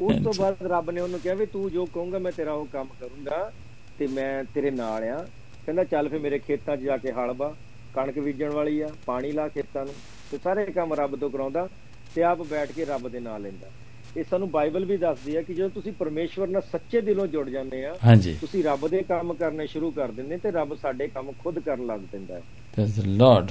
[0.00, 2.88] ਉਸ ਤੋਂ ਬਾਅਦ ਰੱਬ ਨੇ ਉਹਨੂੰ ਕਿਹਾ ਵੀ ਤੂੰ ਜੋ ਕਹੂੰਗਾ, ਮੈਂ ਤੇਰਾ ਉਹ ਕੰਮ
[3.00, 3.52] ਕਰੂੰਗਾ
[3.98, 5.26] ਤੇ ਮੈਂ ਤੇਰੇ ਨਾਲ ਆ।
[5.66, 7.54] ਕਹਿੰਦਾ, ਚੱਲ ਫੇ ਮੇਰੇ ਖੇਤਾਂ 'ਚ ਜਾ ਕੇ ਹਲ ਬਾ।
[7.94, 9.94] ਕਣਕ ਬੀਜਣ ਵਾਲੀ ਆ, ਪਾਣੀ ਲਾ ਖੇਤਾਂ ਨੂੰ।
[10.30, 11.68] ਤੇ ਸਾਰੇ ਕੰਮ ਰੱਬ ਤੋਂ ਕਰਾਉਂਦਾ
[12.14, 13.70] ਤੇ ਆਪ ਬੈਠ ਕੇ ਰੱਬ ਦੇ ਨਾਲ ਲੈਂਦਾ।
[14.16, 17.84] ਇਹ ਸਾਨੂੰ ਬਾਈਬਲ ਵੀ ਦੱਸਦੀ ਹੈ ਕਿ ਜਦੋਂ ਤੁਸੀਂ ਪਰਮੇਸ਼ਵਰ ਨਾਲ ਸੱਚੇ ਦਿਲੋਂ ਜੁੜ ਜਾਂਦੇ
[17.84, 17.94] ਆ
[18.40, 22.00] ਤੁਸੀਂ ਰੱਬ ਦੇ ਕੰਮ ਕਰਨੇ ਸ਼ੁਰੂ ਕਰ ਦਿੰਦੇ ਤੇ ਰੱਬ ਸਾਡੇ ਕੰਮ ਖੁਦ ਕਰਨ ਲੱਗ
[22.12, 22.42] ਪੈਂਦਾ ਹੈ।
[22.74, 23.50] ਪ੍ਰੇਜ਼ ਦ ਲਾਰਡ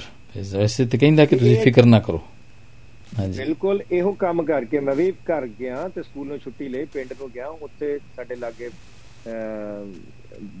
[0.52, 2.20] ਵੈਸੇ ਤੇ ਕਹਿੰਦਾ ਕਿ ਤੁਸੀਂ ਫਿਕਰ ਨਾ ਕਰੋ।
[3.18, 7.30] ਹਾਂਜੀ। ਬਿਲਕੁਲ ਇਹੋ ਕੰਮ ਕਰਕੇ ਮੈਂ ਵੀ ਘਰ ਗਿਆ ਤੇ ਸਕੂਲੋਂ ਛੁੱਟੀ ਲਈ ਪਿੰਡ ਨੂੰ
[7.34, 8.70] ਗਿਆ ਉੱਥੇ ਸਾਡੇ ਲਾਗੇ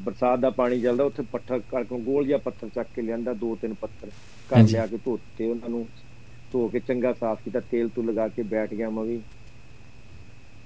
[0.04, 3.74] ਬਰਸਾਤ ਦਾ ਪਾਣੀ ਚੱਲਦਾ ਉੱਥੇ ਪੱਥਰ ਕਣਕੋਂ ਗੋਲ ਜਿਹਾ ਪੱਥਰ ਚੱਕ ਕੇ ਲਿਆਂਦਾ ਦੋ ਤਿੰਨ
[3.74, 4.08] ਪੱਥਰ
[4.50, 5.86] ਘਰ। ਲਿਆ ਕੇ ਧੋਤੇ ਉਹਨਾਂ ਨੂੰ
[6.52, 9.20] ਧੋ ਕੇ ਚੰਗਾ ਸਾਫ਼ ਕੀਤਾ ਤੇਲ ਤੂੰ ਲਗਾ ਕੇ ਬੈਠ ਗਿਆ ਮੈਂ ਵੀ।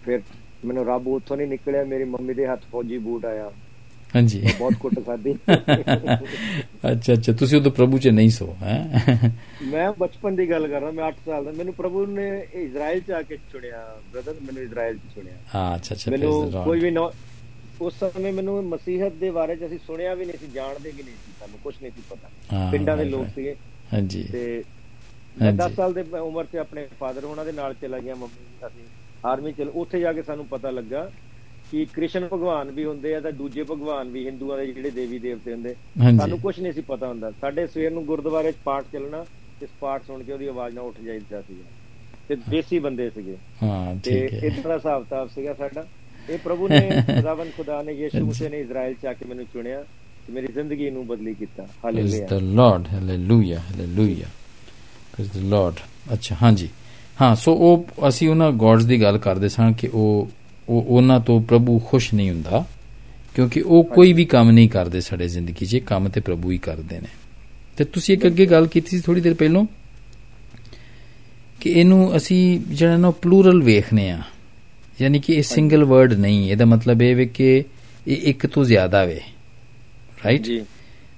[0.06, 0.20] ਫਿਰ
[0.64, 3.50] ਮੈਨੂੰ ਰੱਬ ਉੱਥੋਂ ਨਹੀਂ ਨਿਕਲਿਆ ਮੇਰੀ ਮੰਮੀ ਦੇ ਹੱਥ ਫੌਜੀ ਬੂਟ ਆਇਆ।
[4.14, 5.32] ਹਾਂਜੀ। ਬਹੁਤ ਕੁੱਟ ਖਾਧੀ।
[6.92, 9.32] ਅੱਛਾ ਅੱਛਾ ਤੁਸੀਂ ਉਦੋਂ ਪ੍ਰਭੂ 'ਚ ਨਹੀਂ ਸੋ ਹੈ?
[9.62, 13.10] ਮੈਂ ਬਚਪਨ ਦੀ ਗੱਲ ਕਰ ਰਿਹਾ ਮੈਂ 8 ਸਾਲ ਦਾ ਮੈਨੂੰ ਪ੍ਰਭੂ ਨੇ ਇਜ਼ਰਾਈਲ ਚ
[13.10, 16.96] ਆ ਕੇ ਚੁਣਿਆ ਬ੍ਰਦਰ ਮੈਨੂੰ ਇਜ਼ਰਾਈਲ ਚ ਚੁਣਿਆ। ਹਾਂ ਅੱਛਾ ਅੱਛਾ ਮੈਨੂੰ ਕੋਈ ਵੀ
[17.80, 21.14] ਉਸ ਸਮੇਂ ਮੈਨੂੰ ਮਸੀਹਤ ਦੇ ਬਾਰੇ ਚ ਅਸੀਂ ਸੁਣਿਆ ਵੀ ਨਹੀਂ ਸੀ ਜਾਣਦੇ ਵੀ ਨਹੀਂ
[21.26, 23.26] ਸੀ ਸਾਨੂੰ ਕੁਝ ਨਹੀਂ ਸੀ ਪਤਾ। ਪਿੰਡਾਂ ਦੇ ਲੋਕ.
[23.34, 23.56] ਸੀਗੇ।
[23.92, 24.62] ਹਾਂਜੀ। ਤੇ
[25.40, 28.66] ਮੈਂ ਹਾਂਜੀ। 10 ਸਾਲ ਦੇ ਉਮਰ 'ਚ ਆਪਣੇ ਫਾਦਰ ਉਹਨਾਂ ਦੇ ਨਾਲ ਚਲਾ ਗਿਆ ਮੰਮੀ
[28.66, 28.84] ਅਸੀਂ
[29.24, 31.10] ਆਰਮੀ ਚ। ਉੱਥੇ ਜਾ ਕੇ ਸਾਨੂੰ ਪਤਾ ਲੱਗਾ
[31.70, 35.52] ਕਿ ਕ੍ਰਿਸ਼ਨ ਭਗਵਾਨ ਵੀ ਹੁੰਦੇ ਆ ਤਾਂ ਦੂਜੇ ਭਗਵਾਨ ਵੀ ਹਿੰਦੂਆਂ ਦੇ ਜਿਹੜੇ ਦੇਵੀ ਦੇਵਤੇ
[35.52, 35.74] ਹੁੰਦੇ।
[36.16, 39.24] ਸਾਨੂੰ ਕੁਝ ਨਹੀਂ ਸੀ ਪਤਾ ਹੁੰਦਾ। ਸਾਡੇ ਸਵੇਰ ਨੂੰ ਗੁਰਦੁਆਰੇ 'ਚ ਪਾਠ ਚੱਲਣਾ
[39.62, 41.64] ਇਸ ਪਾਠ ਸੁਣ ਕੇ ਉਹਦੀ ਆਵਾਜ਼ ਨਾਲ ਉੱਠ ਜਾਈਦਾ ਸੀਗਾ।
[42.28, 45.86] ਤੇ ਦੇਸੀ ਬੰਦੇ ਸੀਗੇ। ਹਾਂ ਤੇ ਠੀਕ ਹੈ। ਇਦਾਂ ਦਾ ਹਿਸਾਬ ਕਿਤਾਬ ਸੀਗਾ ਸਾਡਾ।
[46.30, 49.82] ਇਹ ਪ੍ਰਭੂ ਨੇ ਖੁਦਾਵੰ ਖੁਦਾ ਨੇ ਯਿਸੂ ਮਸੀਹ ਨੇ ਇਜ਼ਰਾਈਲ ਚ ਆ ਕੇ ਮੈਨੂੰ ਚੁਣਿਆ
[50.26, 54.26] ਤੇ ਮੇਰੀ ਜ਼ਿੰਦਗੀ ਨੂੰ ਬਦਲੀ ਕੀਤਾ। Hallelujah the Lord hallelujah hallelujah
[55.12, 55.74] praise the Lord
[56.12, 56.68] ਅੱਛਾ ਹਾਂਜੀ।
[57.20, 60.30] ਹਾਂ ਸੋ ਉਹ ਅਸੀਂ ਉਹਨਾਂ ਗੋਡਸ ਦੀ ਗੱਲ ਕਰਦੇ ਸਾਂ ਕਿ ਉਹ
[60.68, 62.64] ਉਹ ਉਹਨਾਂ ਤੋਂ ਪ੍ਰਭੂ ਖੁਸ਼ ਨਹੀਂ ਹੁੰਦਾ
[63.34, 67.00] ਕਿਉਂਕਿ ਉਹ ਕੋਈ ਵੀ ਕੰਮ ਨਹੀਂ ਕਰਦੇ ਸਾਡੇ ਜ਼ਿੰਦਗੀ 'ਚ ਕੰਮ ਤੇ ਪ੍ਰਭੂ ਹੀ ਕਰਦੇ
[67.00, 67.06] ਨੇ।
[67.76, 69.64] ਤੇ ਤੁਸੀਂ ਇੱਕ ਅੱਗੇ ਗੱਲ ਕੀਤੀ ਸੀ ਥੋੜੀ ਦੇਰ ਪਹਿਲਾਂ
[71.60, 74.22] ਕਿ ਇਹਨੂੰ ਅਸੀਂ ਜਿਹੜਾ ਨਾ ਪਲੂਰਲ ਵੇਖਨੇ ਆ
[75.00, 77.64] ਯਾਨੀ ਕਿ ਇਹ ਸਿੰਗਲ ਵਰਡ ਨਹੀਂ ਇਹਦਾ ਮਤਲਬ ਇਹ ਵੇ ਕਿ
[78.06, 79.20] ਇਹ ਇੱਕ ਤੋਂ ਜ਼ਿਆਦਾ ਵੇ
[80.24, 80.62] ਰਾਈਟ ਜੀ।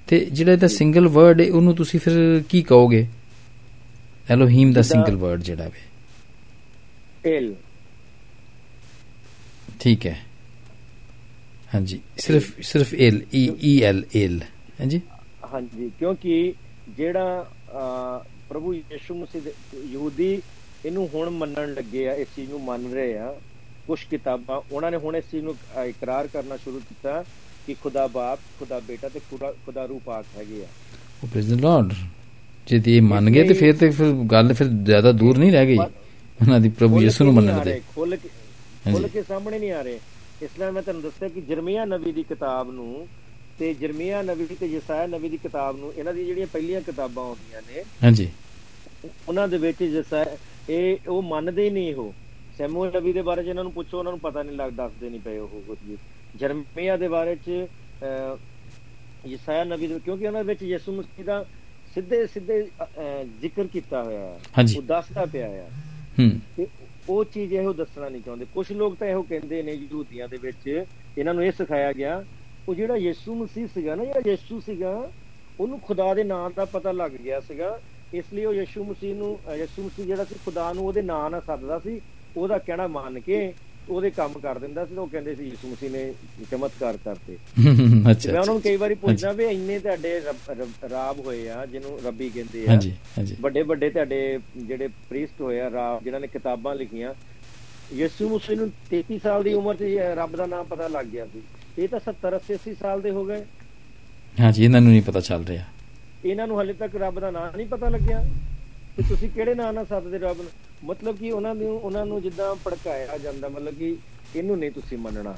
[0.06, 3.06] ਤੇ ਜਿਹੜਾ ਇਹਦਾ ਸਿੰਗਲ ਵਰਡ ਹੈ ਉਹਨੂੰ ਤੁਸੀਂ ਫਿਰ ਕੀ ਕਹੋਗੇ?
[4.28, 7.54] ਐਲੋਹੀਮ ਦਾ ਸਿੰਗਲ ਵਰਡ ਜਿਹੜਾ ਵੇ। ਐਲ
[9.80, 10.16] ਠੀਕ ਹੈ।
[11.74, 14.40] ਹਾਂਜੀ ਸਿਰਫ ਸਿਰਫ ਐਲ ਈ ਈ ਐਲ ਐਲ
[14.80, 15.00] ਹਾਂਜੀ?
[15.52, 16.52] ਹਾਂਜੀ ਕਿਉਂਕਿ
[16.96, 17.46] ਜਿਹੜਾ
[18.48, 19.50] ਪ੍ਰਭੂ ਯਿਸੂ ਮਸੀਹ
[19.92, 20.30] ਯਹੂਦੀ
[20.84, 23.34] ਇਹਨੂੰ ਹੁਣ ਮੰਨਣ ਲੱਗੇ ਆ ਇਸ ਚੀਜ਼ ਨੂੰ ਮੰਨ ਰਹੇ ਆ।
[23.86, 27.22] ਕੁਝ ਕਿਤਾਬਾਂ ਉਹਨਾਂ ਨੇ ਹੁਣ ਇਸ ਚੀਜ਼ ਨੂੰ ਇਕਰਾਰ ਕਰਨਾ ਸ਼ੁਰੂ ਕੀਤਾ
[27.66, 29.20] ਕਿ ਖੁਦਾ ਬਾਪ ਖੁਦਾ ਬੇਟਾ ਤੇ
[29.66, 30.68] ਖੁਦਾ ਰੂਹ ਪਾਕ ਹੈਗੇ ਆ
[31.22, 31.92] ਉਹ ਪ੍ਰੇਜ਼ ਦ ਲਾਰਡ
[32.68, 35.78] ਜੇ ਤੇ ਮੰਨ ਗਏ ਤੇ ਫਿਰ ਤੇ ਫਿਰ ਗੱਲ ਫਿਰ ਜ਼ਿਆਦਾ ਦੂਰ ਨਹੀਂ ਰਹਿ ਗਈ।
[35.78, 38.28] ਉਹਨਾਂ ਦੀ ਪ੍ਰਭੂ ਯਿਸੂ ਨੂੰ ਮੰਨਣ ਦੇ। ਖੁੱਲ੍ਹ ਕੇ।
[38.92, 40.00] ਖੁੱਲ੍ਹ ਕੇ ਸਾਹਮਣੇ ਨਹੀਂ ਆ ਰਹੇ।
[40.42, 43.06] ਇਸ ਲਈ ਮੈਂ ਤੁਹਾਨੂੰ ਦੱਸਿਆ ਕਿ ਜਰਮੀਆ ਨਬੀ ਦੀ ਕਿਤਾਬ ਨੂੰ
[43.58, 47.62] ਤੇ ਜਰਮੀਆ ਨਬੀ ਤੇ ਯਸਾਇਆ ਨਬੀ ਦੀ ਕਿਤਾਬ ਨੂੰ ਇਹਨਾਂ ਦੀ ਜਿਹੜੀਆਂ ਪਹਿਲੀਆਂ ਕਿਤਾਬਾਂ ਆਉਂਦੀਆਂ
[47.62, 48.28] ਨੇ ਹਾਂਜੀ।
[49.28, 50.36] ਉਹਨਾਂ ਦੇ ਵਿੱਚ ਜਸਾਇਆ
[50.70, 52.14] ਇਹ ਉਹ ਮੰਨਦੇ ਹੀ ਨਹੀਂ ਉਹ।
[52.58, 55.20] ਸੈਮੂਅਲ ਨਬੀ ਦੇ ਬਾਰੇ ਚ ਇਹਨਾਂ ਨੂੰ ਪੁੱਛੋ ਉਹਨਾਂ ਨੂੰ ਪਤਾ ਨਹੀਂ ਲੱਗਦਾ ਦੱਸਦੇ ਨਹੀਂ
[55.20, 55.96] ਪਏ ਉਹ ਕੁਝ ਵੀ।
[56.36, 57.48] ਜਰਮੀਆ ਦੇ ਬਾਰੇ ਚ
[59.26, 61.44] ਯਸਾਇਆ ਨਬੀ ਦੇ ਕਿਉਂਕਿ ਉਹਨਾਂ ਵਿੱਚ ਯਿਸੂ ਮਸੀਹ ਦਾ
[61.98, 62.68] ਸਿੱਧੇ ਸਿੱਧੇ
[63.40, 64.40] ਜ਼ਿਕਰ ਕੀਤਾ ਹੋਇਆ ਹੈ।
[64.76, 65.70] ਉਹ ਦੱਸਦਾ ਪਿਆ ਹੈ।
[66.18, 66.66] ਹੂੰ। ਤੇ
[67.08, 70.84] ਉਹ ਚੀਜ਼ ਇਹੋ ਦੱਸਣਾ ਨਹੀਂ ਚਾਹੁੰਦੇ। ਕੁਝ ਲੋਕ ਤਾਂ ਇਹੋ ਕਹਿੰਦੇ ਨੇ ਯਹੂਦੀਆਂ ਦੇ ਵਿੱਚ
[71.18, 72.24] ਇਹਨਾਂ ਨੂੰ ਇਹ ਸਿਖਾਇਆ ਗਿਆ
[72.68, 75.10] ਉਹ ਜਿਹੜਾ ਯਿਸੂ ਮਸੀਹ ਸੀਗਾ ਨਾ ਜਿਹੜਾ ਯਿਸੂ ਸੀਗਾ
[75.60, 77.80] ਉਹਨੂੰ ਖੁਦਾ ਦੇ ਨਾਮ ਦਾ ਪਤਾ ਲੱਗ ਗਿਆ ਸੀਗਾ।
[78.14, 81.40] ਇਸ ਲਈ ਉਹ ਯਿਸੂ ਮਸੀਹ ਨੂੰ ਯਿਸੂ ਮਸੀਹ ਜਿਹੜਾ ਸੀ ਖੁਦਾ ਨੂੰ ਉਹਦੇ ਨਾਮ ਨਾਲ
[81.40, 82.00] ਸੱਦਦਾ ਸੀ।
[82.36, 83.52] ਉਹਦਾ ਕਹਿਣਾ ਮੰਨ ਕੇ
[83.90, 86.12] ਉਹਦੇ ਕੰਮ ਕਰ ਦਿੰਦਾ ਸੀ ਉਹ ਕਹਿੰਦੇ ਸੀ ਯਿਸੂ ਮਸੀਹ ਨੇ
[86.50, 87.36] ਚਮਤਕਾਰ ਕਰਤੇ।
[88.10, 90.20] ਅੱਛਾ ਮੈਂ ਉਹਨਾਂ ਨੂੰ ਕਈ ਵਾਰੀ ਪੁੱਛਦਾ ਵੀ ਇੰਨੇ ਤੁਹਾਡੇ
[90.90, 95.60] ਰਾਬ ਹੋਏ ਆ ਜਿਹਨੂੰ ਰੱਬੀ ਕਹਿੰਦੇ ਆ। ਹਾਂਜੀ ਹਾਂਜੀ। ਵੱਡੇ ਵੱਡੇ ਤੁਹਾਡੇ ਜਿਹੜੇ ਪ੍ਰੀਸਟ ਹੋਏ
[95.60, 97.14] ਆ ਰਾਬ ਜਿਨ੍ਹਾਂ ਨੇ ਕਿਤਾਬਾਂ ਲਿਖੀਆਂ।
[97.94, 99.82] ਯਿਸੂ ਮਸੀਹ ਨੂੰ 33 ਸਾਲ ਦੀ ਉਮਰ 'ਚ
[100.14, 101.42] ਰੱਬ ਦਾ ਨਾਮ ਪਤਾ ਲੱਗ ਗਿਆ ਸੀ।
[101.78, 103.44] ਇਹ ਤਾਂ 70 80 ਸਾਲ ਦੇ ਹੋ ਗਏ।
[104.40, 105.64] ਹਾਂਜੀ ਇਹਨਾਂ ਨੂੰ ਨਹੀਂ ਪਤਾ ਚੱਲ ਰਿਹਾ।
[106.24, 108.24] ਇਹਨਾਂ ਨੂੰ ਹਲੇ ਤੱਕ ਰੱਬ ਦਾ ਨਾਮ ਨਹੀਂ ਪਤਾ ਲੱਗਿਆ।
[108.98, 110.50] ਕਿ ਤੁਸੀਂ ਕਿਹੜੇ ਨਾਮ ਨਾਲ ਸੱਦਦੇ ਰੱਬ ਨੂੰ?
[110.84, 113.96] ਮਤਲਬ ਕਿ ਉਹਨਾਂ ਨੂੰ ਉਹਨਾਂ ਨੂੰ ਜਿੱਦਾਂ ਭੜਕਾਇਆ ਜਾਂਦਾ ਮਤਲਬ ਕਿ
[114.36, 115.34] ਇਹਨੂੰ ਨਹੀਂ ਤੁਸੀਂ ਮੰਨਣਾ।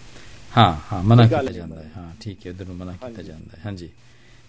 [0.56, 3.60] ਹਾਂ ਹਾਂ ਮਨਾ ਕੀਤਾ ਜਾਂਦਾ ਹੈ। ਹਾਂ ਠੀਕ ਹੈ ਉਧਰ ਨੂੰ ਮਨਾ ਕੀਤਾ ਜਾਂਦਾ ਹੈ।
[3.64, 3.88] ਹਾਂਜੀ।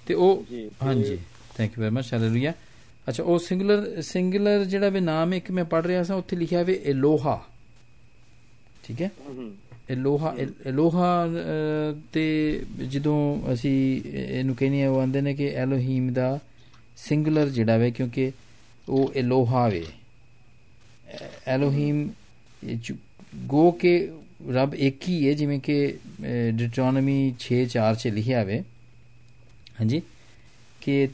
[0.08, 0.45] ਤੇ ਉਹ
[0.84, 1.17] ਹਾਂਜੀ।
[1.58, 2.54] Thank you very much hallelujah
[3.08, 6.74] ਅੱਛਾ ਉਹ ਸਿੰਗੂਲਰ ਸਿੰਗੂਲਰ ਜਿਹੜਾ ਵੀ ਨਾਮ ਇੱਕ ਮੈਂ ਪੜ ਰਿਹਾ ਸਾਂ ਉੱਥੇ ਲਿਖਿਆ ਵੇ
[6.86, 7.39] ਇਲੋਹਾ
[8.84, 9.10] ਠੀਕ ਹੈ?
[9.89, 11.10] ਇਲੋਹਾ ਇਲੋਹਾ
[12.13, 12.26] ਤੇ
[12.89, 13.15] ਜਦੋਂ
[13.54, 13.76] ਅਸੀਂ
[14.13, 16.38] ਇਹਨੂੰ ਕਹਿੰਦੇ ਆ ਉਹ ਆਂਦੇ ਨੇ ਕਿ ਐਲੋਹੀਮ ਦਾ
[16.97, 18.32] ਸਿੰਗੂਲਰ ਜਿਹੜਾ ਵੇ ਕਿਉਂਕਿ
[18.91, 19.86] ਉਹ ਇਲੋਹਾ ਵੇ
[21.47, 22.10] ਐਲੋਹੀਮ
[23.47, 23.93] ਗੋ ਕੇ
[24.51, 25.75] ਰੱਬ ਇੱਕ ਹੀ ਹੈ ਜਿਵੇਂ ਕਿ
[26.51, 28.62] ਡਿਟਰੋਨਮੀ 6:4 ਚ ਲਿਖਿਆ ਵੇ
[29.80, 30.01] ਹਾਂਜੀ
[30.82, 31.08] ਕਿ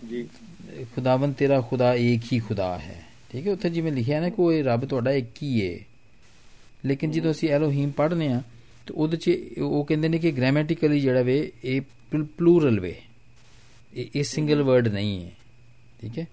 [0.96, 2.96] ਖੁਦਾਵੰ ਤੇਰਾ ਖੁਦਾ ਇੱਕ ਹੀ ਖੁਦਾ ਹੈ
[3.32, 5.78] ਠੀਕ ਹੈ ਉੱਥੇ ਜਿਵੇਂ ਲਿਖਿਆ ਨਾ ਕਿ ਉਹ ਰੱਬ ਤੁਹਾਡਾ ਇੱਕ ਹੀ ਹੈ
[6.86, 8.42] ਲੇਕਿਨ ਜਦੋਂ ਅਸੀਂ ਐਲੋਹੀਮ ਪੜ੍ਹਨੇ ਆ
[8.88, 12.96] ਤੇ ਉਹਦੇ ਚ ਉਹ ਕਹਿੰਦੇ ਨੇ ਕਿ ਗ੍ਰਾਮੈਟਿਕਲੀ ਜਿਹੜਾ ਵੇ ਇਹ ਪਲੂਰਲ ਵੇ
[13.94, 15.32] ਇਹ ਸਿੰਗਲ ਵਰਡ ਨਹੀਂ ਹੈ
[16.02, 16.26] ਠੀਕ ਹੈ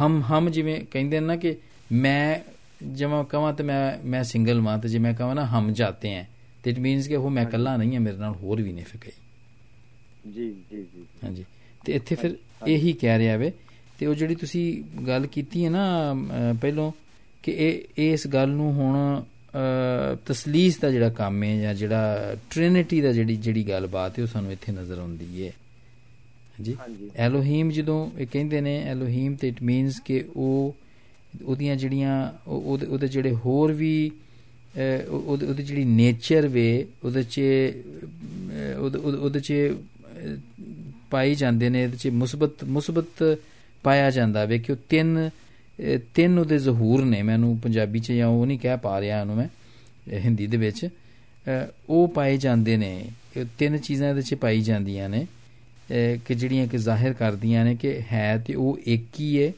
[0.00, 1.56] ਹਮ ਹਮ ਜਿਵੇਂ ਕਹਿੰਦੇ ਨੇ ਨਾ ਕਿ
[1.92, 2.40] ਮੈਂ
[2.94, 6.26] ਜਮਾ ਕਹਾਂ ਤੇ ਮੈਂ ਮੈਂ ਸਿੰਗਲ ਮਾਂ ਤੇ ਜੇ ਮੈਂ ਕਹਾਂ ਨਾ ਹਮ ਜਾਤੇ हैं
[6.62, 9.00] ਤੇ ਇਟ ਮੀਨਸ ਕਿ ਉਹ ਮੈਂ ਇਕੱਲਾ ਨਹੀਂ ਹਾਂ ਮੇਰੇ ਨਾਲ ਹੋਰ ਵੀ ਨੇ ਫਿਰ
[9.00, 9.10] ਕਈ।
[10.32, 11.44] ਜੀ ਜੀ ਜੀ। ਹਾਂਜੀ।
[11.84, 13.52] ਤੇ ਇੱਥੇ ਫਿਰ ਇਹੀ ਕਹਿ ਰਿਹਾ ਵੇ
[13.98, 16.14] ਤੇ ਉਹ ਜਿਹੜੀ ਤੁਸੀਂ ਗੱਲ ਕੀਤੀ ਹੈ ਨਾ
[16.60, 16.92] ਪਹਿਲੋਂ
[17.42, 19.22] ਕਿ ਇਹ ਇਸ ਗੱਲ ਨੂੰ ਹੁਣ
[20.26, 24.52] ਤਸਲੀਸ ਦਾ ਜਿਹੜਾ ਕੰਮ ਹੈ ਜਾਂ ਜਿਹੜਾ ਟ੍ਰਿਨਿਟੀ ਦਾ ਜਿਹੜੀ ਜਿਹੜੀ ਗੱਲਬਾਤ ਹੈ ਉਹ ਸਾਨੂੰ
[24.52, 25.52] ਇੱਥੇ ਨਜ਼ਰ ਆਉਂਦੀ ਹੈ।
[26.60, 30.74] ਹਾਂਜੀ। ਐਲੋਹੀਮ ਜਦੋਂ ਇਹ ਕਹਿੰਦੇ ਨੇ ਐਲੋਹੀਮ ਤੇ ਇਟ ਮੀਨਸ ਕਿ ਉਹ
[31.44, 34.10] ਉਹਦੀਆਂ ਜਿਹੜੀਆਂ ਉਹਦੇ ਜਿਹੜੇ ਹੋਰ ਵੀ
[35.08, 37.40] ਉਹਦੀ ਜਿਹੜੀ ਨੇਚਰ ਵੇ ਉਹਦੇ ਚ
[38.98, 39.52] ਉਹਦੇ ਚ
[41.10, 43.38] ਪਾਈ ਜਾਂਦੇ ਨੇ ਇਹਦੇ ਚ ਮੁਸਬਤ ਮੁਸਬਤ
[43.82, 45.30] ਪਾਇਆ ਜਾਂਦਾ ਵੇ ਕਿ ਉਹ ਤਿੰਨ
[46.14, 49.48] ਤਿੰਨ ਉਹਦੇ ਜ਼ਹੂਰ ਨੇ। ਮੈਨੂੰ ਪੰਜਾਬੀ ਚ ਜਾਂ ਉਹ ਨਹੀਂ ਕਹਿ ਪਾ ਰਿਹਾ ਉਹਨੂੰ ਮੈਂ
[50.12, 50.88] ਹਿੰਦੀ ਦੇ ਵਿੱਚ।
[51.88, 53.04] ਉਹ ਪਾਏ ਜਾਂਦੇ ਨੇ
[53.58, 55.26] ਤਿੰਨ ਚੀਜ਼ਾਂ ਇਹਦੇ ਚ ਪਾਈ ਜਾਂਦੀਆਂ ਨੇ।
[55.88, 59.52] ਕਿ ਜਿਹੜੀਆਂ ਕਿ ਜ਼ਾਹਿਰ ਕਰਦੀਆਂ ਨੇ ਕਿ ਹੈ ਤੇ ਉਹ ਇੱਕ ਹੀ ਹੈ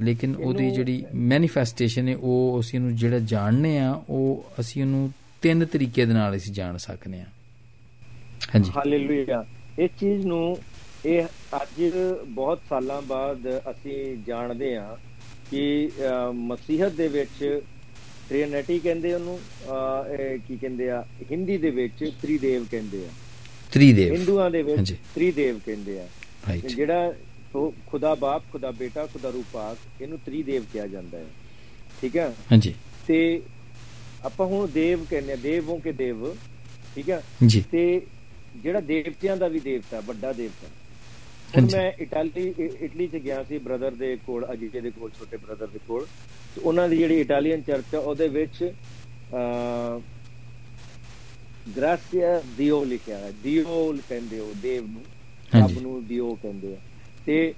[0.00, 5.64] ਲੇਕਿਨ ਉਹਦੀ ਜਿਹੜੀ ਮੈਨੀਫੈਸਟੇਸ਼ਨ ਹੈ ਉਹ ਅਸੀਂ ਉਹਨੂੰ ਜਿਹੜਾ ਜਾਣਨੇ ਆ ਉਹ ਅਸੀਂ ਉਹਨੂੰ ਤਿੰਨ
[5.64, 7.24] ਤਰੀਕੇ ਦੇ ਨਾਲ ਅਸੀਂ ਜਾਣ ਸਕਨੇ ਆ।
[8.54, 9.44] ਹਾਂਜੀ। ਹਾਲੇਲੂਇਆ
[9.78, 10.56] ਇਹ ਚੀਜ਼ ਨੂੰ
[11.06, 11.24] ਇਹ
[11.56, 11.82] ਅੱਜ
[12.28, 14.96] ਬਹੁਤ ਸਾਲਾਂ ਬਾਅਦ ਅਸੀਂ ਜਾਣਦੇ ਆ
[15.50, 15.90] ਕਿ
[16.34, 17.62] ਮਸੀਹਤ ਦੇ ਵਿੱਚ
[18.28, 19.38] ਟ੍ਰਿਨਿਟੀ ਕਹਿੰਦੇ ਉਹਨੂੰ
[20.48, 23.10] ਕੀ ਕਹਿੰਦੇ ਆ ਹਿੰਦੀ ਦੇ ਵਿੱਚ ਤ੍ਰਿਦੇਵ ਕਹਿੰਦੇ ਆ।
[23.74, 26.06] ਤ੍ਰਿਦੇਵ। ਹਿੰਦੂਆਂ ਦੇ ਵਿੱਚ ਤ੍ਰਿਦੇਵ ਕਹਿੰਦੇ ਆ।
[26.56, 27.12] ਜਿਹੜਾ
[27.54, 31.24] ਉਹ ਖੁਦਾ ਬਾਪ ਖੁਦਾ ਬੇਟਾ ਖੁਦਾ ਰੂਪਾਕ ਇਹਨੂੰ ਤ੍ਰਿਦੇਵ ਕਿਹਾ ਜਾਂਦਾ ਹੈ।
[32.00, 32.34] ਠੀਕ ਹੈ?
[32.52, 32.74] ਹਾਂਜੀ।
[33.06, 33.42] ਤੇ
[34.24, 36.34] ਆਪਾਂ ਹੁਣ ਦੇਵ ਕਹਿੰਦੇ ਆ ਦੇਵੋਂ ਕੇ ਦੇਵ
[36.94, 37.22] ਠੀਕ ਹੈ?
[37.46, 38.00] ਜੀ। ਤੇ
[38.62, 40.68] ਜਿਹੜਾ ਦੇਵਤਿਆਂ ਦਾ ਵੀ ਦੇਵਤਾ ਵੱਡਾ ਦੇਵਤਾ।
[41.56, 45.66] ਹੁਣ ਮੈਂ ਇਟਾਲੀ ਇਟਲੀ ਚ ਗਿਆ ਸੀ ਬ੍ਰਦਰ ਦੇ ਕੋਲ ਅਜੀਜੇ ਦੇ ਕੋਲ ਛੋਟੇ ਬ੍ਰਦਰ
[45.66, 46.06] ਦੇ ਕੋਲ।
[46.62, 48.72] ਉਹਨਾਂ ਦੀ ਜਿਹੜੀ ਇਟਾਲੀਅਨ ਚਰਚ ਆ ਉਹਦੇ ਵਿੱਚ
[51.66, 55.02] ਗ੍ਰਾਸੀਆ ਦਿਓ ਲਿਖਿਆ ਹੈ ਦਿਓ ਕਹਿੰਦੇ ਉਹ ਦੇਵ ਨੂੰ
[55.52, 56.78] ਰੱਬ ਨੂੰ ਦਿਓ ਕਹਿੰਦੇ ਆ।
[57.26, 57.54] ਤੇ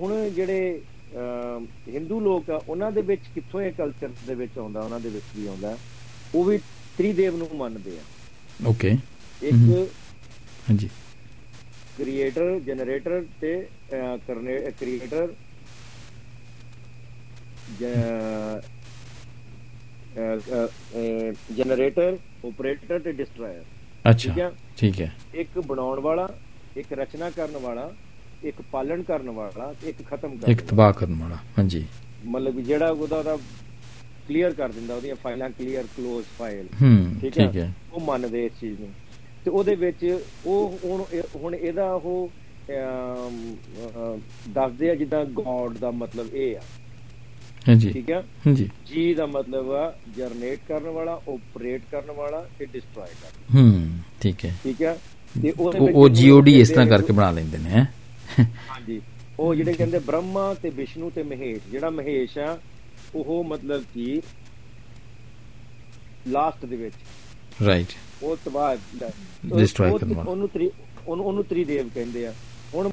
[0.00, 0.80] ਹੁਣ ਜਿਹੜੇ
[1.88, 5.24] ਹਿੰਦੂ ਲੋਕ ਆ ਉਹਨਾਂ ਦੇ ਵਿੱਚ ਕਿੱਥੋਂ ਇਹ ਕਲਚਰ ਦੇ ਵਿੱਚ ਆਉਂਦਾ ਉਹਨਾਂ ਦੇ ਵਿੱਚ
[5.36, 5.76] ਵੀ ਆਉਂਦਾ
[6.34, 6.58] ਉਹ ਵੀ
[6.98, 8.02] ਤ੍ਰਿਦੇਵ ਨੂੰ ਮੰਨਦੇ ਆ।
[8.68, 8.96] ਓਕੇ।
[9.42, 9.88] ਇੱਕ
[10.70, 10.88] ਹਾਂਜੀ।
[11.98, 13.54] ਕ੍ਰੀਏਟਰ ਜਨਰੇਟਰ ਤੇ
[14.26, 15.32] ਕਰਨੇ ਕ੍ਰੀਏਟਰ
[21.56, 23.62] ਜਨਰੇਟਰ ਆਪਰੇਟਰ ਤੇ ਡਿਸਟਰਾਇਰ।
[24.04, 26.28] ਅੱਛਾ ਠੀਕ ਹੈ। ਇੱਕ ਬਣਾਉਣ ਵਾਲਾ
[26.76, 27.90] ਇੱਕ ਰਚਨਾ ਕਰਨ ਵਾਲਾ
[28.44, 31.84] ਇੱਕ ਪਾਲਣ ਕਰਨ ਵਾਲਾ ਇੱਕ ਖਤਮ ਕਰਨ ਇੱਕ ਤਬਾਹ ਕਰਨ ਵਾਲਾ ਹਾਂਜੀ।
[32.26, 33.36] ਮਤਲਬ ਜਿਹੜਾ ਉਹਦਾ ਦਾ
[34.28, 36.66] ਕਲੀਅਰ ਕਰ ਦਿੰਦਾ ਉਹਦੀਆਂ ਫਾਈਲਾਂ ਕਲੀਅਰ ਕਲੋਜ਼ ਫਾਈਲ
[37.20, 38.88] ਠੀਕ ਹੈ। ਉਹ ਮੰਨਦੇ ਇਸ ਚੀਜ਼ ਨੂੰ।
[39.44, 40.04] ਤੇ ਉਹਦੇ ਵਿੱਚ
[40.46, 41.04] ਉਹ ਹੁਣ
[41.36, 42.30] ਹੁਣ ਇਹਦਾ ਉਹ
[44.48, 46.60] ਦੱਸਦੇ ਆ ਜਿੱਦਾਂ ਗੋਡ ਦਾ ਮਤਲਬ ਇਹ ਆ।
[47.68, 48.20] ਹਾਂਜੀ। ਠੀਕ ਹੈ?
[48.46, 53.88] ਹਾਂਜੀ। ਜੀ ਦਾ ਮਤਲਬ ਆ ਜਨਰੇਟ ਕਰਨ ਵਾਲਾ ਆਪਰੇਟ ਕਰਨ ਵਾਲਾ ਤੇ ਡਿਸਟਰੋਏ ਕਰਨ ਹੂੰ
[54.20, 54.98] ਠੀਕ ਹੈ। ਠੀਕ ਹੈ?
[55.42, 57.84] ਤੇ ਉਹ ਜੀਓਡੀ ਇਸ ਤਰ੍ਹਾਂ ਕਰਕੇ ਬਣਾ ਲੈਂਦੇ ਨੇ
[58.40, 59.00] ਹਾਂਜੀ।
[59.38, 62.58] ਉਹ ਜਿਹੜੇ ਕਹਿੰਦੇ ਬ੍ਰਹਮਾ ਤੇ ਵਿਸ਼ਨੂੰ ਤੇ ਮਹੇਸ਼ ਜਿਹੜਾ ਮਹੇਸ਼ ਆ
[63.14, 64.20] ਉਹ ਮਤਲਬ ਕਿ
[66.28, 66.94] ਲਾਸਟ ਦੇ ਵਿੱਚ।
[67.66, 67.86] ਰਾਈਟ
[68.22, 68.74] ਉਹ ਤਬਾਹ
[69.60, 70.70] Destroy ਕਰਨ ਵਾਲਾ। ਉਹਨੂੰ ਤ੍ਰੀ
[71.06, 72.32] ਉਹਨੂੰ ਉਹਨੂੰ ਤ੍ਰਿਦੇਵ ਕਹਿੰਦੇ ਆ।
[72.74, 72.88] ਹੁਣ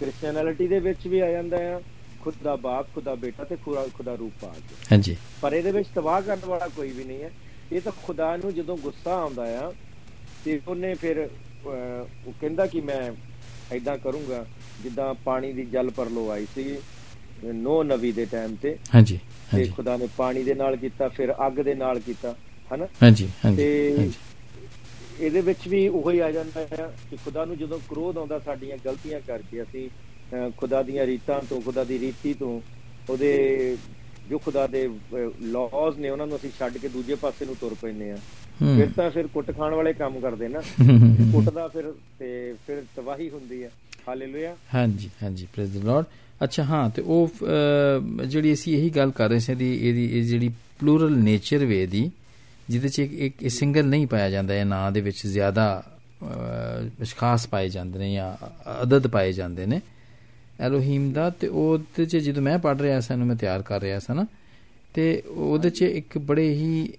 [0.00, 1.80] ਕ੍ਰਿਸਚੀਅਨਿਟੀ ਦੇ ਵਿੱਚ ਵੀ ਆ ਜਾਂਦਾ ਆ।
[2.28, 6.40] ਖੁਦਾ ਬਾਪ ਖੁਦਾ ਬੇਟਾ ਤੇ ਖੁਦਾ ਖੁਦਾ ਰੂਪ ਪਾਕ ਹਾਂਜੀ। ਪਰ ਇਹਦੇ ਵਿੱਚ ਤਬਾਹ ਕਰਨ
[6.46, 7.30] ਵਾਲਾ ਕੋਈ ਵੀ ਨਹੀਂ ਹੈ।
[7.72, 9.72] ਇਹ ਤਾਂ ਖੁਦਾ ਨੂੰ ਜਦੋਂ ਗੁੱਸਾ ਆਉਂਦਾ ਆ
[10.44, 11.18] ਤੇ ਉਹਨੇ ਫਿਰ
[11.66, 13.00] ਉਹ ਕਹਿੰਦਾ ਕਿ ਮੈਂ
[13.72, 14.44] ਐਦਾਂ ਕਰੂੰਗਾ
[14.82, 16.76] ਜਿੱਦਾਂ ਪਾਣੀ ਦੀ ਜਲ ਪਰਲੋ ਆਈ ਸੀ
[17.44, 19.18] ਨੋ ਨਵੀ ਦੇ ਟਾਈਮ ਤੇ। ਹਾਂਜੀ
[19.52, 22.34] ਤੇ ਖੁਦਾ ਨੇ ਪਾਣੀ ਦੇ ਨਾਲ ਕੀਤਾ ਫਿਰ ਅੱਗ ਦੇ ਨਾਲ ਕੀਤਾ
[22.70, 22.86] ਹਨਾ?
[23.02, 24.08] ਹਾਂਜੀ ਹਾਂਜੀ ਤੇ
[25.20, 29.20] ਇਹਦੇ ਵਿੱਚ ਵੀ ਉਹੋ ਆ ਜਾਂਦਾ ਹੈ ਕਿ ਖੁਦਾ ਨੂੰ ਜਦੋਂ ਕ੍ਰੋਧ ਆਉਂਦਾ ਸਾਡੀਆਂ ਗਲਤੀਆਂ
[29.26, 29.88] ਕਰਕੇ ਅਸੀਂ
[30.56, 32.60] ਖੁਦਾ ਦੀਆਂ ਰੀਤਾਂ ਤੋਂ ਖੁਦਾ ਦੀ ਰੀਤੀ ਤੋਂ
[33.10, 33.76] ਉਹਦੇ
[34.30, 34.88] ਜੋ ਖੁਦਾ ਦੇ
[35.42, 38.16] ਲਾਜ਼ ਨੇ ਉਹਨਾਂ ਨੂੰ ਅਸੀਂ ਛੱਡ ਕੇ ਦੂਜੇ ਪਾਸੇ ਨੂੰ ਤੁਰ ਪੈਂਦੇ ਆ।
[38.60, 40.60] ਫਿਰ ਤਾਂ ਫਿਰ ਕੁੱਟ ਖਾਣ ਵਾਲੇ ਕੰਮ ਕਰਦੇ ਨਾ।
[41.32, 43.70] ਕੁੱਟਦਾ ਫਿਰ ਤੇ ਫਿਰ ਤਬਾਹੀ ਹੁੰਦੀ ਹੈ।
[44.08, 46.04] ਹਾਲੇਲੂਇਆ ਹਾਂਜੀ ਹਾਂਜੀ ਪ੍ਰੇਜ਼ ਦ ਲਾਰਡ
[46.44, 47.30] ਅੱਛਾ ਹਾਂ ਤੇ ਉਹ
[48.26, 50.48] ਜਿਹੜੀ ਅਸੀਂ ਇਹੀ ਗੱਲ ਕਰ ਰਹੇ ਸੀ ਦੀ ਇਹਦੀ ਇਹ ਜਿਹੜੀ
[50.80, 52.10] ਪਲੂਰਲ ਨੇਚਰ ਵੇ ਦੀ
[52.70, 55.82] ਜਿਹਦੇ ਚ ਇੱਕ ਇੱਕ ਸਿੰਗਲ ਨਹੀਂ ਪਾਇਆ ਜਾਂਦਾ ਇਹ ਨਾਂ ਦੇ ਵਿੱਚ ਜ਼ਿਆਦਾ
[57.02, 58.32] ਅਸ਼ਖਾਸ ਪਾਏ ਜਾਂਦੇ ਨੇ ਜਾਂ
[58.82, 59.80] ਅਦਦ ਪਾਏ ਜਾਂਦੇ ਨੇ।
[60.60, 63.98] ਐਲੋਹੀਮ ਦਾ ਤੇ ਉਹਦੇ ਚ ਜਦੋਂ ਮੈਂ ਪੜ ਰਿਹਾ ਸੀ ਇਹਨੂੰ ਮੈਂ ਤਿਆਰ ਕਰ ਰਿਹਾ
[63.98, 64.26] ਸੀ ਨਾ
[64.94, 66.92] ਤੇ ਉਹਦੇ ਚ ਇੱਕ ਬੜੇ ਹੀ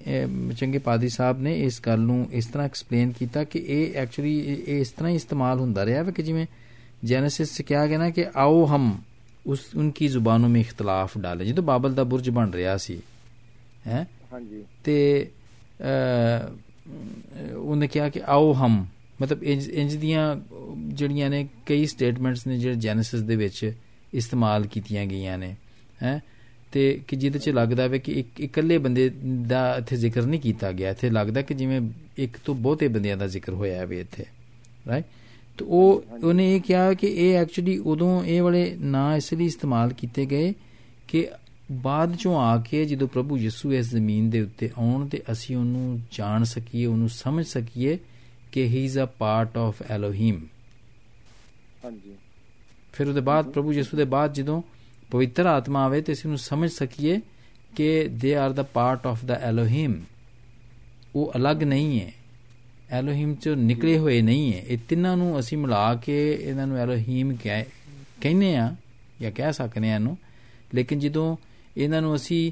[0.58, 4.82] ਚੰਗੇ ਪਾਦੀ ਸਾਹਿਬ ਨੇ ਇਸ ਗੱਲ ਨੂੰ ਇਸ ਤਰ੍ਹਾਂ ਐਕਸਪਲੇਨ ਕੀਤਾ ਕਿ ਇਹ ਐਕਚੁਅਲੀ ਇਹ
[4.82, 6.46] ਇਸ ਤਰ੍ਹਾਂ ਹੀ ਇਸਤੇਮਾਲ ਹੁੰਦਾ ਰਿਹਾ ਹੈ ਕਿ ਜਿਵੇਂ
[7.04, 8.98] ਜੈਨੇਸਿਸ ਚ ਕਿਹਾ ਗਿਆ ਨਾ ਕਿ ਆਓ ਹਮ
[9.48, 13.00] ਉਸ ਉਨਕੀ ਜ਼ੁਬਾਨੋਂ ਮੇ ਇਖਤਲਾਫ ਡਾਲੇ। ਜਦੋਂ ਬਾਬਲ ਦਾ ਬੁਰਜ ਬਣ ਰਿਹਾ ਸੀ
[13.88, 14.08] ਹੈ?
[14.34, 15.30] ਹਾਂਜੀ। ਤੇ
[17.56, 18.86] ਉਹਨੇ ਕਿਹਾ ਕਿ ਆਓ ਹਮ
[19.22, 20.36] ਮਤਲਬ ਇੰਜ ਇੰਜ ਦੀਆਂ
[20.78, 23.74] ਜਿਹੜੀਆਂ ਨੇ ਕਈ ਸਟੇਟਮੈਂਟਸ ਨੇ ਜਿਹੜੇ ਜੈਨੇਸਿਸ ਦੇ ਵਿੱਚ
[24.14, 25.56] ਇਸਤੇਮਾਲ ਕੀਤੀਆਂ ਗਈਆਂ ਨੇ,
[26.04, 26.22] ਹੈ?
[26.72, 29.12] ਤੇ ਕਿ ਜਿਹਦੇ ਚ ਲੱਗਦਾ ਵੇ ਕਿ ਇੱਕ ਇਕੱਲੇ ਬੰਦੇ
[29.48, 31.82] ਦਾ ਇੱਥੇ ਜ਼ਿਕਰ ਨਹੀਂ ਕੀਤਾ ਗਿਆ। ਇੱਥੇ ਲੱਗਦਾ ਕਿ ਜਿਵੇਂ
[32.18, 34.26] ਇੱਕ ਤੋਂ ਬਹੁਤੇ ਬੰਦਿਆਂ ਦਾ ਜ਼ਿਕਰ ਹੋਇਆ ਹੈ ਇੱਥੇ
[34.88, 35.06] ਰਾਈਟ
[35.58, 39.94] ਤੇ ਉਹ, ਉਹਨੇ ਇਹ ਕਿਹਾ ਕਿ ਇਹ ਐਕਚੁਅਲੀ ਉਦੋਂ ਇਹ ਵਾਲੇ ਨਾਂ ਇਸ ਲਈ ਇਸਤੇਮਾਲ
[39.94, 40.54] ਕੀਤੇ ਗਏ
[41.08, 41.28] ਕਿ
[41.72, 46.00] ਬਾਅਦ ਚੋਂ ਆ ਕੇ ਜਦੋਂ ਪ੍ਰਭੂ ਯਿਸੂ ਇਸ ਜ਼ਮੀਨ ਦੇ ਉੱਤੇ ਆਉਣ ਤੇ ਅਸੀਂ ਉਹਨੂੰ
[46.12, 47.98] ਜਾਣ ਸਕੀਏ, ਉਹਨੂੰ ਸਮਝ ਸਕੀਏ
[48.52, 50.46] ਕਿ he is a part of Elohim
[51.86, 52.16] ਹਾਂਜੀ।
[52.94, 54.62] ਫਿਰ ਉਹਦੇ ਬਾਅਦ ਪ੍ਰਭੂ ਯਿਸੂ ਦੇ ਬਾਅਦ ਜਦੋਂ
[55.12, 57.20] ਪਵਿੱਤਰ ਆਤਮਾ ਆਵੇ ਤੇ ਅਸੀਂ ਉਹਨੂੰ ਸਮਝ ਸਕੀਏ
[57.76, 60.02] ਕਿ they are the part of the Elohim
[61.16, 62.12] ਉਹ ਅਲੱਗ ਨਹੀਂ ਹੈ।
[62.92, 67.36] ਐਲੋਹੀਮ ਚੋਂ ਨਿਕਲੇ ਹੋਏ ਨਹੀਂ ਹੈ। ਇਹ ਤਿੰਨਾਂ ਨੂੰ ਅਸੀਂ ਮਿਲਾ ਕੇ ਇਹਨਾਂ ਨੂੰ ਐਲੋਹੀਮ
[67.44, 67.66] ਕਹਿ
[68.22, 68.76] ਕਹਿੰਦੇ ਆ
[69.22, 70.18] ਜਾਂ ਕਹਿ ਸਕਨੇ ਆ ਇਹਨੂੰ।
[70.74, 71.36] ਲੇਕਿਨ ਜਦੋਂ
[71.78, 72.52] ਇਹਨਾਂ ਨੂੰ ਅਸੀਂ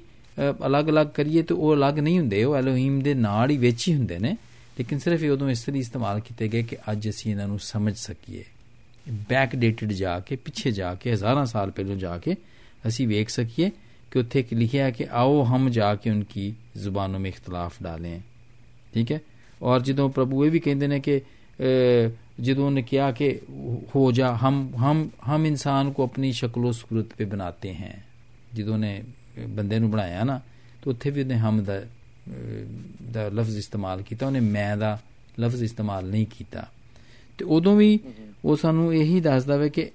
[0.68, 4.20] ਅਲੱਗ-ਅਲੱਗ ਕਰੀਏ ਤੇ ਉਹ ਅਲੱਗ ਨਹੀਂ ਹੁੰਦੇ। ਉਹ ਐਲੋਹੀਮ ਦੇ ਨਾਲ ਹੀ ਵਿੱਚ ਹੀ ਹੁੰਦੇ
[4.20, 4.36] ਨੇ।
[4.78, 7.36] लेकिन सिर्फ़ ਇਹ ਉਦੋਂ ਇਸ ਤਰੀ ਇਸਤੇਮਾਲ ਕੀਤੇ ਗਏ ਕਿ ਅੱਜ ਅਸੀਂ
[7.72, 8.44] समझ सकी
[9.08, 12.36] ਸਮਝ जाके, पिछे जाके, हज़ार साल पहले जाके
[12.84, 13.70] असी वेख सकी ਪਹਿਲਾਂ ਜਾ
[14.12, 16.46] कि उत्थे लिखा है कि आओ हम जाके उनकी
[16.78, 18.24] जुबानों में इख्तलाफ डालें।
[18.94, 19.22] ठीक है?
[19.62, 21.16] और जो प्रभु ये भी कहें कि
[22.40, 23.28] जो उन्हें किया कि
[23.96, 27.96] हो जा, हम हम हम इंसान को अपनी शक्लो सूरत पे बनाते हैं।
[28.56, 30.42] जो उन्हें बंदे बनाया ना
[30.84, 31.62] तो उत्थे भी उन्हें हम
[33.12, 35.00] ਦਾ ਲਫ਼ਜ਼ ਇਸਤੇਮਾਲ ਕੀਤਾ ਉਹਨੇ ਮੈਂ ਦਾ
[35.40, 36.68] ਲਫ਼ਜ਼ ਇਸਤੇਮਾਲ ਨਹੀਂ ਕੀਤਾ।
[37.38, 38.00] ਤੇ ਉਦੋਂ ਵੀ
[38.46, 39.92] ਉਹ ਸਾਨੂੰ ਇਹੀ ਦੱਸਦਾ ਵੇ ਕਿ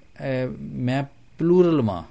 [0.61, 1.03] ਮੈਂ
[1.37, 2.03] ਪਲੂਰਲ ਵਾਂ।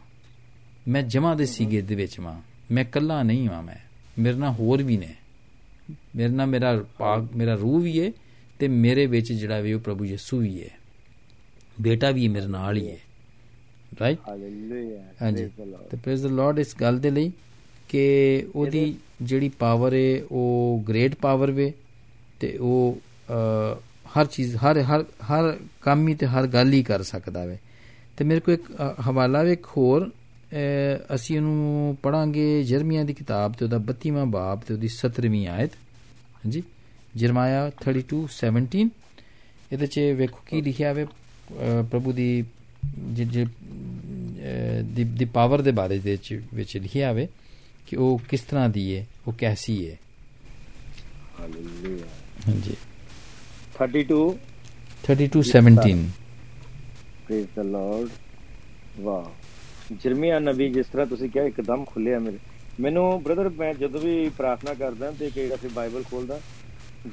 [0.88, 3.74] ਮੈਂ ਜਮਾ ਦੇ ਸੀਗੇ ਦੇ ਵਿੱਚ ਵਾਂ। ਮੈਂ ਇਕੱਲਾ ਨਹੀਂ ਵਾਂ ਮੈਂ।
[4.18, 5.14] ਮੇਰੇ ਨਾਲ ਹੋਰ ਵੀ ਨੇ।
[6.16, 8.12] ਮੇਰੇ ਨਾਲ ਮੇਰਾ ਪਾਕ ਮੇਰਾ ਰੂਹ ਵੀ ਹੈ
[8.58, 10.68] ਤੇ ਮੇਰੇ ਵਿੱਚ ਜਿਹੜਾ ਵੀ ਉਹ ਪ੍ਰਭੂ ਯਿਸੂ ਵੀ ਹੈ
[11.80, 12.96] ਬੇਟਾ ਵੀ ਮੇਰੇ ਨਾਲ ਹੀ ਹੈ
[14.00, 15.50] ਰਾਈਟ ਹਾਲੇਲੂਇਆ ਹਾਂਜੀ।
[15.90, 17.32] ਤੇ ਪ੍ਰੇਜ਼ ਦ ਲਾਰਡ ਇਸ ਗੱਲ ਦੇ ਲਈ
[17.88, 21.72] ਕਿ ਉਹਦੀ ਜਿਹੜੀ ਪਾਵਰ ਹੈ ਉਹ ਗ੍ਰੇਟ ਪਾਵਰ ਵੇ
[22.40, 22.98] ਤੇ ਉਹ
[23.30, 23.78] ਅ,
[24.16, 27.58] ਹਰ ਚੀਜ਼ ਹਰ ਹਰ ਹਰ ਕੰਮ ਹੀ ਤੇ ਹਰ ਗੱਲ ਹੀ ਕਰ ਸਕਦਾ ਵੇ।
[28.16, 33.14] ਤੇ ਮੇਰੇ ਕੋਲ ਇੱਕ ਅ, ਹਵਾਲਾ ਵੇ ਇੱਕ ਹੋਰ ਅ, ਅਸੀਂ ਉਹਨੂੰ ਪੜਾਂਗੇ ਜਰਮੀਆਂ ਦੀ
[33.14, 35.70] ਕਿਤਾਬ ਤੇ ਉਹਦਾ 32ਵਾਂ ਬਾਬ ਤੇ ਉਹਦੀ 17ਵੀਂ ਆਇਤ।
[36.36, 36.62] ਹਾਂਜੀ?
[37.16, 38.88] ਜਰਮਾਇਆ 32:17
[39.72, 42.44] ਇਹਦੇ ਚ ਵੇਖੋ ਕੀ ਲਿਖਿਆ ਵੇ ਅ, ਪ੍ਰਭੂ ਦੀ
[42.98, 47.28] ਜਿ- ਜਿ- ਅ, ਦੀ ਦੀ ਪਾਵਰ ਦੇ ਬਾਰੇ ਦੇ ਵਿੱਚ ਵਿੱਚ ਲਿਖਿਆ ਵੇ।
[47.90, 49.96] ਕਿ ਉਹ ਕਿਸ ਤਰ੍ਹਾਂ ਦੀ ਹੈ ਉਹ ਕੈਸੀ ਹੈ
[51.40, 52.06] ਹਾਲੇਲੂਇਆ
[52.48, 52.74] ਹਾਂਜੀ।
[53.78, 54.20] 32
[55.06, 55.96] 32:17
[57.26, 58.08] ਪ੍ਰੇਜ਼ ਦ ਲਾਰਡ
[59.00, 62.38] ਵਾਹ ਜਰਮੀਆ ਨਬੀ ਜਿਸ ਤਰ੍ਹਾਂ ਤੁਸੀਂ ਕਿਹਾ ਇੱਕਦਮ ਖੁੱਲਿਆ ਮੇਰੇ।
[62.80, 66.38] ਮੈਨੂੰ ਬ੍ਰਦਰ ਮੈਂ ਜਦੋਂ ਵੀ ਪ੍ਰਾਰਥਨਾ ਕਰਦਾ ਤੇ ਕਿ ਅਸੀਂ ਬਾਈਬਲ ਖੋਲਦਾ।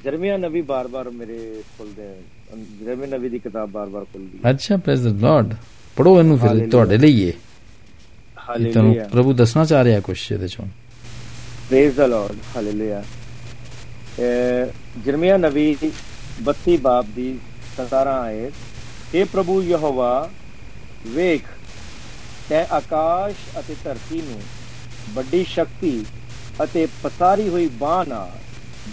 [0.04, 1.38] ਜਰਮੀਆ ਨਬੀ ਬਾਰ-ਬਾਰ ਮੇਰੇ
[1.78, 2.08] ਖੁੱਲਦੇ
[2.84, 5.54] ਜਰਮੀਆ ਨਬੀ ਦੀ ਕਿਤਾਬ ਬਾਰ-ਬਾਰ ਖੁੱਲਦੀ ਅੱਛਾ ਪ੍ਰੇਜ਼ ਦ ਲਾਰਡ
[5.96, 6.68] ਪੜੋ ਇਹਨੂੰ ਫਿਰ.
[6.70, 7.32] ਤੁਹਾਡੇ ਲਈ ਹੈ
[8.50, 10.66] ਇਹ ਤੁਹਾਨੂੰ ਹਾਲੇਲੂਇਆ ਪ੍ਰਭੂ ਦੱਸਣਾ ਚਾਹ ਰਿਹਾ ਕੁਝ ਇਹਦੇ ਚੋਂ
[11.68, 13.02] ਪ੍ਰੇਜ਼ ਦ ਲਾਰਡ ਹਾਲੇਲੂਇਆ
[15.06, 15.76] ਜਰਮੀਆ ਨਬੀ
[16.44, 17.28] 32 ਬਾਬ ਦੀ
[17.78, 20.28] 17 ਆਇਤ ਇਹ ਪ੍ਰਭੂ ਯਹੋਵਾ
[21.08, 21.42] ਵੇਖ
[22.48, 24.40] ਤੈ ਆਕਾਸ਼ ਅਤੇ ਧਰਤੀ ਨੂੰ
[25.14, 25.92] ਵੱਡੀ ਸ਼ਕਤੀ
[26.62, 28.30] ਅਤੇ ਪਸਾਰੀ ਹੋਈ ਬਾਹ ਨਾਲ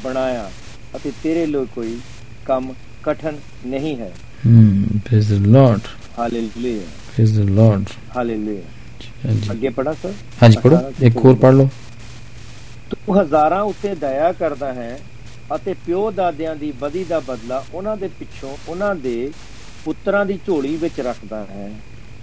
[0.03, 0.49] ਬਣਾਇਆ
[0.95, 1.99] ਅਤੇ ਤੇਰੇ ਲਈ ਕੋਈ
[2.45, 4.11] ਕੰਮ ਕਠਨ ਨਹੀਂ ਹੈ
[4.47, 5.87] ਹਮ praise the Lord
[6.19, 8.74] hallelujah praise the Lord hallelujah
[9.51, 10.13] ਅੱਗੇ ਪੜਾ ਸਰ?
[10.43, 11.69] ਹਾਂਜੀ ਪੜੋ ਇੱਕ ਹੋਰ ਪੜ ਲਓ।
[13.07, 14.97] ਉਹ ਹਜ਼ਾਰਾਂ ਉੱਤੇ ਦਇਆ ਕਰਦਾ ਹੈ
[15.55, 19.31] ਅਤੇ ਪਿਓ ਦਾਦਿਆਂ ਦੀ ਬਦੀ ਦਾ ਬਦਲਾ ਉਹਨਾਂ ਦੇ ਪਿੱਛੋਂ ਉਹਨਾਂ ਦੇ
[19.85, 21.69] ਪੁੱਤਰਾਂ ਦੀ ਝੋਲੀ ਵਿੱਚ ਰੱਖਦਾ ਹੈ।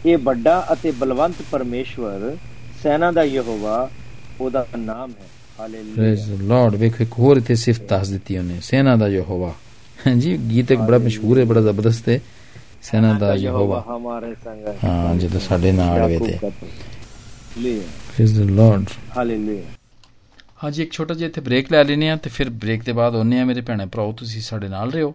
[0.07, 2.37] ਇਹ ਵੱਡਾ ਅਤੇ ਬਲਵੰਤ ਪਰਮੇਸ਼ਵਰ
[2.83, 3.89] ਸੈਨਾ ਦਾ ਯਹੋਵਾ
[4.41, 5.27] ਉਹਦਾ ਨਾਮ ਹੈ।
[5.59, 9.53] ਪ੍ਰੇਜ਼ ਹਾਲੇਲੂਇਆ ਲਾਰਡ ਵੇਖੋ ਇੱਕ ਹੋਰ ਇਥੇ ਸਿਫਤ ਦੱਸ ਦਿੱਤੀ ਉਹਨੇ ਸੈਨਾ ਦਾ ਯਹੋਵਾ।
[10.07, 12.21] ਹਾਂਜੀ ਗੀਤ ਇੱਕ ਬੜਾ ਮਸ਼ਹੂਰ ਹੈ ਬੜਾ ਜ਼ਬਰਦਸਤ ਹੈ।
[12.83, 16.39] ਸੈਨਾ ਦਾ ਯਹੋਵਾ ਹਮਾਰੇ ਸੰਗ ਹੈ। ਹਾਂ ਜਦੋਂ ਸਾਡੇ ਨਾਲ ਹੋਵੇ ਤੇ।
[18.09, 18.85] ਪ੍ਰੇਜ਼ ਦ ਲਾਰਡ
[19.17, 19.63] ਹਾਲੇਲੂਇਆ
[20.65, 23.41] ਹਾਂਜੀ ਇੱਕ ਛੋਟਾ ਜਿਹਾ ਇੱਥੇ ਬ੍ਰੇਕ ਲੈ ਲੈਨੇ ਆ ਤੇ ਫਿਰ ਬ੍ਰੇਕ ਦੇ ਬਾਅਦ ਆਉਂਦੇ
[23.41, 25.15] ਆ ਮੇਰੇ ਭੈਣੇ ਭਰਾਓ ਤੁਸੀਂ ਸਾਡੇ ਨਾਲ ਰਹੋ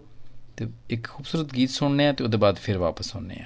[0.58, 3.46] ਤੇ ਇੱਕ ਖੂਬਸੂਰਤ ਗੀਤ ਸੁਣਨੇ ਆ ਤੇ ਉਹਦੇ ਬਾਅਦ ਫਿਰ ਵਾਪਸ ਆਉਂਦੇ ਆ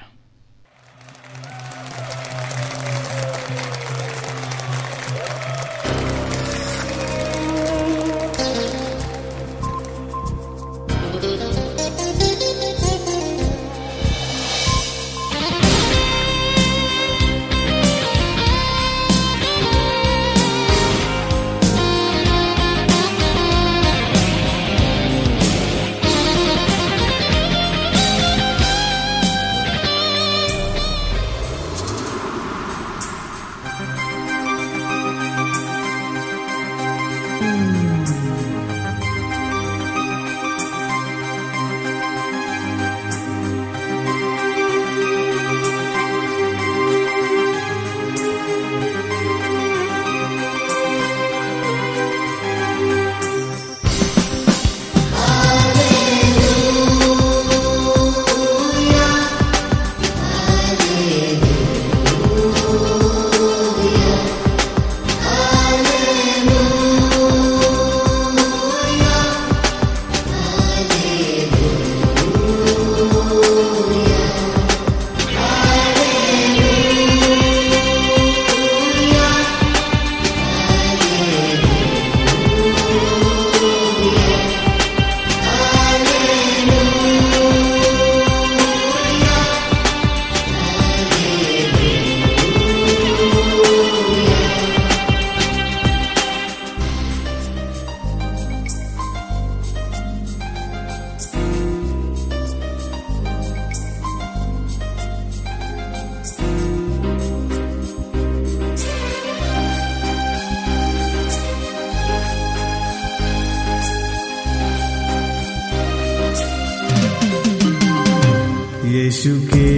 [118.95, 119.69] यीशु के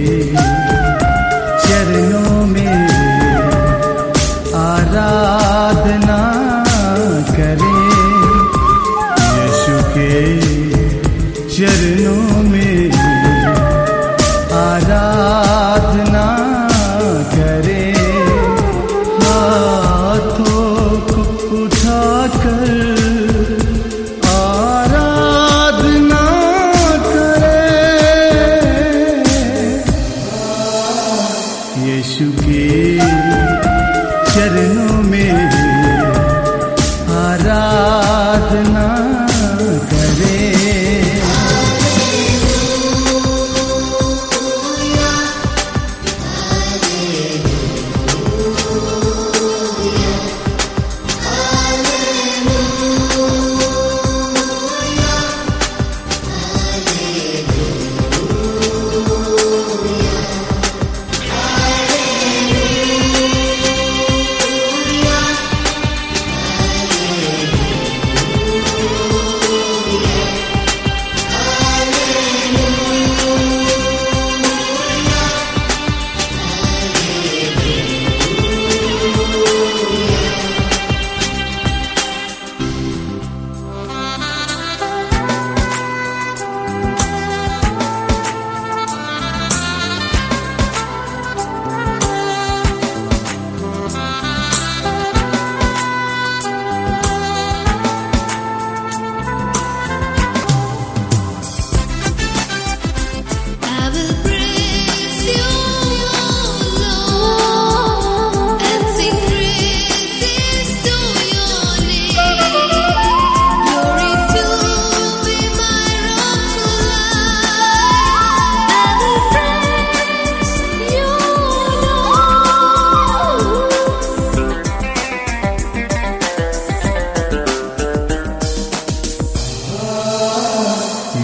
[1.65, 2.22] चरणों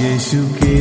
[0.01, 0.77] യേശുക്കേ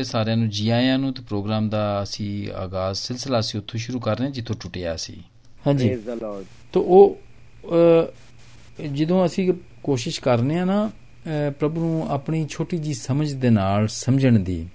[0.00, 4.00] ਵਾਰੀ ਸਾਰਿਆਂ ਨੂੰ ਜੀ ਆਇਆਂ ਨੂੰ ਤੇ ਪ੍ਰੋਗਰਾਮ ਦਾ ਅਸੀਂ ਆਗਾਜ਼ ਸਿਲਸਿਲਾ ਸੀ ਉੱਥੋਂ ਸ਼ੁਰੂ
[4.00, 5.16] ਕਰ ਰਹੇ ਹਾਂ ਜਿੱਥੋਂ ਟੁੱਟਿਆ ਸੀ।
[5.66, 5.88] ਹਾਂਜੀ।
[6.72, 7.18] ਤੋ ਉਹ
[8.94, 10.90] ਜਦੋਂ ਅਸੀਂ ਕੋਸ਼ਿਸ਼ ਕਰਨੇ ਆ ਨਾ
[11.58, 14.68] ਪ੍ਰਭੂ ਨੂੰ ਆਪਣੀ ਛੋਟੀ ਜੀ ਸਮਝ ਦੇ ਨਾਲ ਸਮਝਣ ਦੀ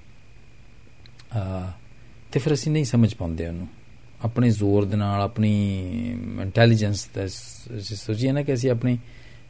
[2.31, 3.67] ਤੇ ਫਿਰ ਅਸੀਂ ਨਹੀਂ ਸਮਝ ਪਾਉਂਦੇ ਉਹਨੂੰ।
[4.25, 5.51] ਆਪਣੇ ਜ਼ੋਰ ਦੇ ਨਾਲ ਆਪਣੀ
[6.41, 8.97] ਇੰਟੈਲੀਜੈਂਸ ਦਾ ਸੋਚੀਏ ਨਾ ਕਿ ਅਸੀਂ ਆਪਣੀ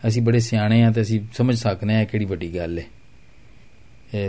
[0.07, 2.86] ਅਸੀਂ ਬੜੇ ਸਿਆਣੇ ਆ ਤੇ ਅਸੀਂ ਸਮਝ ਸਕਨੇ ਆ ਕਿਹੜੀ ਵੱਡੀ ਗੱਲ ਹੈ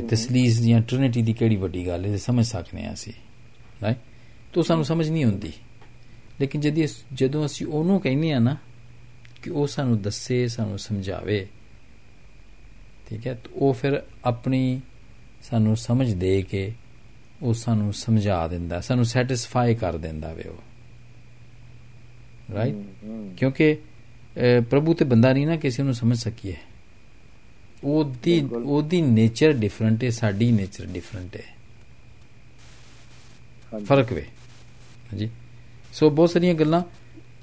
[0.09, 3.13] ਤਸਲੀਸ ਦੀਆਂ ਟ੍ਰਿਨਿਟੀ ਦੀ ਕਿਹੜੀ ਵੱਡੀ ਗੱਲ ਹੈ ਸਮਝ ਸਕਨੇ ਆ ਅਸੀਂ
[3.83, 3.97] ਰਾਈਟ
[4.53, 5.53] ਤੋ ਸਾਨੂੰ ਸਮਝ ਨਹੀਂ ਹੁੰਦੀ
[6.41, 8.57] ਲੇਕਿਨ ਜਦ ਜਦੋਂ ਅਸੀਂ ਉਹਨੂੰ ਕਹਿੰਦੇ ਆ ਨਾ
[9.43, 11.47] ਕਿ ਉਹ ਸਾਨੂੰ ਦੱਸੇ ਸਾਨੂੰ ਸਮਝਾਵੇ
[13.11, 14.81] ਠੀਕ ਹੈ ਤਾਂ ਉਹ ਫਿਰ ਆਪਣੀ
[15.43, 16.73] ਸਾਨੂੰ ਸਮਝ ਦੇ ਕੇ
[17.43, 20.63] ਉਹ ਸਾਨੂੰ ਸਮਝਾ ਦਿੰਦਾ ਸਾਨੂੰ ਸੈਟੀਸਫਾਈ ਕਰ ਦਿੰਦਾ ਵੇ ਉਹ
[22.55, 22.77] ਰਾਈਟ
[23.37, 23.77] ਕਿਉਂਕਿ
[24.71, 26.57] ਪ੍ਰਭੂ ਤੇ ਬੰਦਾ ਨਹੀਂ ਨਾ ਕਿਸੇ ਨੂੰ ਸਮਝ ਸਕੀਏ।
[27.87, 31.57] ਉਹਦੀ। ਉਹਦੀ ਨੇਚਰ ਡਿਫਰੈਂਟ ਹੈ ਸਾਡੀ ਨੇਚਰ ਡਿਫਰੈਂਟ ਹੈ।
[33.85, 34.23] ਫ਼ਰਕ ਵੇ।
[35.13, 35.31] ਹਾਂਜੀ।
[35.93, 36.83] ਸੋ ਬਹੁਤ ਸਾਰੀਆਂ ਗੱਲਾਂ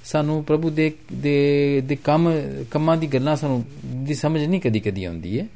[0.03, 2.31] ਸਾਨੂੰ ਪ੍ਰਭੂ ਦੇ ਦੇ ਦੇ ਕੰਮ
[2.71, 5.47] ਕੰਮਾਂ ਦੀ ਗੱਲਾਂ ਸਾਨੂੰ ਦੀ ਸਮਝ ਨਹੀਂ ਕਦੀ ਕਦੀ ਆਉਂਦੀ ਹੈ।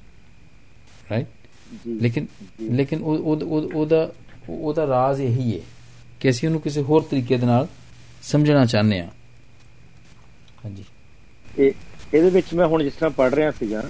[1.12, 1.26] ਰਾਈਟ
[1.86, 2.28] ਜੀ। ਲੇਕਿਨ
[2.60, 4.14] ਜੀ। ਲੇਕਿਨ ਉਹ ਉਹ- ਉਹ- ਉਹਦਾ
[4.50, 5.64] ਉਹਦਾ ਰਾਜ਼ ਇਹੀ ਹੈ
[6.20, 7.68] ਕਿ ਅਸੀਂ ਉਹਨੂੰ ਕਿਸੇ ਹੋਰ ਤਰੀਕੇ ਦੇ ਨਾਲ
[8.24, 9.08] ਸਮਝਣਾ ਚਾਹੁੰਦੇ ਹਾਂ।
[10.66, 10.86] ਹਾਂਜੀ।
[11.60, 11.72] ਇਹ
[12.14, 13.90] ਇਹਦੇ ਵਿੱਚ ਮੈਂ ਹੁਣ ਜਿਸ ਤਰ੍ਹਾਂ ਪੜ ਰਿਹਾ ਸੀਗਾ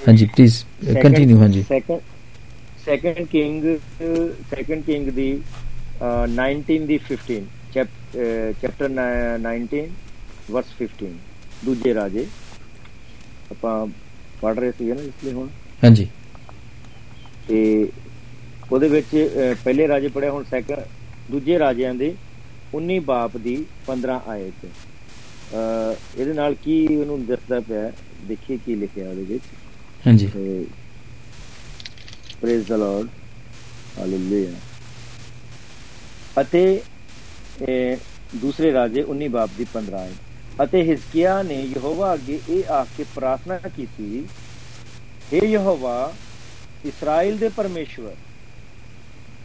[0.00, 0.64] ਹਾਂਜੀ ਪਲੀਜ਼
[1.02, 2.00] ਕੰਟੀਨਿਊ ਹਾਂਜੀ। Second
[2.84, 3.64] second king
[4.50, 5.32] second king ਦੀ
[6.02, 7.40] ਅਹ, 19 ਦੀ 15
[7.74, 8.88] ਚੈਪਟਰ
[9.40, 9.86] 19
[10.50, 11.12] ਵਰਸ 15
[11.64, 12.26] ਦੂਜੇ ਰਾਜੇ।
[13.50, 13.74] ਆਪਾਂ
[14.42, 15.48] ਪੜ ਰਹੇ ਸੀਗੇ ਨਾ ਇਸ ਲਈ ਹੁਣ।
[15.84, 16.06] ਹਾਂਜੀ।
[17.48, 17.88] ਤੇ
[18.72, 19.08] ਉਹਦੇ ਵਿੱਚ
[19.64, 20.80] ਪਹਿਲੇ ਰਾਜੇ ਪੜਿਆ ਹੁਣ ਸੈਕੰਡ
[21.30, 22.14] ਦੂਜੇ ਰਾਜਿਆਂ ਦੇ
[22.74, 24.64] 19 ਬਾਪ ਦੀ 15 ਆਇਤ
[26.18, 27.90] ਇਹਦੇ ਨਾਲ ਕੀ ਉਹਨੂੰ ਦੱਸਦਾ ਪਿਆ?
[28.28, 29.42] ਦੇਖੀਏ ਕੀ ਲਿਖਿਆ ਉਹਦੇ ਵਿੱਚ।
[30.06, 30.26] ਹਾਂਜੀ।
[32.40, 33.08] ਪ੍ਰੇਜ਼ ਦ ਲਾਰਡ
[33.98, 34.50] ਹਾਲੇਲੂਇਆ
[36.40, 36.62] ਅਤੇ
[37.62, 37.96] ਇਹ,
[38.34, 40.12] ਦੂਸਰੇ ਰਾਜੇ 19 ਬਾਪ ਦੀ 15 ਆਏ।
[40.64, 44.24] ਅਤੇ ਹਿਜ਼ਕੀਆ ਨੇ ਯਹੋਵਾ ਅੱਗੇ ਇਹ ਆਖ ਕੇ ਪ੍ਰਾਰਥਨਾ ਕੀਤੀ
[45.32, 46.12] हे ਯਹੋਵਾ
[46.84, 48.14] ਇਸਰਾਇਲ ਦੇ ਪਰਮੇਸ਼ਵਰ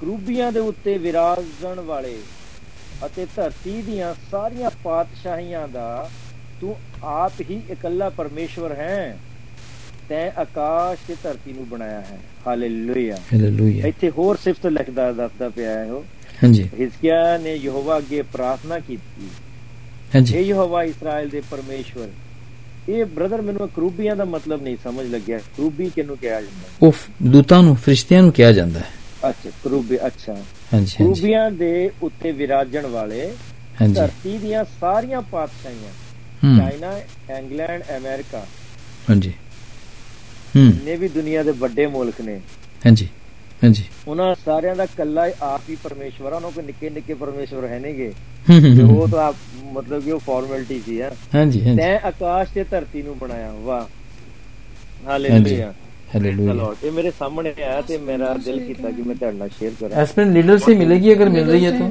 [0.02, 2.18] ਕਰੂਬੀਆਂ ਦੇ ਉੱਤੇ ਵਿਰਾਜਣ ਵਾਲੇ
[3.06, 6.10] ਅਤੇ ਧਰਤੀ ਦੀਆਂ ਸਾਰੀਆਂ ਪਾਤਸ਼ਾਹੀਆਂ ਦਾ
[6.62, 9.18] ਤੂੰ ਆਪ ਹੀ ਇਕੱਲਾ ਪਰਮੇਸ਼ਵਰ ਹੈ।
[10.10, 15.70] ਤੈਂ ਆਕਾਸ਼ ਤੇ ਧਰਤੀ ਨੂੰ ਬਣਾਇਆ ਹੈ। ਹਾਲੇਲੂਇਆ ਹਾਲੇਲੂਇਆ ਇੱਥੇ ਹੋਰ ਸਿਫਤ ਲਿਖਦਾ ਦੱਸਦਾ ਪਿਆ
[15.72, 16.04] ਹੈ ਉਹ।
[16.44, 22.08] ਹਾਂਜੀ। ਹਿਜ਼ਕੀਆ ਨੇ ਯਹੋਵਾ ਅੱਗੇ ਪ੍ਰਾਰਥਨਾ ਕੀਤੀ। ਇਹ ਹਾਂਜੀ ਯਹੋਵਾ ਇਸਰਾਇਲ ਦੇ ਪਰਮੇਸ਼ਵਰ
[22.90, 26.94] ਇਹ ਬ੍ਰਦਰ ਮੈਨੂੰ ਕਰੂਬੀਆਂ ਦਾ ਮਤਲਬ ਨਹੀਂ ਸਮਝ ਲੱਗਿਆ। ਕਰੂਬੀ ਕਿਹਨੂੰ ਕਿਹਾ ਜਾਂਦਾ ਉਹ
[27.24, 30.34] ਦੂਤਾਂ ਨੂੰ ਫਰਿਸ਼ਤਿਆਂ ਨੂੰ ਕਿਹਾ ਜਾਂਦਾ ਹੈ। ਅੱਛਾ ਕਰੂਬੀ ਅੱਛਾ।
[30.74, 33.34] ਹਾਂਜੀ ਕਰੂਬੀਆਂ ਦੇ ਉੱਤੇ ਵਿਰਾਜਣ ਵਾਲੇ
[33.96, 35.92] ਧਰਤੀ ਦੀਆਂ ਸਾਰੀਆਂ ਪਾਤਸ਼ਾਹੀਆਂ।
[36.58, 36.92] China
[37.38, 38.46] England America.
[39.10, 39.34] ਹਾਂਜੀ।
[40.59, 42.39] ਹੂੰ ਨੇ ਵੀ ਦੁਨੀਆ ਦੇ ਵੱਡੇ ਮੁਲਕ ਨੇ
[42.87, 43.09] ਹਾਂਜੀ
[43.63, 47.67] ਹਾਂਜੀ ਉਹਨਾਂ ਸਾਰਿਆਂ ਦਾ ਕੱਲਾ ਹੀ ਆਪ ਹੀ ਪਰਮੇਸ਼ਵਰ ਆ ਉਹਨਾਂ ਕੋਈ ਨਿੱਕੇ ਨਿੱਕੇ ਪਰਮੇਸ਼ਵਰ
[47.67, 48.09] ਹੈ ਨਹੀਂਗੇ
[48.49, 49.35] ਹੂੰ, ਹੂੰ, ਤੇ ਹੂੰ। ਉਹ ਤਾਂ ਆਪ
[49.75, 53.87] ਮਤਲਬ ਕਿ ਉਹ ਫਾਰਮੈਲਿਟੀ ਸੀ ਆ ਹਾਂਜੀ ਹਾਂਜੀ ਤੈਂ ਆਕਾਸ਼ ਤੇ ਧਰਤੀ ਨੂੰ ਬਣਾਇਆ ਵਾਹ
[55.07, 55.73] ਹਾਲੇਲੂਇਆ
[56.15, 59.73] ਹਾਲੇਲੂਇਆ ਚਲੋ ਇਹ ਮੇਰੇ ਸਾਹਮਣੇ ਆਇਆ ਤੇ ਮੇਰਾ ਦਿਲ ਕੀਤਾ ਕਿ ਮੈਂ ਤੁਹਾਡੇ ਨਾਲ ਸ਼ੇਅਰ
[59.81, 61.89] ਕਰਾਂ एस्पेन लीडर से मिलेगी अगर मिल रही है तो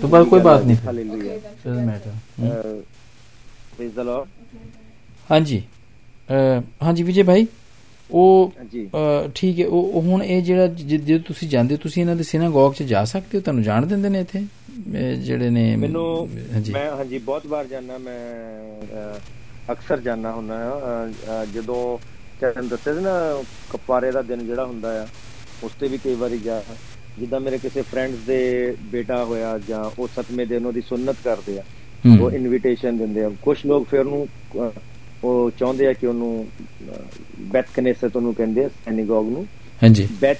[0.00, 2.80] तो पर कोई बात नहीं hallelujah doesn't matter
[3.72, 4.38] praise the Lord
[5.30, 5.58] हाँ जी
[6.28, 7.46] ਅਹ, ਹਾਂਜੀ ਵਿਜੇ ਭਾਈ
[8.11, 8.51] ਉਹ
[9.35, 12.83] ਠੀਕ ਹੈ ਉਹ ਹੁਣ ਇਹ ਜਿਹੜਾ ਜ- ਤੁਸੀਂ ਜਾਂਦੇ ਹੋ ਤੁਸੀਂ ਇਹਨਾਂ ਦੇ ਸਿਨਾਗੋਗ 'ਚ
[12.83, 13.41] ਜਾ ਸਕਦੇ ਹੋ?
[13.41, 14.43] ਤੁਹਾਨੂੰ ਜਾਣ ਦਿੰਦੇ ਨੇ ਇੱਥੇ?
[15.15, 16.29] ਜਿਹੜੇ ਨੇ ਮੈਨੂੰ
[16.73, 18.19] ਮੈਂ ਹਾਂਜੀ ਬਹੁਤ ਵਾਰ ਜਾਣਾ ਮੈਂ
[19.71, 20.55] ਅਕਸਰ ਜਾਣਾ ਹੁੰਦਾ
[21.29, 21.97] ਆ ਜਦੋਂ
[22.39, 25.07] ਤੁਹਾਨੂੰ ਦੱਸਿਆ ਸੀ ਨਾ ਕਪਾਰੇ ਦਾ ਦਿਨ ਜਿਹੜਾ ਹੁੰਦਾ ਆ
[25.63, 26.61] ਉਸ ਤੇ ਵੀ ਕਈ ਵਾਰੀ ਜਾ
[27.19, 31.63] ਜਿੱਦਾਂ ਮੇਰੇ ਕਿਸੇ ਫਰੈਂਡਸ ਦੇ ਬੇਟਾ ਹੋਇਆ ਜਾਂ ਉਹ ਸਤਵੇਂ ਦਿਨ ਉਹਦੀ ਸੁੰਨਤ ਕਰਦੇ ਆ।
[32.05, 34.71] ਹੂੰ, ਉਹ ਇਨਵੀਟੇਸ਼ਨ ਦਿੰਦੇ ਆ। ਕੁਝ ਲੋਕ ਫਿਰ ਅਹ,
[35.25, 36.47] ਉਹ ਚਾਹੁੰਦੇ ਆ ਕਿ ਉਹਨੂੰ
[37.51, 39.45] ਬੈਤ ਕਨੇਸਤ ਉਹਨੂੰ ਕਹਿੰਦੇ ਆ ਸੈਨੀਗੋਗ ਨੂੰ।
[39.83, 40.37] ਹਾਂਜੀ। ਬੈਤ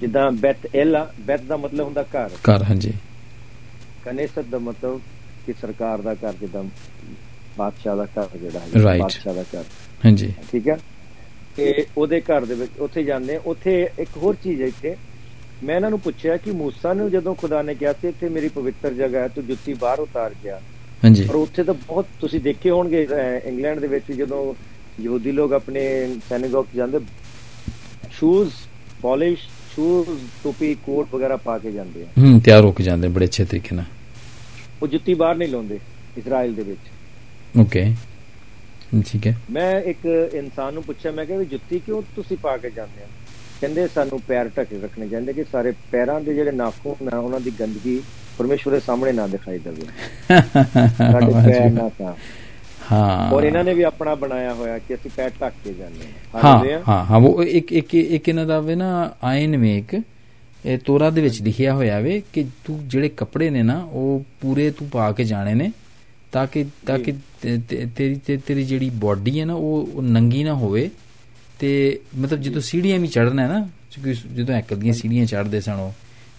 [0.00, 2.92] ਜਿੱਦਾਂ ਬੈਤ ਐਲ ਆ ਬੈਤ ਦਾ ਮਤਲਬ ਹੁੰਦਾ ਘਰ। ਘਰ ਹਾਂਜੀ।
[4.04, 5.00] ਕਨੇਸਤ ਦਾ ਮਤਲਬ
[5.46, 6.62] ਕਿ ਸਰਕਾਰ ਦਾ ਘਰ ਜਿੱਦਾਂ
[7.58, 8.98] ਬਾਦਸ਼ਾਹ ਦਾ ਘਰ ਜਿਹੜਾ ਹੈ.
[8.98, 9.64] ਬਾਦਸ਼ਾਹ ਦਾ ਘਰ।
[10.04, 10.78] ਹਾਂਜੀ। ਠੀਕ ਹੈ
[11.56, 14.96] ਤੇ ਉਹਦੇ ਘਰ ਦੇ ਵਿੱਚ ਉੱਥੇ ਜਾਂਦੇ ਆ। ਉੱਥੇ ਇੱਕ ਹੋਰ ਚੀਜ਼ ਹੈ ਇੱਥੇ।
[15.64, 18.92] ਮੈਂ ਇਹਨਾਂ ਨੂੰ ਪੁੱਛਿਆ ਕਿ ਮੂਸਾ ਨੂੰ ਜਦੋਂ ਖੁਦਾ ਨੇ ਕਿਹਾ ਸੀ ਇੱਥੇ ਮੇਰੀ ਪਵਿੱਤਰ
[18.94, 20.60] ਜਗ੍ਹਾ ਹੈ ਤੂੰ ਜੁੱਤੀ ਬਾਹਰ ਉਤਾਰ ਗਿਆ
[21.04, 23.06] ਹਾਂਜੀ। ਪਰ ਉੱਥੇ ਤਾਂ ਬਹੁਤ ਤੁਸੀਂ ਦੇਖੇ ਹੋਣਗੇ
[23.46, 24.54] ਇੰਗਲੈਂਡ ਦੇ ਵਿੱਚ ਜਦੋਂ
[25.02, 25.82] ਯਹੂਦੀ ਲੋਕ ਆਪਣੇ
[26.28, 26.98] ਸੈਨੇਗੋਗ ਜਾਂਦੇ
[28.12, 28.52] ਸ਼ੂਜ਼
[29.02, 29.40] ਪਾਲਿਸ਼
[29.74, 30.08] ਸ਼ੂਜ਼
[30.44, 33.76] ਟੋਪੀ ਕੋਟ ਵਗੈਰਾ ਪਾ ਕੇ ਜਾਂਦੇ ਆ। ਹੂੰ ਤਿਆਰ ਹੋ ਕੇ ਜਾਂਦੇ ਬੜੇ ਅੱਛੇ ਤਰੀਕੇ
[33.76, 33.84] ਨਾਲ।
[34.82, 35.78] ਉਹ ਜੁੱਤੀ ਬਾਹਰ ਨਹੀਂ ਲਾਉਂਦੇ
[36.18, 37.84] ਇਜ਼ਰਾਈਲ ਦੇ ਵਿੱਚ। ਓਕੇ।
[39.06, 42.70] ਠੀਕ ਹੈ। ਮੈਂ ਇੱਕ ਇਨਸਾਨ ਨੂੰ ਪੁੱਛਿਆ ਮੈਂ ਕਿਹਾ ਵੀ ਜੁੱਤੀ ਕਿਉਂ ਤੁਸੀਂ ਪਾ ਕੇ
[42.70, 43.06] ਜਾਂਦੇ ਆ
[43.60, 47.50] ਕਹਿੰਦੇ ਸਾਨੂੰ ਪੈਰ ਢੱਕੇ ਰੱਖਣੇ ਚਾਹੀਦੇ ਕਿ ਸਾਰੇ ਪੈਰਾਂ ਦੇ ਜਿਹੜੇ ਨਾਖੂਨ ਆ ਉਹਨਾਂ ਦੀ
[47.60, 48.00] ਗੰਦਗੀ
[48.38, 49.82] ਪਰਮੇਸ਼ਵਰ ਦੇ ਸਾਹਮਣੇ ਨਾ ਦਿਖਾਈ ਦੇਵੇ।
[50.98, 52.14] ਸਾਡੇ ਪੈਰ ਨਾ ਤਾਂ।
[52.92, 56.04] ਹਾਂ। ਔਰ ਇਹਨਾਂ ਨੇ ਵੀ ਆਪਣਾ ਬਣਾਇਆ ਹੋਇਆ ਕਿ ਅਸੀਂ ਪੈਰ ਢੱਕ ਕੇ ਜਾਂਦੇ
[56.44, 60.02] ਹਾਂ। ਹਾਂ। ਹਾਂ ਉਹ ਇੱਕ ਇੱਕ ਇੱਕ ਇਹਨਾਂ ਦਾ ਵੇ ਨਾ ਆਇਨ ਮੇਕ
[60.66, 64.70] ਇਹ ਤੋਰਾ ਦੇ ਵਿੱਚ ਲਿਖਿਆ ਹੋਇਆ ਵੇ ਕਿ ਤੂੰ ਜਿਹੜੇ ਕੱਪੜੇ ਨੇ ਨਾ ਉਹ ਪੂਰੇ
[64.70, 65.72] ਤੂੰ ਪਾ ਕੇ ਜਾਣੇ ਨੇ
[66.32, 67.12] ਤਾਂ ਕਿ ਤਾਂ ਕਿ
[67.96, 70.90] ਤੇਰੀ ਤੇਰੀ ਜਿਹੜੀ ਬਾਡੀ ਹੈ ਨਾ ਉਹ ਉਹ ਨੰਗੀ ਨਾ ਹੋਵੇ।
[71.58, 75.72] ਤੇ ਮਤਲਬ ਜਦੋਂ ਸੀੜੀਆਂ ਵੀ ਚੜਨਾ ਹੈ ਨਾ ਕਿਉਂਕਿ ਜਦੋਂ ਐਕਲ ਦੀਆਂ ਸੀੜੀਆਂ ਚੜਦੇ ਸਨ
[75.72, 75.92] ਉਹ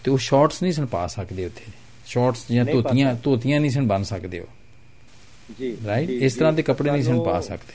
[0.03, 1.71] ਤੇ ਉਹ ਸ਼ਾਰਟਸ ਨਹੀਂ ਸਨ ਪਾ ਸਕਦੇ ਉੱਥੇ।
[2.07, 6.91] ਸ਼ਾਰਟਸ ਜਾਂ ਧੋਤੀਆਂ। ਧੋਤੀਆਂ ਨਹੀਂ ਸਨ ਬਣ ਸਕਦੇ ਉਹ ਜੀ ਰਾਈਟ ਇਸ ਤਰ੍ਹਾਂ। ਦੇ ਕੱਪੜੇ
[6.91, 7.73] ਨਹੀਂ ਸਨ ਪਾ ਸਕਦੇ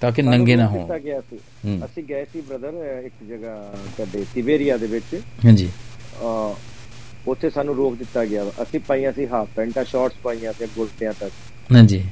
[0.00, 0.90] ਤਾਂ ਕਿ ਨੰਗੇ ਨਾ ਹੋਣ
[1.64, 5.14] ਹੂੰ। ਅਸੀਂ ਗਏ ਸੀ ਬ੍ਰਦਰ ਇੱਕ ਜਗ੍ਹਾ ਸਾਡੇ ਤਿਬੇਰੀਆ ਦੇ ਵਿੱਚ
[5.44, 5.68] ਹਾਂਜੀ
[7.26, 11.72] ਉੱਥੇ ਸਾਨੂੰ ਰੋਕ ਦਿੱਤਾ ਗਿਆ। ਅਸੀਂ ਪਾਈਆਂ ਸੀ ਹਾਫ ਪੈਂਟਾਂ ਸ਼ਾਰਟਸ ਪਾਈਆਂ ਸੀ ਗੋਡਿਆਂ ਤੱਕ
[11.72, 12.02] ਹਾਂਜੀ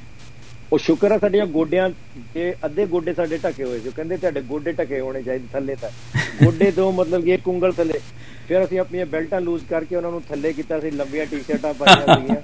[0.73, 1.89] ਉਹ ਸ਼ੁਕਰ ਆ ਸਾਡੀਆਂ ਗੋਡਿਆਂ
[2.33, 6.43] ਦੇ ਅੱਧੇ ਗੋਡੇ ਸਾਡੇ ਢਕੇ ਹੋਏ ਸੀ। ਕਹਿੰਦੇ ਤੁਹਾਡੇ ਗੋਡੇ ਢਕੇ ਹੋਣੇ ਚਾਹੀਦੇ ਥੱਲੇ ਤੱਕ
[6.43, 7.99] ਗੋਡੇ ਤੋਂ ਮਤਲਬ ਕਿ ਇੱਕ ਉਂਗਲ ਥੱਲੇ।
[8.47, 12.41] ਫਿਰ ਅਸੀਂ ਆਪਣੀਆਂ ਬੈਲਟਾਂ ਲੂਜ਼ ਕਰਕੇ ਉਹਨਾਂ ਨੂੰ ਥੱਲੇ ਕੀਤਾ ਸੀ ਲੰਬੀਆਂ ਟੀ-ਸ਼ਰਟਾਂ ਪਾਈਆਂ ਸੀਗੀਆਂ।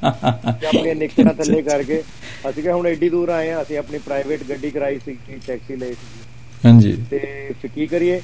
[0.53, 2.01] ਤੇ ਆਪਣੀਆਂ ਨਿੱਕਰਾਂ ਥੱਲੇ ਕਰਕੇ
[2.49, 5.17] ਅਸੀਂ ਕਿਹਾ ਹੁਣ ਐਡੀ ਦੂਰ ਆਏ ਆ ਅਸੀਂ ਆਪਣੀ ਪ੍ਰਾਈਵੇਟ ਗੱਡੀ ਕਰਾਈ ਸੀ
[5.47, 6.21] ਟੈਕਸੀ ਲਈ ਸੀ।
[6.65, 7.19] ਹਾਂਜੀ। ਤੇ
[7.61, 8.21] ਫਿਰ ਕੀ ਕਰੀਏ?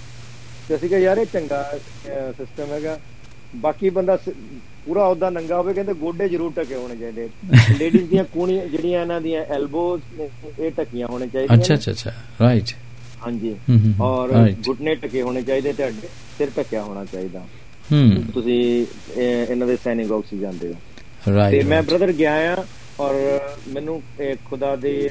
[0.68, 1.64] ਤੇ ਅਸੀਂ ਕਿਹਾ ਯਾਰ ਇਹ ਚੰਗਾ
[2.06, 2.98] ਸਿਸਟਮ ਹੈਗਾ।
[3.56, 4.18] ਬਾਕੀ ਬੰਦਾ
[4.90, 7.30] ਪੂਰਾ ਉਹਦਾ ਨੰਗਾ ਹੋਵੇ ਕਹਿੰਦੇ ਗੋਡੇ ਜ਼ਰੂਰ ਟਕੇ ਹੋਣੇ ਚਾਹੀਦੇ।
[7.80, 10.02] ਲੇਡੀਜ਼ ਦੀਆਂ ਕੂਣੀਆਂ ਜਿਹੜੀਆਂ ਇਹਨਾਂ ਦੀਆਂ ਐਲਬੋਜ਼
[10.60, 12.12] ਇਹ ਟਕੀਆਂ ਹੋਣੇ ਚਾਹੀਦੀਆਂ ਅੱਛਾ। ਅੱਛਾ ਅੱਛਾ
[12.42, 12.70] ਰਾਈਟ
[13.26, 13.56] ਹਾਂਜੀ।
[14.02, 14.34] ਔਰ.
[14.68, 17.40] ਘੁਟਨੇ ਟਕੇ ਹੋਣੇ ਚਾਹੀਦੇ ਤੁਹਾਡੇ ਸਿਰ ਟਕਿਆ ਹੋਣਾ ਚਾਹੀਦਾ।
[17.92, 18.86] ਹੂੰ। ਤੁਸੀਂ
[19.18, 20.74] ਇਹ- ਇਹਨਾਂ ਦੇ ਸੈਨਿਕ ਸੀ ਜਾਂਦੇ ਹੋ।
[21.26, 22.64] ਤੇ ਰਾਈਟ ਮੈਂ ਬ੍ਰਦਰ ਗਿਆ ਆ
[23.00, 23.16] ਔਰ
[23.68, 24.02] ਮੈਨੂੰ
[24.46, 25.10] ਖੁਦਾ ਦੇ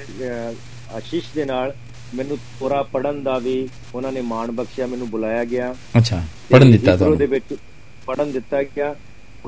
[0.95, 1.75] ਆਸ਼ੀਸ਼ ਦੇ ਨਾਲ
[2.15, 6.93] ਮੈਨੂੰ ਤੋਰਾ ਪੜਨ ਦਾ ਵੀ ਉਹਨਾਂ ਨੇ ਮਾਣ ਬਖਸ਼ਿਆ ਮੈਨੂੰ ਬੁਲਾਇਆ ਗਿਆ। ਅੱਛਾ ਪੜਨ ਦਿੱਤਾ
[6.93, 7.27] ਹੀਬਰੂ ਦੇ ਤੁਹਾਨੂੰ?
[7.27, 7.61] ਵਿੱਚ
[8.07, 8.95] ਪੜਨ ਦਿੱਤਾ ਗਿਆ।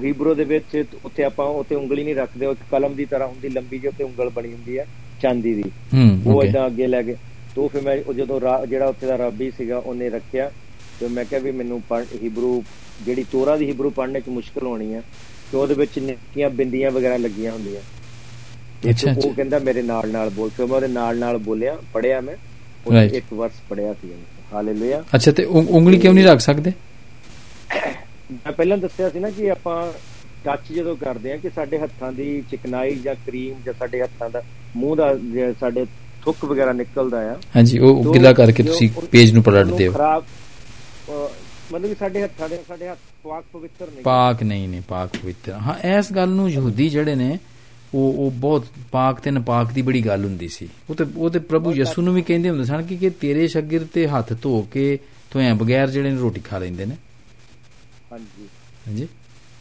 [0.05, 3.79] ਹੀਬਰੂ ਦੇ ਵਿੱਚ ਉੱਥੇ ਆਪਾਂ ਉੱਥੇ ਉਂਗਲੀ ਨਹੀਂ ਰੱਖਦੇ ਉਹ ਕਲਮ ਦੀ ਤਰ੍ਹਾਂ ਹੁੰਦੀ ਲੰਬੀ
[3.79, 4.87] ਜਿਹੀ ਉੱਤੇ ਉਂਗਲ ਬਣੀ ਹੁੰਦੀ ਹੈ
[5.23, 5.65] ਚਾਂਦੀ ਦੀ।
[5.95, 7.17] ਹੂੰ ਉਹ ਇਦਾਂ ਅੱਗੇ ਲੈ ਕੇ
[7.55, 10.51] ਤੋਂ ਫਿਰ ਮੈਂ ਉਹ ਜਦੋਂ ਜਿਹੜਾ ਉੱਥੇ ਦਾ ਰੱਬੀ ਸੀਗਾ ਉਹਨੇ ਰੱਖਿਆ।
[11.01, 11.83] ਤੇ ਮੈਂ ਕਿਹਾ ਵੀ ਮੈਨੂੰ
[12.23, 12.65] ਹੀਬਰੂ
[13.05, 15.01] ਜਿਹੜੀ ਤੋਰਾ ਦੀ ਹੀਬਰੂ ਪੜ੍ਹਨੇ 'ਚ ਮੁਸ਼ਕਲ ਹੋਣੀ ਆ
[15.51, 17.81] ਕਿ ਉਹਦੇ ਵਿੱਚ ਨਿੱਕੀਆਂ ਬਿੰਦੀਆਂ ਵਗੈਰਾ ਲੱਗੀਆਂ ਹੁੰਦੀਆਂ।
[18.83, 22.21] ਤੇ ਅੱਛਾ, ਉਹ। ਕਹਿੰਦਾ ਮੇਰੇ ਨਾਲ ਨਾਲ ਬੋਲ। ਫਿਰ ਮੈਂ ਉਹਦੇ ਨਾਲ ਨਾਲ ਬੋਲਿਆ ਪੜਿਆ
[22.21, 22.37] ਮੈਂ
[22.87, 22.95] ਉਹ.
[22.95, 24.09] ਇੱਕ ਵਰਸ ਪੜਿਆ ਸੀ
[24.53, 26.73] ਹਾਲੇਲੂਇਆ ਅੱਛਾ ਤੇ ਉਂਗਲੀ ਕਿਉਂ ਨਹੀਂ ਰੱਖ ਸਕਦੇ?
[28.31, 29.93] ਮੈਂ ਪਹਿਲਾਂ ਦੱਸਿਆ ਸੀ ਨਾ ਕਿ ਆਪਾਂ
[30.45, 34.43] ਟੱਚ ਜਦੋਂ ਕਰਦੇ ਆ ਕਿ ਸਾਡੇ ਹੱਥਾਂ ਦੀ ਚਿਕਨਾਈ ਜਾਂ ਕਰੀਮ ਜਾਂ ਸਾਡੇ ਹੱਥਾਂ ਦਾ
[34.77, 35.15] ਮੂੰਹ ਦਾ
[35.61, 35.85] ਸਾਡੇ
[36.23, 40.25] ਥੁੱਕ ਵਗੈਰਾ ਨਿਕਲਦਾ ਆ। ਹਾਂਜੀ ਉਹ ਤੋ ਗਿੱਲਾ ਕਰਕੇ ਤੁਸੀਂ ਪੇਜ ਨੂੰ ਪਲਟਦੇ ਹੋ ਖਰਾਬ
[41.73, 45.53] ਮਤਲਬ ਕਿ ਸਾਡੇ ਹੱਥਾਂ ਦੇ ਸਾਡੇ ਹੱਥ ਪਾਕ ਪਵਿੱਤਰ ਨਹੀਂ। ਪਾਕ ਨਹੀਂ ਨੇ ਪਾਕ ਪਵਿੱਤਰ।
[45.67, 47.39] ਹਾਂ ਇਸ ਗੱਲ ਨੂੰ ਯਹੂਦੀ ਜਿਹੜੇ ਨੇ
[47.95, 51.39] ਉਹ ਉਹ ਬਹੁਤ ਪਾਕ ਤੇ ਨਪਾਕ ਦੀ ਬੜੀ ਗੱਲ ਹੁੰਦੀ ਸੀ। ਉਹ ਤੇ ਉਹ ਤੇ
[51.53, 54.99] ਪ੍ਰਭੂ ਯਿਸੂ ਨੂੰ ਵੀ ਕਹਿੰਦੇ ਹੁੰਦੇ ਸਨ ਕਿ ਕਿ ਤੇਰੇ ਸ਼ਾਗਿਰਦ ਤੇ ਹੱਥ ਧੋ ਕੇ
[55.33, 56.97] ਧੋਇਆ ਬਗੈਰ ਜਿਹੜੇ ਨੇ ਰੋਟੀ ਖਾ ਲੈਂਦੇ ਨੇ।
[58.13, 58.49] ਹਾਂਜੀ।
[58.89, 59.09] ਹਾਂਜੀ।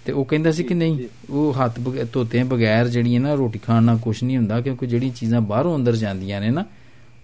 [0.05, 1.79] ਤੇ ਉਹ ਕਹਿੰਦਾ ਸੀ ਕਿ ਜੀ, ਨਹੀਂ ਜੀ। ਉਹ ਹੱਥ
[2.13, 5.95] ਧੋਤੇ ਬਗੈਰ ਜਿਹੜੀਆਂ ਨਾ ਰੋਟੀ ਖਾਣ ਨਾਲ ਕੁਝ ਨਹੀਂ ਹੁੰਦਾ ਕਿਉਂਕਿ ਜਿਹੜੀਆਂ ਚੀਜ਼ਾਂ ਬਾਹਰੋਂ ਅੰਦਰ
[5.95, 6.65] ਜਾਂਦੀਆਂ ਨੇ ਨਾ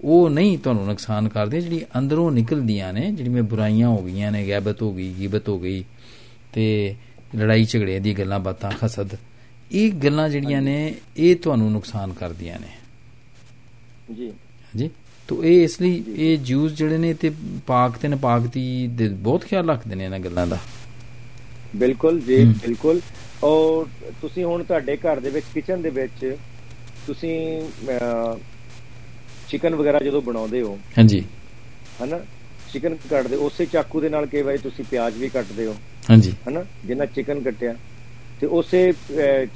[0.04, 4.82] ਉਹ ਨਹੀਂ ਤੁਹਾਨੂੰ ਨੁਕਸਾਨ ਕਰਦੀਆਂ ਜਿਹੜੀ ਅੰਦਰੋਂ ਨਿਕਲਦੀਆਂ ਨੇ ਜਿਹੜੀਆਂ ਬੁਰਾਈਆਂ ਹੋ ਗਈਆਂ ਨੇ ਗੈਬਤ
[4.82, 5.84] ਹੋ ਗਈ ਗਿਬਤ ਹੋ ਗਈ
[6.54, 6.96] ਤੇ
[7.36, 9.16] ਲੜਾਈ ਝਗੜੇ ਦੀ ਗੱਲਾਂ ਬਾਤਾਂ ਖਸਦ
[9.72, 12.68] ਇਹ ਗੱਲਾਂ ਜਿਹੜੀਆਂ ਨੇ ਇਹ ਤੁਹਾਨੂੰ ਨੁਕਸਾਨ ਕਰਦੀਆਂ ਨੇ।
[14.16, 14.90] ਜੀ। ਹਾਂਜੀ।
[15.28, 17.32] ਤੋ ਇਹ ਇਸ ਲਈ ਇਹ ਜੂਸ ਜਿਹੜੇ ਨੇ ਤੇ
[17.68, 20.58] ਪਾਕ ਤੇ ਨਪਾਕ ਦੇ ਬਹੁਤ ਖਿਆਲ ਰੱਖਦੇ ਨੇ ਇਹਨਾਂ ਗੱਲਾਂ ਦਾ।
[21.76, 23.02] ਬਿਲਕੁਲ ਜੀ। ਬਿਲਕੁਲ।
[23.44, 23.86] ਔਰ
[24.22, 26.36] ਤੁਸੀਂ ਹੁਣ ਤੁਹਾਡੇ ਘਰ ਦੇ ਵਿੱਚ ਕਿਚਨ ਦੇ ਵਿੱਚ
[27.08, 27.36] ਤੁਸੀਂ
[29.50, 31.24] ਚਿਕਨ ਵਗੈਰਾ ਜਦੋਂ ਬਣਾਉਂਦੇ ਹੋ ਹਾਂਜੀ।
[32.04, 32.20] ਹਨਾ?
[32.74, 35.76] ਚਿਕਨ ਕੱਟਦੇ ਉਸੇ ਚਾਕੂ ਦੇ ਨਾਲ ਕਈ ਵਾਰੀ ਤੁਸੀਂ ਪਿਆਜ਼ ਵੀ ਕੱਟਦੇ ਹੋ
[36.10, 36.64] ਹਾਂਜੀ। ਹਨਾ?
[36.86, 37.76] ਜਿੰਨਾ ਚਿਕਨ ਕੱਟਿਆ।
[38.42, 38.92] ਤੇ ਉਸੇ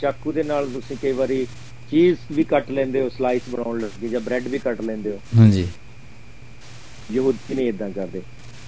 [0.01, 1.45] ਚਾਕੂ ਦੇ ਨਾਲ ਤੁਸੀਂ ਕਈ ਵਾਰੀ
[1.91, 5.67] ਚੀਜ਼ ਵੀ ਕੱਟ ਲੈਂਦੇ ਹੋ ਸਲਾਈਸ ਬਣਾਉਣ ਲੱਗੇ ਜਾਂ ਬ੍ਰੈਡ ਵੀ ਕੱਟ ਲੈਂਦੇ ਹੋ। ਹਾਂਜੀ।
[7.13, 8.21] ਯਹੂਦੀ ਨਹੀਂ ਇਦਾਂ ਕਰਦੇ।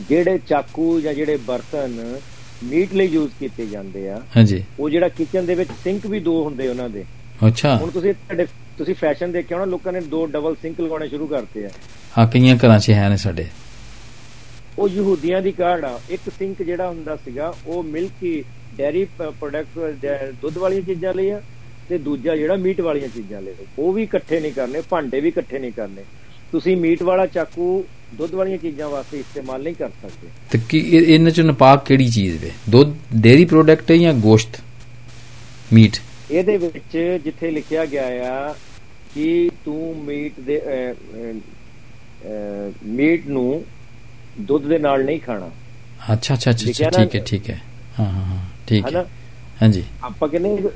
[0.09, 2.19] ਜਿਹੜੇ ਚਾਕੂ ਜਾਂ ਜਿਹੜੇ ਬਰਤਨ
[2.63, 6.43] ਮੀਟ ਲਈ ਯੂਜ਼ ਕੀਤੇ ਜਾਂਦੇ ਆ। ਹਾਂਜੀ। ਉਹ ਜਿਹੜਾ ਕਿਚਨ ਦੇ ਵਿੱਚ ਸਿੰਕ ਵੀ ਦੋ
[6.43, 7.05] ਹੁੰਦੇ ਉਹਨਾਂ ਦੇ।
[7.47, 8.45] ਅੱਛਾ। ਹੁਣ ਤੁਸੀਂ ਤੁਹਾਡੇ
[8.77, 11.69] ਤੁਸੀਂ ਫੈਸ਼ਨ ਦੇਖਿਆ ਹੋਣਾ ਲੋਕਾਂ ਨੇ ਦੋ ਡਬਲ ਸਿੰਕ ਲਗਾਉਣੇ ਸ਼ੁਰੂ ਕਰਤੇ ਆ।
[12.17, 13.45] ਹਾਂ ਕਈਆਂ ਘਰਾਂ 'ਚ ਹੈ ਨੇ ਸਾਡੇ।
[14.79, 18.43] ਉਹ ਯਹੂਦੀਆਂ ਦੀ ਕਾਢ ਆ। ਇੱਕ ਸਿੰਕ ਜਿਹੜਾ ਹੁੰਦਾ ਸੀਗਾ ਉਹ ਮਿਲਕੀ
[18.77, 19.95] ਡੈਰੀ ਪ੍ਰੋਡਕਟ
[20.41, 21.41] ਦੁੱਧ ਵਾਲੀਆਂ ਚੀਜ਼ਾਂ ਲਈ ਆ
[21.89, 25.59] ਤੇ ਦੂਜਾ ਜਿਹੜਾ ਮੀਟ ਵਾਲੀਆਂ ਚੀਜ਼ਾਂ ਲਈ। ਉਹ ਵੀ ਇਕੱਠੇ ਨਹੀਂ ਕਰਨੇ ਭਾਂਡੇ ਵੀ ਇਕੱਠੇ
[25.59, 26.03] ਨਹੀਂ ਕਰਨੇ।
[26.51, 27.85] ਤੁਸੀਂ ਮੀਟ ਵਾਲਾ ਚਾਕੂ
[28.17, 32.07] ਦੁੱਧ ਵਾਲੀਆਂ ਚੀਜ਼ਾਂ ਵਾਸਤੇ ਇਸਤੇਮਾਲ ਨਹੀਂ ਕਰ ਸਕਦੇ। ਤੇ ਕੀ ਇਹ- ਇਹਨਾਂ ਚ ਨਪਾਕ ਕਿਹੜੀ
[32.09, 32.51] ਚੀਜ਼ ਵੇ?
[32.69, 34.59] ਦੁੱਧ ਡੇਰੀ ਪ੍ਰੋਡਕਟ ਹੈ ਜਾਂ ਗੋਸ਼ਤ?
[35.73, 35.97] ਮੀਟ।
[36.31, 38.53] ਇਹਦੇ ਵਿੱਚ ਜਿੱਥੇ ਲਿਖਿਆ ਗਿਆ ਆ
[39.13, 40.61] ਕਿ ਤੂੰ ਮੀਟ ਦੇ
[42.85, 43.63] ਮੀਟ ਨੂੰ
[44.39, 45.49] ਦੁੱਧ ਦੇ ਨਾਲ ਨਹੀਂ ਖਾਣਾ।
[46.13, 47.61] ਅੱਛਾ ਅੱਛਾ ਅੱਛਾ ਠੀਕ ਹੈ ਠੀਕ ਹੈ।
[47.99, 49.05] ਹਾਂ ਹਾਂ ਠੀਕ ਹੈ।
[49.61, 50.69] ਹਾਂਜੀ। ਆਪਾਂ ਕਹਿੰਦੇ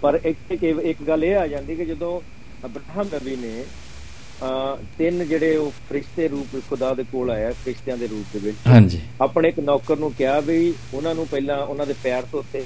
[0.00, 2.20] ਪਰ ਇੱਕ ਇੱਕ ਗੱਲ ਇਹ ਆ ਜਾਂਦੀ ਕਿ ਜਦੋਂ
[2.66, 3.62] ਅਬਰਾਹਮ ਨਬੀ ਨੇ
[4.98, 9.00] ਤਿੰਨ ਜਿਹੜੇ ਉਹ ਫਰਿਸ਼ਤੇ ਰੂਪ ਖੁਦਾ ਦੇ ਕੋਲ ਆਇਆ ਫਰਿਸ਼ਤਿਆਂ ਦੇ ਰੂਪ ਦੇ ਵਿੱਚ। ਹਾਂਜੀ।
[9.20, 12.64] ਆਪਣੇ ਇੱਕ ਨੌਕਰ ਨੂੰ ਕਿਹਾ ਵੀ ਉਹਨਾਂ ਨੂੰ ਪਹਿਲਾਂ ਉਹਨਾਂ ਦੇ ਪੈਰ ਧੋਤੇ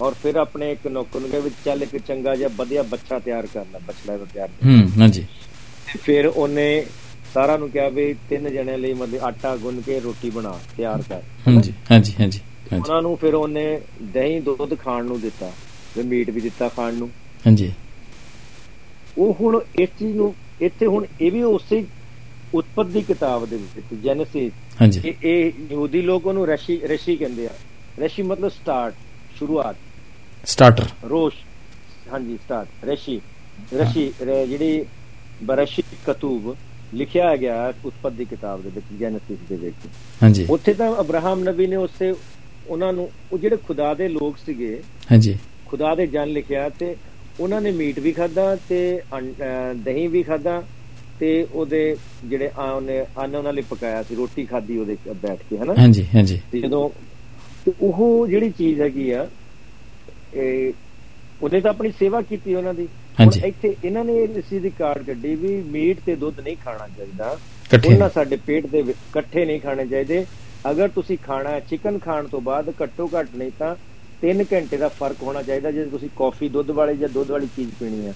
[0.00, 3.46] ਔਰ ਫਿਰ ਆਪਣੇ ਇੱਕ ਨੌਕਰ ਨੂੰ ਕਿਹਾ ਵੀ ਚੱਲ ਇੱਕ ਚੰਗਾ ਜਿਹਾ ਵਧੀਆ ਬੱਚਾ ਤਿਆਰ
[3.46, 5.24] ਕਰ ਲੈ ਬਛੜਾ ਦਾ ਤਿਆਰ ਹੂੰ ਹਾਂਜੀ।
[6.02, 6.86] ਫਿਰ ਉਹਨੇ
[7.34, 11.20] ਸਾਰਾ ਨੂੰ ਕਿਹਾ ਵੀ ਤਿੰਨ ਜਣਿਆਂ ਲਈ ਮਤਲਬ ਆਟਾ ਗੁੰਨ ਕੇ ਰੋਟੀ ਬਣਾ ਤਿਆਰ ਕਰ।
[11.48, 12.40] ਹਾਂਜੀ ਹਾਂਜੀ ਹਾਂਜੀ
[12.72, 15.50] ਹਾਂਜੀ। ਉਹਨਾਂ ਨੂੰ ਫਿਰ ਉਹਨੇ ਦਹੀਂ ਦੁੱਧ ਖਾਣ ਨੂੰ ਦਿੱਤਾ
[15.94, 17.10] ਤੇ ਮੀਟ ਵੀ ਦਿੱਤਾ ਖਾਣ ਨੂੰ।
[17.46, 17.72] ਹਾਂਜੀ।
[19.18, 21.84] ਉਹ ਹੁਣ ਇਸ ਚੀਜ਼ ਨੂੰ ਇੱਥੇ ਹੁਣ ਇਹ ਵੀ ਉਸੇ
[22.54, 27.50] ਉਤਪਤੀ ਕਿਤਾਬ ਦੇ ਵਿੱਚ ਜੈਨਸਿਸ ਹਾਂਜੀ। ਇਹ ਯਹੂਦੀ ਲੋਕ ਉਹਨੂੰ ਰਸ਼ੀ ਰਸ਼ੀ ਕਹਿੰਦੇ ਆ।
[28.00, 28.94] ਰਸ਼ੀ ਮਤਲਬ ਸਟਾਰਟ
[29.38, 29.76] ਸ਼ੁਰੂਆਤ।
[30.46, 31.34] Starter Rosh.
[32.12, 33.20] ਹਾਂਜੀ ਸਟਾਰਟ। ਰਸ਼ੀ।
[33.74, 34.84] ਰਸ਼ੀ ਜਿਹੜੀ
[35.44, 36.54] ਬਰਸ਼ੀ ਕਤੂਬ
[36.94, 39.86] ਲਿਖਿਆ ਗਿਆ ਉਤਪਤੀ ਕਿਤਾਬ ਦੇ ਵਿੱਚ ਜੈਨਸਿਸ ਦੇ ਵਿੱਚ।
[40.22, 42.12] ਹਾਂਜੀ। ਉੱਥੇ ਤਾਂ ਅਬਰਾਹਮ ਨਬੀ ਨੇ ਉਸੇ
[42.68, 44.82] ਉਹਨਾਂ ਨੂੰ ਉਹ ਜਿਹੜੇ ਖੁਦਾ ਦੇ ਲੋਕ ਸੀਗੇ
[45.12, 45.36] ਹਾਂਜੀ।
[45.66, 46.94] ਖੁਦਾ ਦੇ ਜਨ ਲਿਖਿਆ ਤੇ
[47.40, 48.78] ਉਹਨਾਂ ਨੇ ਮੀਟ ਵੀ ਖਾਦਾ ਤੇ
[49.84, 50.62] ਦਹੀਂ ਵੀ ਖਾਦਾ
[51.20, 55.58] ਤੇ ਉਹਦੇ ਜਿਹੜੇ ਆ ਉਹਨੇ ਅੰਨ ਉਹਨਾਂ ਲਈ ਪਕਾਇਆ ਸੀ ਰੋਟੀ ਖਾਦੀ ਉਹਦੇ ਬੈਠ ਕੇ
[55.58, 55.74] ਹਨਾ?
[55.78, 56.88] ਹਾਂਜੀ ਹਾਂਜੀ। ਜਦੋਂ
[57.80, 59.26] ਉਹ ਜਿਹੜੀ ਚੀਜ਼ ਹੈਗੀ ਆ
[60.34, 60.72] ਇਹ
[61.42, 64.70] ਉਹਨੇ ਤਾਂ ਆਪਣੀ ਸੇਵਾ ਕੀਤੀ ਉਹਨਾਂ ਦੀ। ਹੁਣ ਹਾਂਜੀ। ਇੱਥੇ ਇਹਨਾਂ ਨੇ ਇਸ ਚੀਜ਼ ਦੀ
[64.78, 67.36] ਕਾਰਡ ਕੱਢੀ ਵੀ ਮੀਟ ਤੇ ਦੁੱਧ ਨਹੀਂ ਖਾਣਾ ਚਾਹੀਦਾ।
[67.86, 70.24] ਉਹਨਾਂ ਸਾਡੇ ਪੇਟ ਦੇ ਇਕੱਠੇ ਨਹੀਂ ਖਾਣੇ ਚਾਹੀਦੇ।
[70.70, 73.74] ਅਗਰ ਤੁਸੀਂ ਖਾਣਾ ਚਿਕਨ ਖਾਣ ਤੋਂ ਬਾਅਦ ਘੱਟੋ ਘੱਟ ਨਹੀਂ ਤਾਂ
[74.24, 77.70] 3 ਘੰਟੇ ਦਾ ਫ਼ਰਕ ਹੋਣਾ ਚਾਹੀਦਾ ਜੇ ਤੁਸੀਂ ਕਾਫੀ ਦੁੱਧ ਵਾਲੀ ਜਾਂ ਦੁੱਧ ਵਾਲੀ ਚੀਜ਼
[77.78, 78.14] ਪੀਣੀ ਹੈ।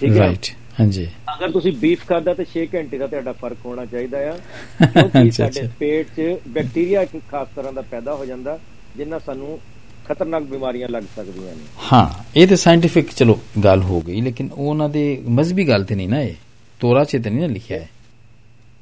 [0.00, 0.18] ਠੀਕ ਹੈ?
[0.18, 0.46] ਰਾਈਟ
[0.80, 4.36] ਹਾਂਜੀ। ਅਗਰ ਤੁਸੀਂ ਬੀਫ ਖਾਦਾ ਤੇ 6 ਘੰਟੇ ਦਾ ਤੁਹਾਡਾ ਫ਼ਰਕ ਹੋਣਾ ਚਾਹੀਦਾ ਆ
[4.88, 8.58] ਕਿਉਂਕਿ ਸਾਡੇ। ਪੇਟ 'ਚ ਬੈਕਟੀਰੀਆ ਇੱਕ ਖਾਸ ਤਰ੍ਹਾਂ ਦਾ ਪੈਦਾ ਹੋ ਜਾਂਦਾ
[8.96, 9.58] ਜਿੰਨਾਂ ਸਾਨੂੰ
[10.06, 12.06] ਖਤਰਨਾਕ ਬਿਮਾਰੀਆਂ ਲੱਗ ਸਕਦੀਆਂ ਨੇ। ਹਾਂ
[12.36, 16.08] ਇਹ ਤੇ ਸਾਇੰਟੀਫਿਕ ਚਲੋ ਗੱਲ ਹੋ ਗਈ ਲੇਕਿਨ ਉਹ ਉਹਨਾਂ ਦੇ ਮਜ਼ਹਬੀ ਗੱਲ ਤੇ ਨਹੀਂ
[16.08, 16.34] ਨਾ ਇਹ।
[16.80, 17.88] ਤੋਰਾ ਚ ਤੇ ਨਹੀਂ ਲਿਖਿਆ ਹੈ।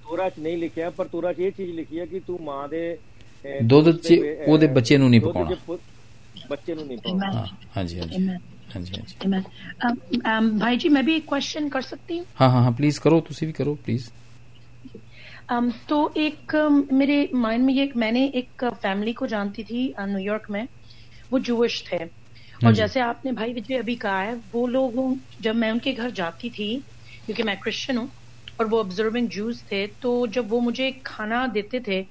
[0.05, 2.97] ਤੋਰਾ 'ਚ ਨਹੀਂ ਲਿਖਿਆ ਪਰ ਤੋਰਾ 'ਚ ਇਹ ਚੀਜ਼ ਲਿਖੀ ਹੈ ਕਿ ਤੂੰ ਮਾਂ ਦੇ
[3.63, 5.77] ਦੁੱਧ 'ਚ ਉਹਦੇ ਬੱਚੇ ਨੂੰ ਨਹੀਂ ਪਕਾਉਣਾ।
[6.44, 7.46] ਪੁੱਤ- ਬੱਚੇ ਨੂੰ ਨਹੀਂ ਪਾਉਣਾ ਹਾਂ
[7.78, 8.42] ਹਾਂਜੀ ਹਾਂਜੀ Amen.
[8.76, 9.46] ਹਾਂਜੀ ਹਾਂਜੀ Amen.
[9.88, 9.98] Um,
[10.32, 13.20] um, भाई जी मैं भी एक क्वेश्चन कर सकती हूँ ਹਾਂ ਹਾਂ ਹਾਂ ਪਲੀਜ਼ ਕਰੋ
[13.30, 14.10] ਤੁਸੀਂ ਵੀ ਕਰੋ ਪਲੀਜ਼
[15.54, 20.08] um, तो एक um, मेरे माइंड में ये मैंने एक फैमिली को जानती थी uh,
[20.10, 20.64] न्यूयॉर्क में
[21.32, 25.00] वो जूश थे और जी। जैसे आपने भाई विजय अभी कहा है वो लोग
[25.42, 26.70] जब मैं उनके घर जाती थी
[27.26, 28.12] क्योंकि मैं क्रिश्चियन हूँ
[28.60, 32.02] और वो ऑब्जर्विंग जूस थे तो जब वो मुझे खाना देते थे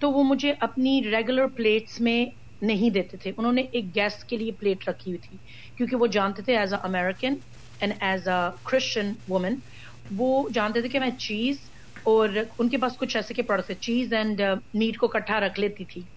[0.00, 2.32] तो वो मुझे अपनी रेगुलर प्लेट्स में
[2.63, 5.39] नहीं देते थे। उन्होंने एक गेस्ट के लिए प्लेट रखी हुई थी,
[5.77, 7.37] क्योंकि वो जानते थे as a American
[7.81, 9.61] and as a Christian women
[10.13, 11.59] वो जानते थे कि मैं चीज़
[12.05, 14.41] और उनके पास कुछ ऐसे के प्रोडक्ट थे। चीज़ एंड
[14.75, 16.07] मीट को इकट्ठा रख लेती थी।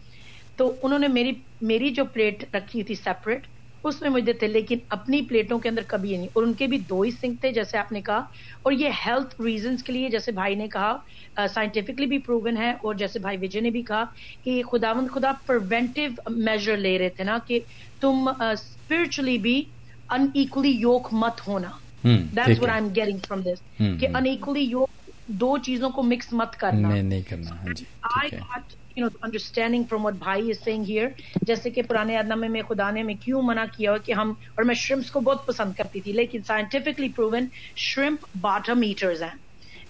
[0.58, 3.46] तो उन्होंने मेरी मेरी जो प्लेट रखी थी सेपरेट
[3.86, 7.02] उसमें मुझे थे लेकिन अपनी प्लेटों के अंदर कभी ये नहीं। और उनके भी दो
[7.02, 8.28] ही सिंक थे जैसे आपने कहा।
[8.66, 12.96] और ये हेल्थ रीजंस के लिए जैसे भाई ने कहा साइंटिफिकली भी प्रूवन है और
[12.96, 14.04] जैसे भाई विजय ने भी कहा
[14.44, 17.62] कि खुदावंद खुदा प्रिवेंटिव मेजर ले रहे थे ना कि
[18.02, 19.66] तुम स्पिरिचुअली भी
[20.12, 24.18] अनईक्वली योक मत होना। हम्म that's what I am getting from this hmm, कि हम्म।
[24.18, 24.88] अनइक्वली योक
[25.30, 29.10] दो चीज़ों को मिक्स मत करना। नहीं नहीं करना। हाँ जी है। got you know
[29.26, 31.08] understanding from what भाई is saying here.
[31.44, 34.64] जैसे कि पुराने यादनामे में खुदा ने में क्यों मना किया हो कि हम और
[34.64, 37.48] मैं श्रिम्प्स को बहुत पसंद करती थी लेकिन scientifically proven
[37.78, 39.34] shrimp bottom eaters हैं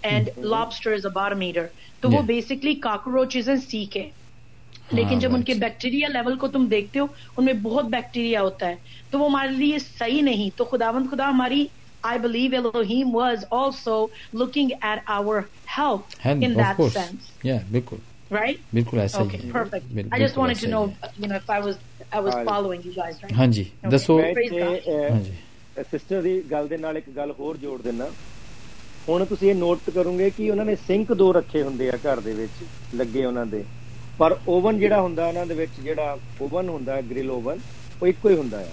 [0.03, 1.65] and lobster is a bottom eater
[2.01, 4.11] तो वो बेसिकली कॉकरोचेज एंड सीक है।
[4.93, 8.77] लेकिन जब उनके बैक्टीरिया लेवल को तुम देखते हो उनमें बहुत बैक्टीरिया होता है
[9.11, 11.69] तो वो हमारे लिए सही नहीं। तो खुदावंद खुदा हमारी
[12.07, 13.95] I believe Elohim was also
[14.33, 15.39] looking at our
[15.77, 16.93] help and in that course.
[16.93, 17.31] sense.
[17.43, 17.99] Yeah, bilkul.
[18.31, 18.59] Right?
[18.73, 19.51] Bilkul aisa okay, hai.
[19.51, 19.89] perfect.
[19.95, 20.83] Bilkul I just wanted to know,
[21.17, 21.77] you know, if I was
[22.11, 23.35] I was following you guys, right?
[23.37, 25.33] ਹਾਂਜੀ ਦੱਸੋ ਹਾਂਜੀ
[25.91, 28.09] sister ਦੀ ਗੱਲ ਦੇ ਨਾਲ ਇੱਕ ਗੱਲ ਹੋਰ ਜੋੜ ਦਿੰਨਾ
[29.09, 32.33] ਹੁਣ ਤੁਸੀਂ ਇਹ ਨੋਟ ਕਰੋਗੇ ਕਿ ਉਹਨਾਂ ਨੇ ਸਿੰਕ ਦੋ ਰੱਖੇ ਹੁੰਦੇ ਆ ਘਰ ਦੇ
[32.33, 33.63] ਵਿੱਚ ਲੱਗੇ ਉਹਨਾਂ ਦੇ
[34.19, 37.59] ਪਰ ਓਵਨ ਜਿਹੜਾ ਹੁੰਦਾ ਉਹਨਾਂ ਦੇ ਵਿੱਚ ਜਿਹੜਾ ਓਵਨ ਹੁੰਦਾ ਗ੍ਰਿਲ ਓਵਨ
[38.01, 38.65] ਉਹ ਇੱਕੋ ਹੀ ਹੁੰਦਾ ਆ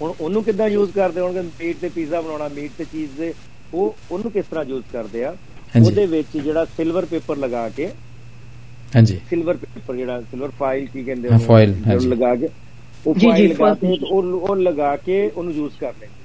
[0.00, 1.40] ਹੁਣ ਉਹਨੂੰ ਕਿੱਦਾਂ ਯੂਜ਼ ਕਰਦੇ ਹੋਣਗੇ?
[1.60, 3.32] ਮੀਟ ਤੇ ਪੀਜ਼ਾ ਬਣਾਉਣਾ ਮੀਟ ਤੇ ਚੀਜ਼ ਦੇ
[3.74, 5.34] ਉਹ ਉਹਨੂੰ ਕਿਸ ਤਰ੍ਹਾਂ ਯੂਜ਼ ਕਰਦੇ ਆ?
[5.76, 7.86] ਉਹਦੇ ਵਿੱਚ ਜਿਹੜਾ ਸਿਲਵਰ ਪੇਪਰ ਲਗਾ ਕੇ
[8.94, 11.40] ਹਾਂਜੀ। ਸਿਲਵਰ ਪੇਪਰ ਜਿਹੜਾ ਸਿਲਵਰ ਫਾਈਲ ਕੀ ਕਹਿੰਦੇ ਉਹਨੂੰ?
[11.46, 11.74] ਫਾਈਲ
[12.08, 12.48] ਲਗਾ ਕੇ
[13.06, 16.20] ਉਹ ਫਾਈਲ ਲਗਾ ਕੇ ਉਹ ਉਹ ਲਗਾ ਕੇ ਉਹਨੂੰ ਯੂਜ਼ ਕਰ ਲੈਂਦੇ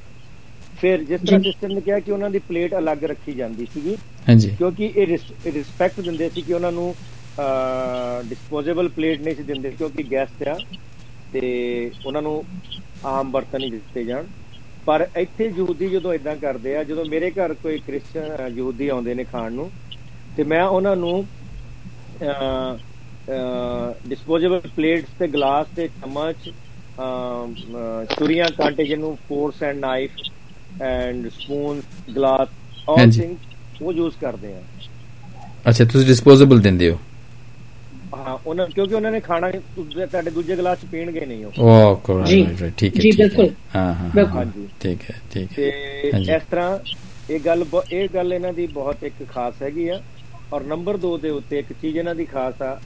[0.81, 3.95] ਫਿਰ ਜਿਸ ਤਰ੍ਹਾਂ ਸਿਸਟਮ ਨੇ ਕਿਹਾ ਕਿ ਉਹਨਾਂ ਦੀ ਪਲੇਟ ਅਲੱਗ ਰੱਖੀ ਜਾਂਦੀ ਸੀਗੀ
[4.27, 5.07] ਹਾਂਜੀ। ਕਿਉਂਕਿ ਇਹ
[5.45, 6.93] ਰਿਸਪੈਕਟ ਦਿੰਦੇ ਸੀ ਕਿ ਉਹਨਾਂ ਨੂੰ
[8.29, 10.57] ਡਿਸਪੋਜ਼ੇਬਲ ਪਲੇਟ ਨਹੀਂ ਸੀ ਦਿੰਦੇ ਕਿਉਂਕਿ ਗੈਸਟ ਆ।
[11.33, 11.41] ਤੇ
[12.05, 12.43] ਉਹਨਾਂ ਨੂੰ
[13.05, 14.25] ਆਮ ਬਰਤਨ ਹੀ ਦਿੱਤੇ ਜਾਣ।
[14.85, 19.23] ਪਰ ਇੱਥੇ ਯਹੂਦੀ ਜਦੋਂ ਇਦਾਂ ਕਰਦੇ ਆ ਜਦੋਂ ਮੇਰੇ ਘਰ ਕੋਈ ਕ੍ਰਿਸਚੀਅਨ ਯਹੂਦੀ ਆਉਂਦੇ ਨੇ
[19.31, 19.69] ਖਾਣ ਨੂੰ
[20.37, 21.25] ਤੇ ਮੈਂ ਉਹਨਾਂ ਨੂੰ
[24.09, 26.49] ਡਿਸਪੋਜ਼ੇਬਲ ਪਲੇਟਸ ਤੇ ਗਲਾਸ ਤੇ ਚਮਚ
[28.11, 31.81] ਛੁਰੀਆਂ ਕਾਂਟੇ ਜਿਹਨੂੰ forks and knife and spoon
[32.15, 32.47] glass
[32.89, 33.35] all ਹਾਂਜੀ। ਥਿੰਗ
[33.81, 34.61] ਉਹ ਯੂਜ਼ ਕਰਦੇ ਆ।
[35.69, 36.97] ਅੱਛਾ ਤੁਸੀਂ ਡਿਸਪੋਜ਼ੇਬਲ ਦਿੰਦੇ ਹੋ?
[38.15, 42.43] ਹਾਂ ਉਹਨਾਂ ਕਿਉਂਕਿ ਉਹਨਾਂ ਨੇ ਖਾਣਾ ਤੁਹਾਡੇ ਦੂਜੇ ਗਲਾਸ ਚ ਪੀਣਗੇ ਨਹੀਂ ਉਹ ਕੋਲ ਜੀ।
[42.43, 46.31] ਠੀਕ ਹੈ ਜੀ, ਠੀਕ ਹੈ। ਬਿਲਕੁਲ। ਹਾਂ ਹਾਂ। ਹਾਂਜੀ ਠੀਕ ਹੈ ਠੀਕ ਤੇ ਹੈ ਹਾਂਜੀ।
[46.33, 46.77] ਇਸ ਤਰ੍ਹਾਂ
[47.29, 49.99] ਇਹ ਗੱਲ ਇਹ ਗੱਲ ਇਹਨਾਂ ਦੀ ਬਹੁਤ ਇੱਕ ਖਾਸ ਹੈਗੀ ਆ
[50.53, 52.79] ਔਰ ਨੰਬਰ 2 ਦੇ ਉੱਤੇ ਇੱਕ ਚੀਜ਼ ਇਹਨਾਂ ਦੀ ਖਾਸ ਆ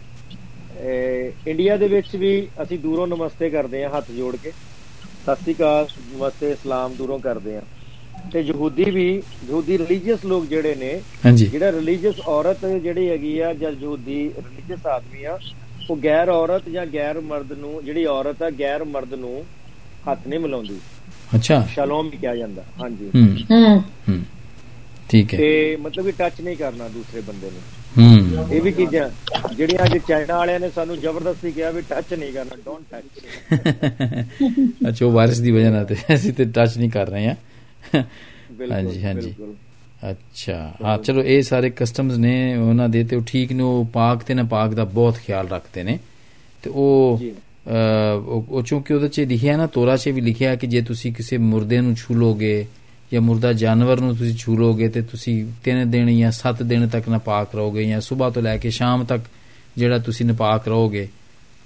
[0.81, 2.31] ਇਹ ਇੰਡੀਆ ਦੇ ਵਿੱਚ ਵੀ
[2.63, 7.55] ਅਸੀਂ ਦੂਰੋਂ ਨਮਸਤੇ ਕਰਦੇ ਆ ਹੱਥ ਜੋੜ ਕੇ ਸਤਿ ਸ੍ਰੀ ਅਕਾਲ ਨਮਸਤੇ ਸਲਾਮ ਦੂਰੋਂ ਕਰਦੇ
[7.57, 7.61] ਆ
[8.33, 11.01] ਤੇ ਯਹੂਦੀ ਵੀ ਯਹੂਦੀ ਰਿਲੀਜੀਅਸ ਲੋਕ ਜਿਹੜੇ ਨੇ
[11.35, 15.39] ਜਿਹੜਾ ਰਿਲੀਜੀਅਸ ਔਰਤ ਜਿਹੜੀ ਹੈਗੀ ਆ ਜਾਂ ਯਹੂਦੀ ਰਿਲੀਜੀਅਸ ਆਦਮੀ ਆ
[15.89, 19.43] ਉਹ ਗੈਰ ਔਰਤ ਜਾਂ ਗੈਰ ਮਰਦ ਨੂੰ ਜਿਹੜੀ ਔਰਤ ਆ ਗੈਰ ਮਰਦ ਨੂੰ
[20.09, 20.79] ਹੱਥ ਨਹੀਂ ਮਿਲਾਉਂਦੀ।
[21.35, 24.23] ਅੱਛਾ। ਸ਼ਲੋਮ ਵੀ ਕਿਹਾ ਜਾਂਦਾ ਹਾਂਜੀ। ਹੂੰ। ਹੂੰ।
[25.09, 27.61] ਠੀਕ ਹੈ। ਤੇ ਮਤਲਬ ਕਿ ਟੱਚ ਨਹੀਂ ਕਰਨਾ ਦੂਸਰੇ ਬੰਦੇ ਨੂੰ।
[27.97, 29.09] ਹੂੰ। ਇਹ ਵੀ ਚੀਜ਼ਾਂ
[29.55, 33.03] ਜਿਹੜੀਆਂ ਅੱਜ ਚਾਈਨਾ ਵਾਲਿਆਂ ਨੇ ਸਾਨੂੰ ਜ਼ਬਰਦਸਤੀ ਕਿਹਾ ਵੀ ਟੱਚ ਨਹੀਂ ਕਰਨਾ ਡੋਨਟ ਟੱਚ
[34.89, 37.50] ਅੱਛਾ ਉਹ ਵਾਇਰਸ ਦੀ ਵਜ੍ਹਾ ਨਾਲ ਤੇ ਅਸੀਂ ਤੇ ਟੱਚ ਨਹੀਂ ਕਰ ਰਹੇ ਹਾਂ। ਬਿਲਕੁਲ
[37.95, 39.33] ਹਾਂਜੀ, ਹਾਂਜੀ।
[40.11, 44.23] ਅੱਛਾ। ਹਾਂ ਚਲੋ ਇਹ ਸਾਰੇ ਕਸਟਮਸ ਨੇ ਉਹਨਾਂ ਦੇ ਤੇ ਉਹ ਠੀਕ ਨੇ ਉਹ ਪਾਕ
[44.23, 45.99] ਤੇ ਨਾ ਪਾਕ ਦਾ ਬਹੁਤ ਖਿਆਲ ਰੱਖਦੇ ਨੇ।
[46.63, 47.21] ਤੇ ਉਹ
[48.37, 51.81] ਉਹ ਚੂੰਕਿ ਉਹਦੇ 'ਚ ਲਿਖਿਆ ਨਾ ਤੋਰਾ 'ਚ ਵੀ ਲਿਖਿਆ ਕਿ ਜੇ ਤੁਸੀਂ ਕਿਸੇ ਮੁਰਦੇ
[51.81, 52.65] ਨੂੰ ਛੂ ਲੋਗੇ
[53.13, 57.09] ਜਾਂ ਮੁਰਦਾ ਜਾਨਵਰ ਨੂੰ ਤੁਸੀਂ ਛੂ ਲੋਗੇ ਤੇ ਤੁਸੀਂ ਤਿੰਨ ਦਿਨ ਜਾਂ ਸੱਤ ਦਿਨ ਤੱਕ
[57.09, 59.21] ਨਾਪਾਕ ਰਹੋਗੇ ਜਾਂ ਸਵੇਰ ਤੋਂ ਲੈ ਕੇ ਸ਼ਾਮ ਤੱਕ
[59.77, 61.07] ਜਿਹੜਾ ਤੁਸੀਂ ਨਾਪਾਕ ਰਹੋਗੇ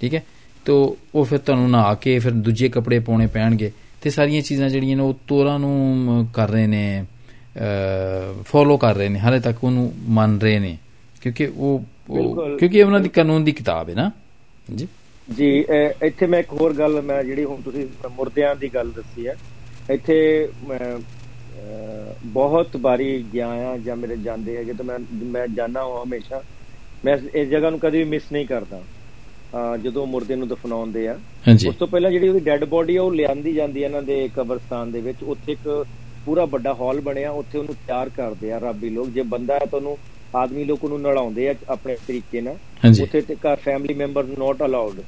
[0.00, 0.22] ਠੀਕ ਹੈ?
[0.64, 3.70] ਤੋ ਉਹ ਫਿਰ ਤੁਹਾਨੂੰ ਨਹਾ ਕੇ ਫਿਰ ਦੂਜੇ ਕੱਪੜੇ ਪਾਉਣੇ ਪੈਣਗੇ।
[4.06, 7.04] ਤੇ ਸਾਰੀਆਂ ਚੀਜ਼ਾਂ ਜਿਹੜੀਆਂ ਨੇ ਉਹ ਤੋਰਾ ਨੂੰ ਕਰ ਰਹੇ ਨੇ
[8.42, 10.78] ਫੋਲੋ ਕਰ ਰਹੇ ਨੇ ਹਾਲੇ ਤੱਕ ਉਹਨੂੰ ਮੰਨ ਰਹੇ ਨੇ।
[11.22, 11.84] ਕਿਉਂਕਿ ਉਹ।
[12.58, 14.10] ਕਿਉਂਕਿ ਉਹਨਾਂ ਦੀ ਕਾਨੂੰਨ ਦੀ ਕਿਤਾਬ ਹੈ ਨਾ।
[14.74, 14.88] ਜੀ
[15.36, 15.64] ਜੀ
[16.02, 17.86] ਇੱਥੇ ਮੈਂ ਇੱਕ ਹੋਰ ਗੱਲ ਮੈਂ ਜਿਹੜੀ ਹੁਣ ਤੁਸੀਂ
[18.16, 19.36] ਮੁਰਦਿਆਂ ਦੀ ਗੱਲ ਦੱਸੀ ਹੈ
[19.90, 20.48] ਇੱਥੇ
[22.24, 26.42] ਬਹੁਤ ਵਾਰੀ ਗਿਆ ਆ ਜਾਂ ਮੇਰੇ ਜਾਂਦੇ ਹੈਗੇ ਤਾਂ ਮੈਂ ਮੈਂ ਜਾਣਾ ਹਾਂ ਹਮੇਸ਼ਾ।
[27.04, 28.82] ਮੈਂ ਇਸ- ਜਗ੍ਹਾ ਨੂੰ ਕਦੇ ਵੀ ਮਿਸ ਨਹੀਂ ਕਰਦਾ।
[29.82, 31.18] ਜਦੋਂ ਮੁਰਦੇ ਨੂੰ ਦਫਨਾਉਂਦੇ ਆ
[31.68, 34.92] ਉਸ ਤੋਂ ਪਹਿਲਾਂ ਜਿਹੜੀ ਉਹਦੀ ਡੈੱਡ ਬੋਡੀ ਆ ਉਹ ਲਿਆਂਦੀ ਜਾਂਦੀ ਹੈ ਇਹਨਾਂ ਦੇ ਕਬਰਸਤਾਨ
[34.92, 35.84] ਦੇ ਵਿੱਚ। ਉੱਥੇ ਇੱਕ
[36.24, 39.78] ਪੂਰਾ ਵੱਡਾ ਹਾਲ ਬਣਿਆ। ਉੱਥੇ ਉਹਨੂੰ ਤਿਆਰ ਕਰਦੇ ਆ ਰੱਬੀ ਲੋਕ। ਜੇ ਬੰਦਾ ਹੈ ਤਾਂ
[39.78, 39.96] ਉਹਨੂੰ
[40.34, 42.56] ਆਦਮੀ ਲੋਕ ਉਹਨੂੰ ਨਲਾਉਂਦੇ ਆ ਆਪਣੇ ਤਰੀਕੇ ਨਾਲ।
[43.02, 45.00] ਉੱਥੇ ਤੇ ਘਰ ਫੈਮਿਲੀ ਮੈਂਬਰ ਨੋਟ ਅਲਾਉਡ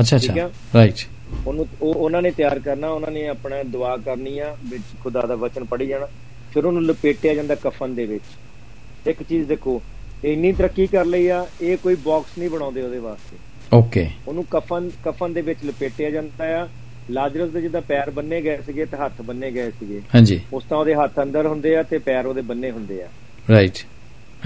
[0.00, 1.06] ਅੱਛਾ ਅੱਛਾ। ਰਾਈਟ
[1.46, 5.34] ਉਹਨੂੰ ਉਹ ਉਹਨਾਂ ਨੇ ਤਿਆਰ ਕਰਨਾ। ਉਹਨਾਂ ਨੇ ਆਪਣਾ ਦੁਆ ਕਰਨੀ ਆ ਵਿੱਚ ਖੁਦਾ ਦਾ
[5.36, 6.06] ਵਚਨ ਪੜ੍ਹੀ ਜਾਣਾ।
[6.54, 9.80] ਫਿਰ ਉਹਨੂੰ ਲਪੇਟਿਆ ਜਾਂਦਾ ਕਫਨ ਦੇ ਵਿੱਚ। ਇੱਕ ਚੀਜ਼ ਦੇਖੋ
[10.24, 13.36] ਇੰਨੀ ਤਰੱਕੀ ਕਰ ਲਈ ਆ ਇਹ ਕੋਈ ਬਾਕਸ ਨਹੀਂ ਬਣਾਉਂਦੇ ਉਹਦੇ ਵਾਸਤੇ।
[13.72, 16.68] ਓਕੇ ਉਹਨੂੰ ਕਫਨ ਕਫਨ ਦੇ ਵਿੱਚ ਲਪੇਟਿਆ ਜਾਂਦਾ ਆ।
[17.10, 20.78] ਲਾਜ਼ਰਸ ਦੇ ਜਿੱਦਾਂ ਪੈਰ ਬੰਨੇ ਗਏ ਸੀਗੇ ਤੇ ਹੱਥ ਬੰਨੇ ਗਏ ਸੀਗੇ। ਹਾਂਜੀ। ਉਸ ਤਾਂ
[20.78, 23.08] ਉਹਦੇ ਹੱਥ ਅੰਦਰ ਹੁੰਦੇ ਆ ਤੇ ਪੈਰ ਉਹਦੇ ਬੰਨੇ ਹੁੰਦੇ ਆ।
[23.50, 23.72] ਰਾਈਟ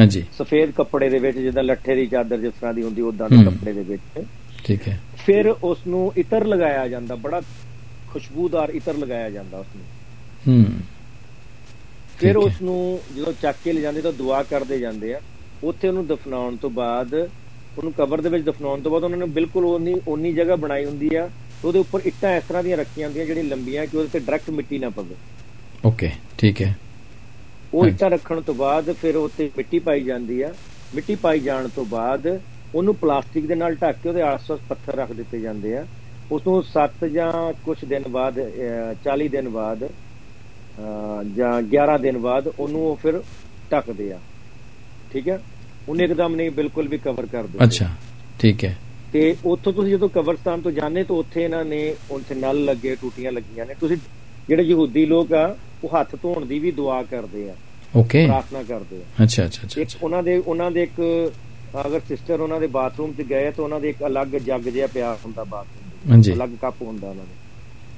[0.00, 3.36] ਹਾਂਜੀ। ਸਫੇਦ ਕੱਪੜੇ ਦੇ ਵਿੱਚ ਜਿੱਦਾਂ ਲੱਠੇ ਦੀ ਚਾਦਰ ਜਿਸ ਤਰ੍ਹਾਂ ਦੀ ਹੁੰਦੀ ਉਦਾਂ ਦੇ।
[3.44, 4.26] ਕੱਪੜੇ ਦੇ ਵਿੱਚ।
[4.64, 7.42] ਠੀਕ ਹੈ। ਫਿਰ ਉਸ ਨੂੰ ਇਤਰ ਲਗਾਇਆ ਜਾਂਦਾ ਬੜਾ
[8.08, 9.84] ਖੁਸ਼ਬੂਦਾਰ ਇਤਰ ਲਗਾਇਆ ਜਾਂਦਾ ਉਸ ਨੂੰ
[10.48, 10.64] ਹੂੰ।
[12.18, 15.20] ਫਿਰ। ਉਸ ਨੂੰ ਜਦੋਂ ਚੱਕ ਕੇ ਲੈ ਜਾਂਦੇ ਤਾਂ ਦੁਆ ਕਰਦੇ ਜਾਂਦੇ ਆ
[15.64, 17.14] ਉੱਥੇ ਉਹਨੂੰ ਦਫਨਾਉਣ ਤੋਂ ਬਾਅਦ
[17.78, 21.14] ਉਹਨੂੰ ਕਬਰ ਦੇ ਵਿੱਚ ਦਫਨਾਉਣ ਤੋਂ ਬਾਅਦ ਉਹਨਾਂ ਨੇ ਬਿਲਕੁਲ ਉਨੀ ਉਨੀ ਜਗ੍ਹਾ ਬਣਾਈ ਹੁੰਦੀ
[21.14, 21.30] ਆ
[21.64, 24.78] ਉਹਦੇ ਉੱਪਰ ਇੱਟਾਂ ਇਸ ਤਰ੍ਹਾਂ ਦੀਆਂ ਰੱਖੀਆਂ ਹੁੰਦੀਆਂ ਜਿਹੜੀਆਂ ਲੰਬੀਆਂ ਕਿ ਉਹਦੇ ਤੇ ਡਾਇਰੈਕਟ ਮਿੱਟੀ
[24.78, 25.14] ਨਾ ਪਵੇ।
[25.84, 26.78] ਓਕੇ ਠੀਕ ਹੈ।
[27.74, 30.54] ਉਹ। ਇੱਟਾਂ ਰੱਖਣ ਤੋਂ ਬਾਅਦ ਫਿਰ ਉੱਤੇ ਮਿੱਟੀ ਪਾਈ ਜਾਂਦੀ ਆ।
[30.94, 32.40] ਮਿੱਟੀ ਪਾਈ ਜਾਣ ਤੋਂ ਬਾਅਦ
[32.74, 35.86] ਉਹਨੂੰ ਪਲਾਸਟਿਕ ਦੇ ਨਾਲ ਢੱਕ ਕੇ ਉਹਦੇ ਆਸ-ਪਾਸ ਪੱਥਰ ਰੱਖ ਦਿੱਤੇ ਜਾਂਦੇ ਆ।
[36.32, 39.88] ਉਸ ਤੋਂ 7 ਜਾਂ ਕੁਝ ਦਿਨ ਬਾਅਦ ਅਹ, 40 ਦਿਨ ਬਾਅਦ
[41.36, 43.22] ਜਾਂ 11 ਦਿਨ ਬਾਅਦ ਉਹਨੂੰ ਉਹ ਫਿਰ
[43.72, 44.18] ਢੱਕਦੇ ਆ।
[45.12, 45.40] ਠੀਕ ਹੈ?
[45.88, 47.88] ਉਹਨੇ ਇੱਕਦਮ ਨਹੀਂ ਬਿਲਕੁਲ ਵੀ ਕਵਰ ਕਰ ਦਿੰਦੇ। ਅੱਛਾ
[48.40, 48.78] ਠੀਕ ਹੈ।
[49.12, 53.32] ਤੇ ਉੱਥੋਂ ਤੁਸੀਂ ਜਦੋਂ ਕਬਰਸਤਾਨ ਤੋਂ ਜਾਂਦੇ ਤਾਂ ਉੱਥੇ ਇਹਨਾਂ ਨੇ ਉੱਥੇ ਨਲ ਲੱਗੇ ਟੂਟੀਆਂ
[53.32, 53.96] ਲੱਗੀਆਂ ਨੇ। ਤੁਸੀਂ
[54.48, 57.54] ਜਿਹੜੇ ਯਹੂਦੀ ਲੋਕ ਆ ਉਹ ਹੱਥ ਧੋਣ ਦੀ ਵੀ ਦੁਆ ਕਰਦੇ ਆ।
[57.96, 61.30] ਓਕੇ। ਪ੍ਰਾਰਥਨਾ ਕਰਦੇ ਆ। ਅੱਛਾ ਅੱਛਾ ਅੱਛਾ ਇੱਕ। ਉਹਨਾਂ ਦੇ ਉਹਨਾਂ ਦੇ ਇੱਕ
[61.86, 65.18] ਅਗਰ ਸਿਸਟਰ ਉਹਨਾਂ ਦੇ ਬਾਥਰੂਮ 'ਚ ਗਏ ਤਾਂ ਉਹਨਾਂ ਦੇ ਇੱਕ ਅਲੱਗ ਜੱਗ ਜਿਹਾ ਪਿਆ
[65.24, 67.40] ਹੁੰਦਾ ਬਾਥਰੂਮ ਹਾਂਜੀ। ਅਲੱਗ ਕੱਪ ਹੁੰਦਾ ਉਹਨਾਂ ਦੇ।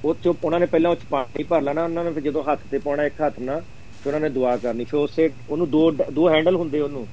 [0.04, 2.60] ਉਹ ਚ ਉਹਨਾਂ ਨੇ ਪਹਿਲਾਂ ਉਹ ਚ ਪਾਣੀ ਭਰ ਲੈਣਾ ਉਹਨਾਂ ਨੇ ਫਿਰ ਜਦੋਂ ਹੱਥ
[2.70, 3.60] ਤੇ ਪਾਉਣਾ ਇੱਕ ਹੱਥ ਨਾਲ
[4.04, 7.06] ਫਿਰ ਉਹਨਾਂ ਨੇ ਦੁਆ ਕਰਨੀ। ਫਿਰ ਉਸੇ ਉਹਨੂੰ ਦੋ ਦੋ ਹੈਂਡਲ ਹੁੰਦੇ ਉਹਨੂੰ।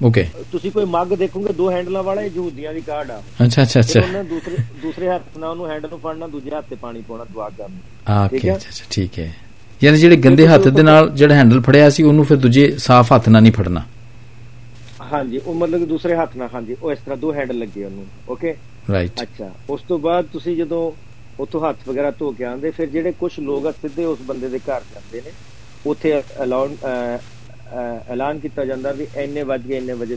[0.00, 3.80] ਓਕੇ ਤੁਸੀਂ ਕੋਈ ਮੱਗ ਦੇਖੋਗੇ ਦੋ ਹੈਂਡਲਾਂ ਵਾਲਾ ਇਹ ਯਹੂਦੀਆਂ ਦੀ ਕਾਰਡ ਆ। ਅੱਛਾ ਅੱਛਾ
[3.80, 7.24] ਅੱਛਾ। ਉਹਨਾਂ ਦੂਸਰੇ ਦੂਸਰੇ ਹੱਥ ਨਾਲ ਉਹਨੂੰ ਹੈਂਡਲ ਨੂੰ ਫੜਨਾ ਦੂਜੇ ਹੱਥ ਤੇ ਪਾਣੀ ਪਾਉਣਾ
[7.32, 9.32] ਦੁਆ ਕਰਨੀ ਠੀਕ ਹੈ। ਅੱਛਾ ਅੱਛਾ ਠੀਕ ਹੈ।
[9.80, 13.28] ਯਾਨੀ ਜਿਹੜੇ ਗੰਦੇ ਹੱਥ ਦੇ ਨਾਲ ਜਿਹੜਾ ਹੈਂਡਲ ਫੜਿਆ ਸੀ ਉਹਨੂੰ ਫਿਰ ਦੂਜੇ ਸਾਫ਼ ਹੱਥ
[13.28, 13.82] ਨਾਲ ਨਹੀਂ ਫੜਨਾ?
[15.12, 18.54] ਹਾਂਜੀ ਉਹ ਮਤਲਬ ਦੂਸਰੇ ਹੱਥ ਨਾਲ ਹਾਂਜੀ ਉਹ ਇਸ ਤਰ੍ਹਾਂ ਦੋ ਹੈਂਡਲ ਲੱਗੇ ਉਹਨੂੰ ਓਕੇ
[18.90, 20.90] ਰਾਈਟ ਅੱਛਾ ਉਸ ਤੋਂ ਬਾਅਦ ਤੁਸੀਂ ਜਦੋਂ
[21.38, 24.58] ਉੱਥੋਂ ਹੱਥ ਵਗੈਰਾ ਧੋ ਕੇ ਆਉਂਦੇ ਫਿਰ ਜਿਹੜੇ ਕੁਝ ਲੋਕ ਆ ਸਿੱਧੇ ਉਸ ਬੰਦੇ ਦੇ
[24.60, 25.30] ਘਰ ਜਾਂਦੇ ਨੇ
[25.86, 26.76] ਉੱਥੇ ਐਲਾਨ
[28.08, 30.16] ਐਲਾਨ ਕੀਤਾ ਜਾਂਦਾ ਵੀ ਇੰਨੇ ਵਜ ਗਏ ਇੰਨੇ ਵਜੇ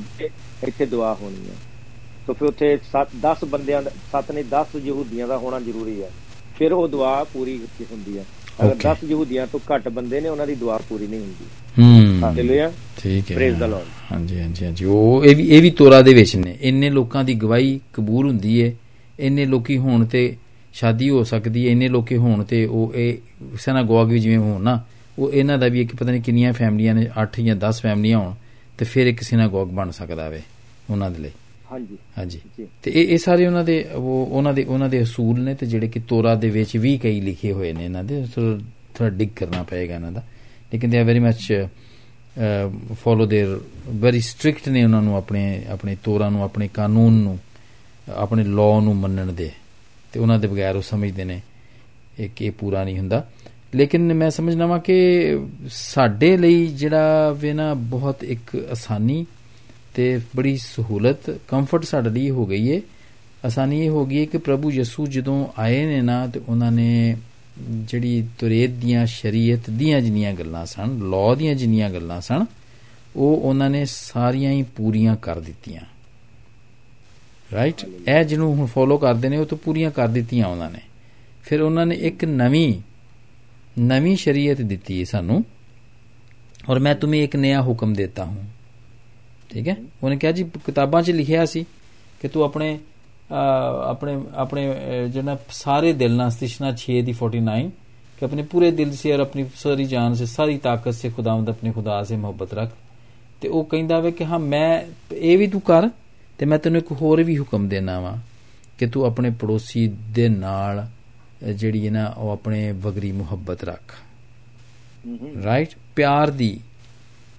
[0.68, 1.56] ਇੱਥੇ ਦੁਆ ਹੋਣੀ ਹੈ।
[2.28, 2.78] ਤਾਂ ਫਿਰ ਉੱਥੇ
[3.26, 6.10] 10 ਬੰਦਿਆਂ ਦਾ 7 ਨੇ 10 ਯਹੂਦੀਆਂ ਦਾ ਹੋਣਾ ਜ਼ਰੂਰੀ ਹੈ।
[6.60, 7.60] ਫਿਰ ਉਹ ਦੁਆ ਪੂਰੀ
[7.91, 8.26] ਹੁੰਦੀ ਹੈ।
[8.62, 8.95] ਅਗਰ Okay.
[8.95, 11.45] 10 ਯਹੂਦੀਆਂ ਤੋਂ ਘੱਟ ਬੰਦੇ ਨੇ ਉਹਨਾਂ ਦੀ ਦੁਆ ਪੂਰੀ ਨਹੀਂ ਹੁੰਦੀ।
[11.80, 13.86] ਹੂੰ। ਹਾਲੇਲੂਇਆ ਠੀਕ ਹੈ। Praise the Lord.
[14.12, 17.34] ਹਾਂਜੀ ਹਾਂਜੀ ਹਾਂਜੀ। ਉਹ ਇਹ ਵੀ ਇਹ ਵੀ ਤੋਰਾ ਦੇ ਵਿੱਚ ਨੇ। ਇੰਨੇ ਲੋਕਾਂ ਦੀ
[17.34, 18.76] ਗਵਾਹੀ ਕਬੂਲ ਹੁੰਦੀ ਏ
[19.20, 20.36] ਇੰਨੇ ਲੋਕੀ ਹੋਣ ਤੇ
[20.74, 23.18] ਸ਼ਾਦੀ ਹੋ ਸਕਦੀ ਹੈ। ਇੰਨੇ ਲੋਕੇ ਹੋਣ ਤੇ ਉਹ ਇਹ
[23.60, 24.84] ਸਿਨਾਗੋਗ ਵੀ ਜਿਵੇਂ ਹੋਣ ਨਾ
[25.18, 28.34] ਉਹ ਇਹਨਾਂ ਦਾ ਵੀ ਇੱਕ ਪਤਾ ਨਹੀਂ ਕਿੰਨੀਆਂ ਫੈਮਲੀਆਂ ਨੇ 8 ਜਾਂ 10 ਫੈਮਲੀਆਂ ਹੋਣ
[28.78, 30.41] ਤੇ ਫਿਰ ਇੱਕ ਸਿਨਾਗੋਗ ਬਣ ਸਕਦਾ ਵੇ
[30.91, 31.30] ਉਹਨਾਂ ਦੇ ਲਈ
[31.72, 35.41] ਹਾਂਜੀ ਹਾਂਜੀ ਜੀ ਤੇ ਇਹ ਇਹ ਸਾਰੇ ਉਹਨਾਂ ਦੇ ਉਹ ਉਹਨਾਂ ਦੇ ਉਹਨਾਂ ਦੇ ਅਸੂਲ
[35.41, 39.09] ਨੇ ਤੇ ਜਿਹੜੇ ਕਿ ਤੋਰਾ ਦੇ ਵਿੱਚ ਵੀ ਕਈ ਲਿਖੇ ਹੋਏ ਨੇ ਇਹਨਾਂ ਦੇ ਥੋੜਾ
[39.09, 40.22] ਡਿਗ ਕਰਨਾ ਪਏਗਾ ਇਹਨਾਂ ਦਾ
[40.72, 41.53] ਲੇਕਿਨ they are very much
[42.95, 43.61] follow there
[43.91, 47.39] very strict ਨੇ ਉਹਨਾਂ ਨੂੰ ਆਪਣੇ ਆਪਣੇ ਤੋਰਾ ਨੂੰ ਆਪਣੇ ਕਾਨੂੰਨ ਨੂੰ
[48.09, 49.51] ਆਪਣੇ ਲਾਅ ਨੂੰ ਮੰਨਣ ਦੇ
[50.12, 51.41] ਤੇ ਉਹਨਾਂ ਦੇ ਬਗੈਰ ਉਹ ਸਮਝਦੇ ਨੇ
[52.18, 53.24] ਇਹ ਕਿ ਇਹ ਪੂਰਾ ਨਹੀਂ ਹੁੰਦਾ
[53.76, 59.26] ਲੇਕਿਨ ਮੈਂ ਸਮਝਣਾ ਵਾਂ ਕਿ ਸਾਡੇ ਲਈ ਜਿਹੜਾ ਵੇ ਨਾ ਬਹੁਤ ਇੱਕ ਆਸਾਨੀ
[59.93, 62.82] ਤੇ ਬੜੀ ਸਹੂਲਤ ਕੰਫਰਟ ਸਾਡੇ ਲਈ ਹੋ ਗਈ ਏ।
[63.45, 67.17] ਆਸਾਨੀ ਇਹ ਹੋ ਗਈ ਹੈ ਕਿ ਪ੍ਰਭੂ ਯਿਸੂ ਜਦੋਂ ਆਏ ਨੇ ਨਾ ਤੇ ਉਹਨਾਂ ਨੇ
[67.69, 72.45] ਜਿਹੜੀ ਤੁਰੇਤ ਦੀਆਂ, ਸ਼ਰੀਅਤ ਦੀਆਂ ਜਿੰਨੀਆਂ ਗੱਲਾਂ ਸਨ, ਲਾਅ ਦੀਆਂ ਜਿੰਨੀਆਂ ਗੱਲਾਂ ਸਨ,
[73.15, 75.82] ਉਹ ਉਹਨਾਂ ਨੇ ਸਾਰੀਆਂ ਹੀ ਪੂਰੀਆਂ ਕਰ ਦਿੱਤੀਆਂ।
[77.53, 80.80] ਰਾਈਟ ਇਹ ਜਿਹਨੂੰ ਹੁਣ ਫੋਲੋ ਕਰਦੇ ਨੇ, ਉਹ ਤਾਂ ਪੂਰੀਆਂ ਕਰ ਦਿੱਤੀਆਂ ਉਹਨਾਂ ਨੇ।
[81.43, 82.82] ਫਿਰ ਉਹਨਾਂ ਨੇ ਇੱਕ ਨਵੀਂ
[83.78, 85.43] नवी शरीयत देती है सानू
[86.69, 88.43] ਔਰ ਮੈਂ ਤੁਮੇ ਇੱਕ ਨਿਆ ਹੁਕਮ ਦੇਤਾ ਹੂੰ
[89.49, 91.65] ਠੀਕ ਹੈ ਉਹਨੇ ਕਿਹਾ ਜੀ ਕਿਤਾਬਾਂ 'ਚ ਲਿਖਿਆ ਸੀ
[92.21, 92.78] ਕਿ ਤੂੰ ਆਪਣੇ
[93.89, 94.63] ਆਪਣੇ ਆਪਣੇ
[95.09, 97.67] ਜਿਹੜਾ ਸਾਰੇ ਦਿਲ ਨਾਲ ਸਤਿਸ਼ਨਾ 6 ਦੀ 49
[98.17, 101.71] ਕਿ ਆਪਣੇ ਪੂਰੇ ਦਿਲ ਸੇ ਔਰ ਆਪਣੀ ਸਾਰੀ ਜਾਨ ਸੇ ਸਾਰੀ ਤਾਕਤ ਸੇ ਖੁਦਾਵੰਦ ਆਪਣੇ
[101.71, 102.71] ਖੁਦਾ ਸੇ ਮੁਹੱਬਤ ਰੱਖ
[103.41, 104.69] ਤੇ ਉਹ ਕਹਿੰਦਾ ਵੇ ਕਿ ਹਾਂ ਮੈਂ
[105.13, 105.89] ਇਹ ਵੀ ਤੂੰ ਕਰ
[106.39, 108.17] ਤੇ ਮੈਂ ਤੈਨੂੰ ਇੱਕ ਹੋਰ ਵੀ ਹੁਕਮ ਦੇਣਾ ਵਾ
[108.78, 110.86] ਕਿ ਤੂੰ ਆਪਣੇ ਪੜੋਸੀ ਦੇ ਨਾਲ
[111.44, 113.96] ਜਿਹੜੀ ਹੈ ਨਾ ਉਹ ਆਪਣੇ ਵਗਰੀ ਮੁਹੱਬਤ ਰੱਖ।
[115.44, 116.60] ਰਾਈਟ ਪਿਆਰ ਦੀ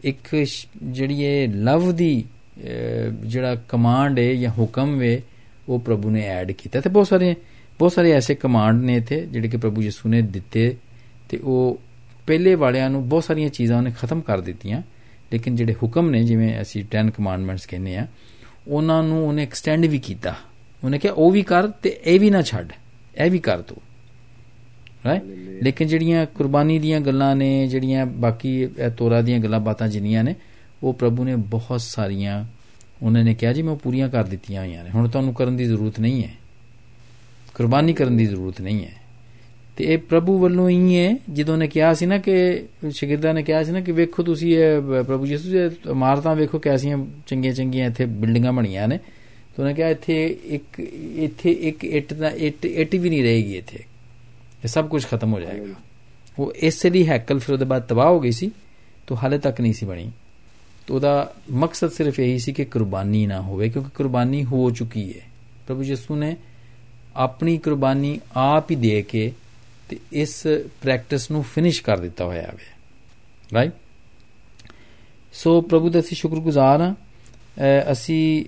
[0.05, 0.47] ਇੱਕ
[0.83, 2.25] ਜਿਹੜੀ ਇਹ ਲਵ ਦੀ
[3.25, 5.23] ਜਿਹੜਾ ਕਮਾਂਡ ਹੈ ਜਾਂ ਹੁਕਮ ਵੇ
[5.69, 7.35] ਉਹ ਪ੍ਰਭੂ ਨੇ ਐਡ ਕੀਤਾ। ਤੇ ਬਹੁਤ ਸਾਰੇ
[7.79, 10.77] ਬਹੁਤ ਸਾਰੇ ਐਸੇ ਕਮਾਂਡ ਨੇ ਇਥੇ ਜਿਹੜੇ ਕਿ ਪ੍ਰਭੂ ਯਿਸੂ ਨੇ ਦਿੱਤੇ
[11.29, 11.81] ਤੇ ਉਹ
[12.27, 14.83] ਪਹਿਲੇ ਵਾਲਿਆਂ ਨੂੰ ਬਹੁਤ ਸਾਰੀਆਂ ਚੀਜ਼ਾਂ ਉਹਨੇ ਖਤਮ ਕਰ ਦਿੱਤੀਆਂ।
[15.33, 18.07] ਲੇਕਿਨ ਜਿਹੜੇ ਹੁਕਮ ਨੇ ਜਿਵੇਂ ਅਸੀਂ 10 ਕਮਾਂਡਮੈਂਟਸ ਕਹਿੰਦੇ ਆ
[18.69, 20.35] ਉਹਨਾਂ ਨੂੰ ਉਹਨੇ ਐਕਸਟੈਂਡ ਵੀ ਕੀਤਾ।
[20.85, 22.73] ਉਹਨੇ ਕਿਹਾ ਉਹ ਵੀ ਕਰ ਤੇ ਇਹ ਵੀ ਨਾ ਛੱਡ
[23.17, 23.77] ਇਹ ਵੀ ਕਰ ਤੂੰ।
[25.05, 25.23] ਰਾਈਟ
[25.63, 30.35] ਲੇਕਿਨ ਜਿਹੜੀਆਂ ਕੁਰਬਾਨੀ ਦੀਆਂ ਗੱਲਾਂ ਨੇ, ਜਿਹੜੀਆਂ ਬਾਕੀ ਤੋਰਾ ਦੀਆਂ ਗੱਲਾਂ ਬਾਤਾਂ ਜਿੰਨੀਆਂ ਨੇ,
[30.83, 32.45] ਉਹ ਪ੍ਰਭੂ ਨੇ ਬਹੁਤ ਸਾਰੀਆਂ
[33.03, 36.01] ਉਹਨਾਂ ਨੇ ਕਿਹਾ ਜੀ, ਮੈਂ ਪੂਰੀਆਂ ਕਰ ਦਿੱਤੀਆਂ ਹੋਈਆਂ ਨੇ। ਹੁਣ ਤੁਹਾਨੂੰ ਕਰਨ ਦੀ ਜ਼ਰੂਰਤ
[36.01, 36.35] ਨਹੀਂ ਹੈ।
[37.55, 39.05] ਕੁਰਬਾਨੀ ਕਰਨ ਦੀ ਜ਼ਰੂਰਤ ਨਹੀਂ ਹੈ।
[39.77, 43.63] ਤੇ ਇਹ ਪ੍ਰਭੂ ਵੱਲੋਂ ਹੀ ਹੈ, ਜਦੋਂ ਨੇ ਕਿਹਾ ਸੀ ਨਾ ਕਿ, ਸ਼ਾਗਿਰਦਾਂ ਨੇ ਕਿਹਾ
[43.63, 48.05] ਸੀ ਨਾ ਕਿ ਵੇਖੋ ਤੁਸੀਂ ਇਹ ਪ੍ਰਭੂ ਯਿਸੂ ਦੇ ਇਮਾਰਤਾਂ ਵੇਖੋ ਕੈਸੀਆਂ ਚੰਗੀਆਂ ਚੰਗੀਆਂ ਇੱਥੇ
[48.05, 48.99] ਬਿਲਡਿੰਗਾਂ ਬਣੀਆਂ ਨੇ।
[49.57, 50.81] ਤੇ ਉਹਨੇ ਕਿਹਾ ਇੱਥੇ ਇੱਕ
[51.17, 53.79] ਇੱਥੇ ਇੱਕ ਇੱਟ ਦਾ ਇੱਟ ਇੱਟ ਵੀ ਨਹੀਂ ਰਹੇਗੀ ਇੱਥੇ।
[54.65, 55.75] ਇਹ ਸਭ ਕੁਝ ਖਤਮ ਹੋ ਜਾਏਗਾ।
[56.39, 58.51] ਉਹ ਇਸ ਲਈ ਹੈਕਲ ਫਿਰ ਉਹਦੇ ਬਾਅਦ ਤਬਾਹ ਹੋ ਗਈ ਸੀ,
[59.07, 60.11] ਤੋਂ ਹਾਲੇ ਤੱਕ ਨਹੀਂ ਸੀ ਬਣੀ।
[60.87, 65.25] ਤੋ ਉਹਦਾ ਮਕਸਦ ਸਿਰਫ ਇਹੀ ਸੀ ਕਿ ਕੁਰਬਾਨੀ ਨਾ ਹੋਵੇ, ਕਿਉਂਕਿ ਕੁਰਬਾਨੀ ਹੋ ਚੁੱਕੀ ਹੈ।
[65.67, 66.37] ਪ੍ਰਭੂ ਯਿਸੂ ਨੇ
[67.17, 69.33] ਆਪਣੀ ਕੁਰਬਾਨੀ ਆਪ ਹੀ ਦੇ ਕੇ
[69.89, 70.47] ਤੇ ਇਸ
[70.83, 72.55] ਪ੍ਰੈਕਟਿਸ ਨੂੰ ਫਿਨਿਸ਼ ਕਰ ਦਿੱਤਾ ਹੋਇਆ ਹੈ
[73.55, 73.73] ਰਾਈਟ
[75.35, 76.95] ਸੋ ਪ੍ਰਭੂ ਦਾ ਅਸੀਂ ਸ਼ੁਕਰਗੁਜ਼ਾਰ ਹਾਂ।
[77.93, 78.45] ਅਸੀਂ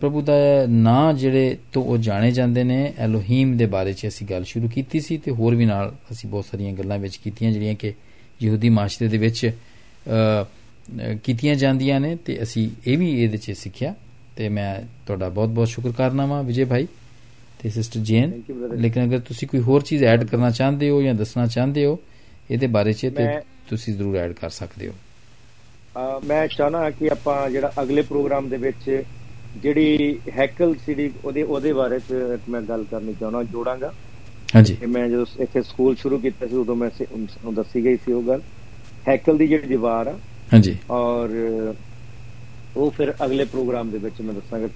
[0.00, 0.32] ਪ੍ਰਭੂ ਦਾ
[0.68, 5.00] ਨਾਂ ਜਿਹੜੇ ਤੋਂ ਉਹ ਜਾਣੇ ਜਾਂਦੇ ਨੇ ਐਲੋਹੀਮ ਦੇ ਬਾਰੇ 'ਚ ਅਸੀਂ ਗੱਲ ਸ਼ੁਰੂ ਕੀਤੀ
[5.00, 7.94] ਸੀ ਤੇ ਹੋਰ ਵੀ ਨਾਲ ਅਸੀਂ ਬਹੁਤ ਸਾਰੀਆਂ ਗੱਲਾਂ ਵਿੱਚ ਕੀਤੀਆਂ ਜਿਹੜੀਆਂ ਕਿ
[8.42, 9.50] ਯਹੂਦੀ ਮਾਸ਼ਰੇ ਦੇ ਵਿੱਚ
[11.24, 13.94] ਕੀਤੀਆਂ ਜਾਂਦੀਆਂ ਨੇ ਤੇ ਅਸੀਂ ਇਹ ਵੀ ਇਹਦੇ 'ਚ ਸਿੱਖਿਆ
[14.36, 16.86] ਤੇ ਮੈਂ ਤੁਹਾਡਾ ਬਹੁਤ-ਬਹੁਤ ਸ਼ੁਕਰ ਕਰਨਾ ਵਾਂ ਵਿਜੇ ਭਾਈ
[17.62, 18.42] ਤੇ ਸਿਸਟਰ ਜੇਨ।
[18.74, 21.98] ਲੇਕਿਨ ਅਗਰ ਤੁਸੀਂ ਕੋਈ ਹੋਰ ਚੀਜ਼ ਐਡ ਕਰਨਾ ਚਾਹੁੰਦੇ ਹੋ ਜਾਂ ਦੱਸਣਾ ਚਾਹੁੰਦੇ ਹੋ
[22.50, 24.94] ਇਹਦੇ ਬਾਰੇ 'ਚ ਤੇ ਤੁਸੀਂ ਜ਼ਰੂਰ ਐਡ ਕਰ ਸਕਦੇ ਹੋ।
[26.26, 29.02] ਮੈਂ ਚਾਹਨਾ ਕਿ ਆਪਾਂ ਜਿਹੜਾ ਅਗਲੇ ਪ੍ਰੋਗਰਾਮ ਦੇ ਵਿੱਚ
[29.63, 33.93] ਜਿਹੜੀ ਹੈਕਲ ਸਿਟੀ ਉਹਦੇ ਉਹਦੇ ਬਾਰੇ ਚ ਮੈਂ ਗੱਲ ਕਰਨੀ ਚਾਹਣਾ ਜੋੜਾਂਗਾ
[34.55, 36.89] ਹਾਂਜੀ ਮੈਂ ਜਦੋਂ ਇੱਥੇ ਸਕੂਲ ਸ਼ੁਰੂ ਕੀਤਾ ਸੀ ਉਦੋਂ ਮੈਂ
[37.53, 38.41] ਦੱਸੀ ਗਈ ਸੀ ਉਹ ਗੱਲ
[39.07, 40.17] ਹੈਕਲ ਦੀ ਜਿਹੜੀ ਦੀਵਾਰ ਆ
[40.53, 41.29] ਹਾਂਜੀ ਔਰ
[42.77, 44.67] ਉਹ ਫਿਰ ਅਗਲੇ ਪ੍ਰੋਗਰਾਮ ਦੇ ਵਿੱਚ ਮੈਂ ਦੱਸਾਂਗਾ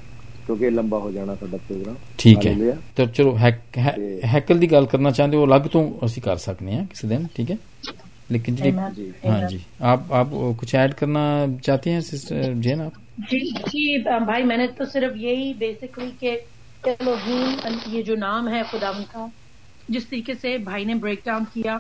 [0.48, 5.38] ਕਿਉਂਕਿ ਲੰਬਾ ਹੋ ਜਾਣਾ ਸਾਡਾ ਪ੍ਰੋਗਰਾਮ ਠੀਕ ਹੈ ਤਾਂ ਚਲੋ ਹੈਕਲ ਦੀ ਗੱਲ ਕਰਨਾ ਚਾਹੁੰਦੇ
[5.38, 7.58] ਹੋ ਅਲੱਗ ਤੋਂ ਅਸੀਂ ਕਰ ਸਕਦੇ ਹਾਂ ਕਿਸੇ ਦਿਨ ਠੀਕ ਹੈ
[8.30, 8.72] लेकिन जी
[9.26, 11.22] हाँ जी आप आप कुछ ऐड करना
[11.60, 12.94] चाहते हैं सिस्टर जैन आप
[13.30, 13.40] जी
[13.70, 16.34] जी भाई मैंने तो सिर्फ यही बेसिकली के
[16.92, 19.32] एलोहीम ये जो नाम है खुदा का
[19.92, 21.80] जिस तरीके से भाई ने ब्रेक डाउन किया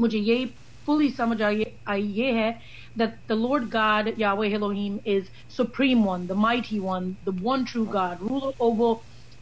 [0.00, 0.46] मुझे यही
[0.86, 2.50] फुली समझ आई आई ये है
[3.00, 7.86] that the Lord God Yahweh Elohim is supreme one, the mighty one, the one true
[7.86, 8.90] God, ruler over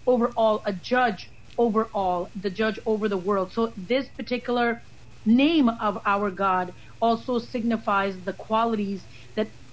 [0.07, 3.53] over all, a judge over all, the judge over the world.
[3.53, 4.83] So this particular
[5.27, 9.18] name of our God also signifies the qualities that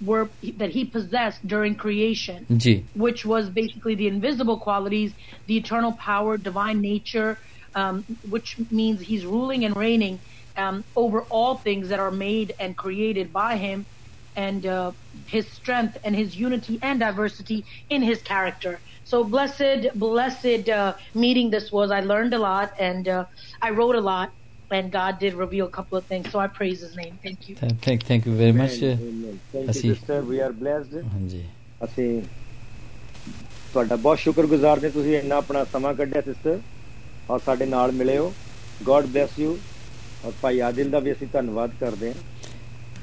[0.01, 2.87] were that he possessed during creation, Ji.
[2.95, 5.15] which was basically the invisible qualities,
[5.47, 7.39] the eternal power, divine nature,
[7.75, 10.21] um, which means he's ruling and reigning
[10.57, 13.87] um, over all things that are made and created by him,
[14.37, 14.93] and uh,
[15.27, 18.81] his strength and his unity and diversity in his character.
[19.05, 21.91] So blessed, blessed uh, meeting this was.
[21.91, 23.25] I learned a lot and uh,
[23.63, 24.33] I wrote a lot
[24.71, 26.31] and God did reveal a couple of things.
[26.31, 27.19] So I praise His name.
[27.23, 27.57] Thank you.
[27.57, 28.79] Thank, thank you very much.
[28.79, 30.23] Thank you, sister.
[30.23, 30.95] We are blessed.
[31.13, 31.43] ਹਾਂਜੀ
[31.85, 32.09] ਅਸੀਂ
[33.73, 36.59] ਤੁਹਾਡਾ ਬਹੁਤ ਸ਼ੁਕਰਗੁਜ਼ਾਰ ਨੇ ਤੁਸੀਂ ਇੰਨਾ ਆਪਣਾ ਸਮਾਂ ਕੱਢਿਆ ਸਿਸਟਰ
[37.31, 38.33] ਔਰ ਸਾਡੇ ਨਾਲ ਮਿਲੇ ਹੋ
[38.85, 39.57] ਗੋਡ ਬlesਸ ਯੂ
[40.25, 42.15] ਔਰ ਭਾਈ ਆਦਿਲ ਦਾ ਵੀ ਅਸੀਂ ਧੰਨਵਾਦ ਕਰਦੇ ਹਾਂ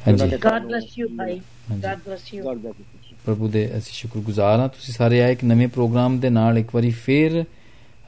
[0.08, 1.40] ਹਾਂਜੀ God bless you, ਭਾਈ
[1.70, 2.44] ਹਾਂਜੀ। God bless you.
[2.44, 2.80] God bless
[3.12, 6.74] you ਪ੍ਰਭੂ ਦੇ ਅਸੀਂ ਸ਼ੁਕਰਗੁਜ਼ਾਰ ਹਾਂ ਤੁਸੀਂ ਸਾਰੇ ਆਏ ਇੱਕ ਨਵੇਂ ਪ੍ਰੋਗਰਾਮ ਦੇ ਨਾਲ ਇੱਕ
[6.76, 7.44] ਵਾਰੀ ਫੇਰ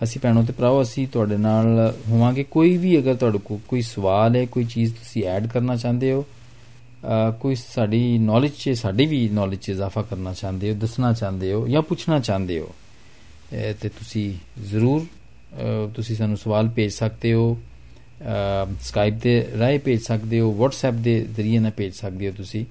[0.03, 4.35] ਅਸੀਂ ਭੈਣੋ ਤੇ ਭਰਾਓ ਅਸੀਂ ਤੁਹਾਡੇ ਨਾਲ ਹੋਵਾਂਗੇ। ਕੋਈ ਵੀ ਅਗਰ ਤੁਹਾਡੇ ਕੋਲ ਕੋਈ ਸਵਾਲ
[4.35, 9.29] ਹੈ ਕੋਈ ਚੀਜ਼ ਤੁਸੀਂ ਐਡ ਕਰਨਾ ਚਾਹੁੰਦੇ ਹੋ ਅ, ਕੋਈ ਸਾਡੀ ਨੌਲੇਜ 'ਚ ਸਾਡੀ ਵੀ
[9.29, 12.71] ਨੌਲੇਜ 'ਚ ਇਜ਼ਾਫਾ ਕਰਨਾ ਚਾਹੁੰਦੇ ਹੋ ਦੱਸਣਾ ਚਾਹੁੰਦੇ ਹੋ ਜਾਂ ਪੁੱਛਣਾ ਚਾਹੁੰਦੇ ਹੋ ਅ,
[13.81, 14.33] ਤੇ ਤੁਸੀਂ
[14.69, 15.05] ਜ਼ਰੂਰ ਅ,
[15.95, 17.57] ਤੁਸੀਂ ਸਾਨੂੰ ਸਵਾਲ ਭੇਜ ਸਕਦੇ ਹੋ।
[18.81, 22.65] ਸਕਾਈਪ ਦੇ ਰਾਹੀਂ ਭੇਜ ਸਕਦੇ ਹੋ WhatsApp ਦੇ ਜ਼ਰੀਏ ਨਾਲ ਭੇਜ ਸਕਦੇ ਹੋ ਤੁਸੀਂ।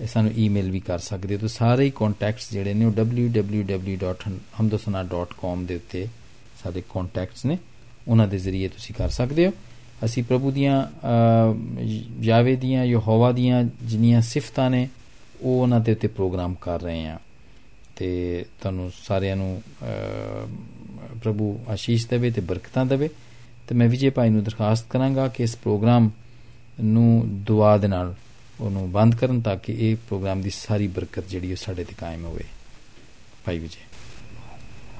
[0.00, 5.66] ਇਹ ਸਾਨੂੰ ਈਮੇਲ ਵੀ ਕਰ ਸਕਦੇ ਹੋ। ਤਾਂ ਸਾਰੇ ਹੀ ਕੰਟੈਕਟਸ ਜਿਹੜੇ ਨੇ ਉਹ www.hamdosana.com
[5.66, 6.08] ਦੇ ਉੱਤੇ
[6.62, 7.58] ਸਾਡੇ ਕੰਟੈਕਟਸ ਨੇ
[8.08, 9.52] ਉਹਨਾਂ ਦੇ ਜ਼ਰੀਏ ਤੁਸੀਂ ਕਰ ਸਕਦੇ ਹੋ।
[10.04, 11.84] ਅਸੀਂ ਪ੍ਰਭੂ ਦੀਆਂ ਅ,
[12.20, 14.88] ਯਾਵੇ ਦੀਆਂ ਯਹੋਵਾ ਦੀਆਂ ਜਿੰਨੀਆਂ ਸਿਫਤਾਂ ਨੇ
[15.40, 17.18] ਉਹ ਉਹਨਾਂ ਦੇ ਉੱਤੇ ਪ੍ਰੋਗਰਾਮ ਕਰ ਰਹੇ ਹਾਂ।
[17.96, 20.46] ਤੇ ਤੁਹਾਨੂੰ ਸਾਰਿਆਂ ਨੂੰ ਅ,
[21.22, 23.08] ਪ੍ਰਭੂ ਆਸ਼ੀਸ਼ ਦੇਵੇ ਤੇ ਬਰਕਤਾਂ ਦੇਵੇ।
[23.68, 26.10] ਤੇ ਮੈਂ ਵਿਜੇ ਭਾਈ ਨੂੰ ਦਰਖਾਸਤ ਕਰਾਂਗਾ ਕਿ ਇਸ ਪ੍ਰੋਗਰਾਮ
[26.82, 28.14] ਨੂੰ ਦੁਆ ਦੇ ਨਾਲ
[28.60, 32.24] ਉਹਨੂੰ ਬੰਦ ਕਰਨ ਤਾਂ ਕਿ ਇਹ ਪ੍ਰੋਗਰਾਮ ਦੀ ਸਾਰੀ ਬਰਕਤ ਜਿਹੜੀ ਉਹ ਸਾਡੇ ਤੇ ਕਾਇਮ
[32.24, 32.44] ਹੋਵੇ।
[33.44, 33.84] ਭਾਈ ਵਿਜੇ।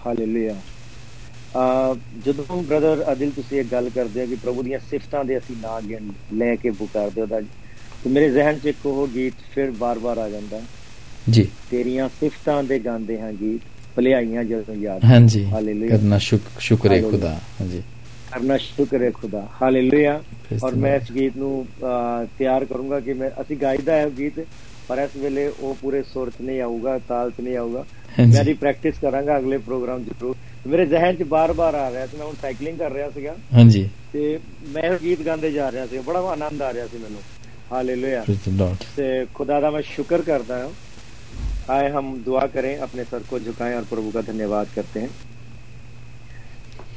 [0.07, 0.57] ਹਾਲੇਲੂਇਆ ਆ
[2.27, 5.89] ਜਦੋਂ ਬ੍ਰਦਰ ਅਦਿਲ ਤੁਸੀਂ ਇਹ ਗੱਲ ਕਰਦੇ ਹੋ ਕਿ ਪ੍ਰਭੂ ਦੀਆਂ ਸਿਫਤਾਂ ਦੇ ਅਸੀਂ ਨਾਂ
[5.89, 7.41] ਗਿਣ ਲੈ ਕੇ ਪੁਕਾਰਦੇ ਉਹਦਾ
[8.05, 10.63] ਤੇ ਮੇਰੇ ਜ਼ਿਹਨ 'ਚ ਇੱਕ ਉਹ ਗੀਤ ਫਿਰ ਬਾਰ-ਬਾਰ ਆ ਜਾਂਦਾ।
[11.31, 13.61] ਜੀ। ਤੇਰੀਆਂ ਸਿਫਤਾਂ ਦੇ ਗਾਉਂਦੇ ਹਾਂ ਗੀਤ
[13.97, 17.83] ਭਲਾਈਆਂ ਜਦੋਂ ਯਾਦ। ਹਾਂਜੀ। ਹਾਲੇਲੂਇਆ ਕਰਨਾ ਸ਼ੁਕ- ਸ਼ੁਕਰ ਹੈ। ਖੁਦਾ। ਹਾਂਜੀ।
[18.33, 20.23] ਕਰਨਾ ਸ਼ੁਕਰ ਹੈ ਖੁਦਾ ਹਾਲੇਲੂਇਆ
[20.65, 20.97] ਔਰ ਮੈਂ.
[20.97, 21.67] ਇਸ ਗੀਤ ਨੂੰ
[22.39, 24.47] ਤਿਆਰ ਕਰੂੰਗਾ ਕਿ ਮੈਂ ਅਸੀਂ ਗਾਇਦਾ ਹੈ ਗੀਤ
[24.89, 27.85] ਪਰ ਇਸ ਵੇਲੇ ਉਹ ਪੂਰੇ ਸੁਰ 'ਚ ਨਹੀਂ ਆਊਗਾ ਤਾਲ 'ਚ ਨਹੀਂ ਆਊਗਾ।
[28.35, 30.37] ਮੈਂ ਦੀ ਪ੍ਰੈਕਟਿਸ ਕਰਾਂਗਾ ਅਗਲੇ ਪ੍ਰੋਗਰਾਮ ਜ਼ਰੂਰ।
[30.68, 34.40] ਮੇਰੇ ਜ਼ਿਹਨ 'ਚ ਬਾਰ-ਬਾਰ ਆ ਰਿਹਾ ਸੀ ਮੈਂ ਹੁਣ ਸਾਈਕਲਿੰਗ ਕਰ ਰਿਹਾ ਸੀਗਾ ਹਾਂਜੀ ਤੇ
[34.74, 37.22] ਮੈਂ ਉਹ ਗੀਤ ਗਾਉਂਦੇ ਜਾ ਰਿਹਾ ਸੀ ਬੜਾ ਆਨੰਦ ਆ ਰਿਹਾ ਸੀ ਮੈਨੂੰ
[37.72, 38.84] ਹਾਲੇਲੂਇਆ Praise the Lord.
[38.96, 40.74] से खुदा का मैं शुक्र करता हूँ
[41.70, 45.10] आए हम दुआ करें अपने सर को झुकाएं और प्रभु का धन्यवाद करते हैं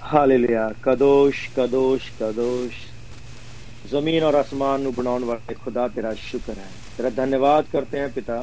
[0.04, 2.80] हालेलुया कदोश कदोश कदोश
[3.88, 8.40] जमीन और आसमान नु बनाने वाले खुदा तेरा शुक्र है तेरा धन्यवाद करते हैं पिता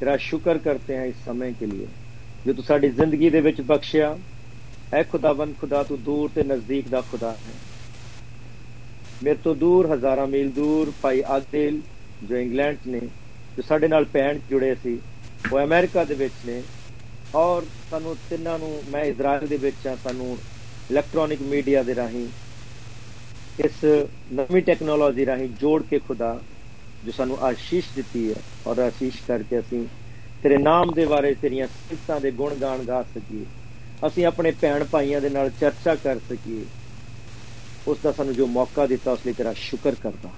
[0.00, 1.88] तेरा शुक्र करते हैं इस समय के लिए
[2.46, 4.08] ਜੋ ਤੂੰ ਸਾਡੀ ਜ਼ਿੰਦਗੀ ਦੇ ਵਿੱਚ ਬਖਸ਼ਿਆ
[4.93, 7.53] ਐ ਖੁਦਾਵੰਦ ਖੁਦਾ ਤੂੰ ਦੂਰ ਤੇ ਨਜ਼ਦੀਕ ਦਾ ਖੁਦਾ ਹੈ
[9.23, 11.79] ਮੇਰੇ ਤੋਂ ਦੂਰ ਹਜ਼ਾਰਾਂ ਮੀਲ ਦੂਰ ਭਾਈ ਆਦਿਲ
[12.23, 12.99] ਜੋ ਇੰਗਲੈਂਡ 'ਚ ਨੇ
[13.57, 14.99] ਜੋ ਸਾਡੇ ਨਾਲ ਭੈਣ ਜੁੜੇ ਸੀ
[15.51, 16.61] ਉਹ ਅਮਰੀਕਾ ਦੇ ਵਿੱਚ ਨੇ
[17.35, 20.37] ਔਰ ਸਾਨੂੰ ਤਿੰਨਾਂ ਨੂੰ ਮੈਂ ਇਜ਼ਰਾਈਲ ਦੇ ਵਿੱਚ ਆ ਸਾਨੂੰ
[20.91, 22.27] ਇਲੈਕਟ੍ਰੋਨਿਕ ਮੀਡੀਆ ਦੇ ਰਾਹੀਂ
[23.59, 23.83] ਇਸ
[24.33, 26.39] ਨਵੀਂ ਟੈਕਨੋਲੋਜੀ ਰਾਹੀਂ ਜੋੜ ਕੇ ਖੁਦਾ
[27.05, 29.85] ਜੋ ਸਾਨੂੰ ਆਸ਼ੀਸ਼ ਦਿੱਤੀ ਹੈ ਔਰ ਆਸ਼ੀਸ਼ ਕਰਕੇ ਅਸੀਂ
[30.43, 33.45] ਤੇਰੇ ਨਾਮ ਦੇ ਬਾਰੇ ਤੇਰੀਆਂ ਸਿਫਤਾਂ ਦੇ ਗੁਣ ਗਾਣ ਗਾ ਸਕੀਏ
[34.07, 36.65] ਅਸੀਂ ਆਪਣੇ ਭੈਣ ਭਾਈਆਂ ਦੇ ਨਾਲ ਚਰਚਾ ਕਰ ਸਕੀਏ।
[37.87, 40.29] ਉਸ ਦਾ ਸਾਨੂੰ ਜੋ ਮੌਕਾ ਦਿੱਤਾ, ਉਸ ਲਈ ਤੇਰਾ ਸ਼ੁਕਰ ਕਰਦਾ।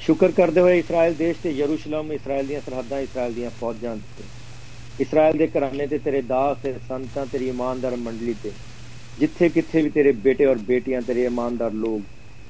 [0.00, 4.24] ਸ਼ੁਕਰ ਕਰਦੇ ਹੋਏ ਇਸਰਾਇਲ ਦੇਸ਼ ਤੇ ਯਰੂਸ਼ਲਮ, ਇਸਰਾਇਲ ਦੀਆਂ ਸਰਹੱਦਾਂ, ਇਸਰਾਇਲ ਦੀਆਂ ਫੌਜਾਂ ਤੇ।
[5.00, 8.52] ਇਸਰਾਇਲ ਦੇ ਘਰਾਣੇ ਤੇ ਤੇਰੇ ਦਾਸ ਤੇ ਸੰਤਾਂ, ਤੇਰੀ ਇਮਾਨਦਾਰ ਮੰਡਲੀ ਤੇ।
[9.18, 12.02] ਜਿੱਥੇ ਕਿੱਥੇ ਵੀ ਤੇਰੇ ਬੇਟੇ ਔਰ ਬੇਟੀਆਂ, ਤੇਰੇ ਇਮਾਨਦਾਰ ਲੋਕ,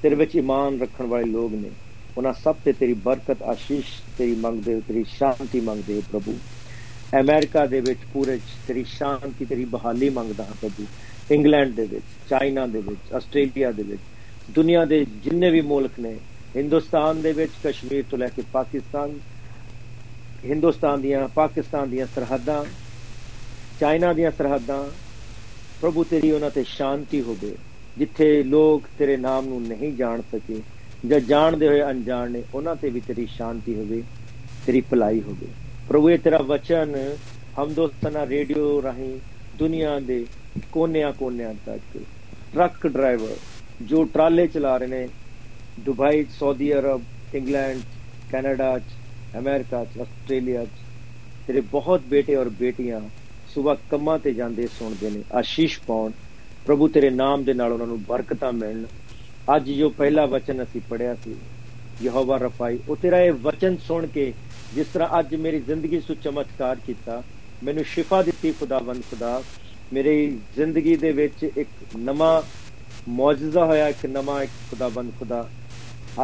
[0.03, 1.71] ਤੇਰੇ ਵਿੱਚ ਇਮਾਨ ਰੱਖਣ ਵਾਲੇ ਲੋਕ ਨੇ,
[2.17, 3.87] ਉਹਨਾਂ ਸਭ ਤੇ ਤੇਰੀ ਬਰਕਤ, ਆਸ਼ੀਸ਼
[4.19, 6.39] ਤੇਰੀ ਮੰਗਦੇ ਹੋ ਤੇਰੀ ਸ਼ਾਂਤੀ ਮੰਗਦੇ ਹੋ ਪ੍ਰਭੂ।
[7.17, 10.87] ਅਮਰੀਕਾ ਦੇ ਵਿੱਚ ਪੂਰੇ 'ਚ ਤੇਰੀ ਸ਼ਾਂਤੀ ਤੇਰੀ ਬਹਾਲੀ ਮੰਗਦਾ ਹਾਂ ਪ੍ਰਭੂ
[11.33, 14.01] ਇੰਗਲੈਂਡ ਦੇ ਵਿੱਚ, ਚਾਈਨਾ ਦੇ ਵਿੱਚ, ਆਸਟ੍ਰੇਲੀਆ ਦੇ ਵਿੱਚ,
[14.51, 16.17] ਦੁਨੀਆ ਦੇ ਜਿੰਨੇ ਵੀ ਮੁਲਕ ਨੇ,
[16.57, 19.19] ਹਿੰਦੁਸਤਾਨ ਦੇ ਵਿੱਚ, ਕਸ਼ਮੀਰ ਤੋਂ ਲੈ ਕੇ ਪਾਕਿਸਤਾਨ,
[20.45, 22.65] ਹਿੰਦੁਸਤਾਨ ਦੀਆਂ, ਪਾਕਿਸਤਾਨ ਦੀਆਂ ਸਰਹੱਦਾਂ,
[23.81, 24.85] ਚਾਈਨਾ ਦੀਆਂ ਸਰਹੱਦਾਂ,
[25.81, 27.55] ਪ੍ਰਭੂ ਤੇਰੀ ਉਹਨਾਂ ਤੇ ਸ਼ਾਂਤੀ ਹੋਵੇ,
[27.99, 30.63] ਜਿੱਥੇ ਲੋਕ ਤੇਰੇ ਨਾਮ ਨੂੰ ਨਹੀਂ ਜਾਣ ਸਕੇ,
[31.07, 34.03] ਜਾਂ ਜਾਣਦੇ ਹੋਏ ਅਣਜਾਣ ਨੇ, ਉਹਨਾਂ ਤੇ ਵੀ ਤੇਰੀ ਸ਼ਾਂਤੀ ਹੋਵੇ,
[34.67, 36.95] ਤੇਰੀ ਭਲਾਈ ਹੋਵੇ। ਪ੍ਰਭੂ, ਇਹ ਤੇਰਾ ਵਚਨ
[37.59, 39.19] ਹਮਦੋਸਤਾਨਾ ਰੇਡੀਓ ਰਾਹੀਂ
[39.59, 40.25] ਦੁਨੀਆ ਦੇ
[40.73, 41.99] ਕੋਨਿਆਂ ਕੋਨਿਆਂ ਤੱਕ।
[42.55, 43.37] ਟਰੱਕ ਡਰਾਈਵਰ
[43.83, 45.09] ਜੋ ਟਰਾਲੇ ਚਲਾ ਰਹੇ ਨੇ,
[45.81, 47.03] Dubai, Saudi Arab,
[47.35, 47.81] England,
[48.33, 48.79] Canada
[49.39, 50.65] America Australia
[51.47, 53.01] ਤੇਰੇ ਬਹੁਤ ਬੇਟੇ ਔਰ ਬੇਟੀਆਂ
[53.55, 56.13] ਸਵੇਰ ਕੰਮਾਂ ਤੇ ਜਾਂਦੇ ਸੁਣਦੇ ਨੇ, ਆਸ਼ੀਸ਼ ਪਾਉਣ।
[56.67, 58.85] ਪ੍ਰਭੂ, ਤੇਰੇ ਨਾਮ ਦੇ ਨਾਲ ਉਹਨਾਂ ਨੂੰ ਬਰਕਤਾਂ ਮਿਲਣ।
[59.57, 61.35] ਅੱਜ ਜੋ ਪਹਿਲਾ ਵਚਨ ਅਸੀਂ ਪੜਿਆ ਸੀ,
[62.03, 64.33] ਯਹੋਵਾ ਰਫਾਈ, ਉਹ ਤੇਰਾ ਇਹ ਵਚਨ ਸੁਣ ਕੇ
[64.75, 67.23] ਜਿਸ ਤਰ੍ਹਾਂ ਅੱਜ ਮੇਰੀ ਜ਼ਿੰਦਗੀ ਸੁ ਚਮਤਕਾਰ ਕੀਤਾ,
[67.65, 69.43] ਮੈਨੂੰ ਸ਼ਿਫਾ ਦਿੱਤੀ ਖੁਦਾਵੰਦ ਖੁਦਾ।
[69.93, 72.43] ਮੇਰੀ ਜ਼ਿੰਦਗੀ ਦੇ ਵਿੱਚ ਇੱਕ ਨਵਾਂ
[73.09, 75.49] ਮੌਜਜ਼ਾ ਹੋਇਆ, ਇੱਕ ਨਵਾਂ ਇੱਕ ਖੁਦਾਵੰਦ ਖੁਦਾ।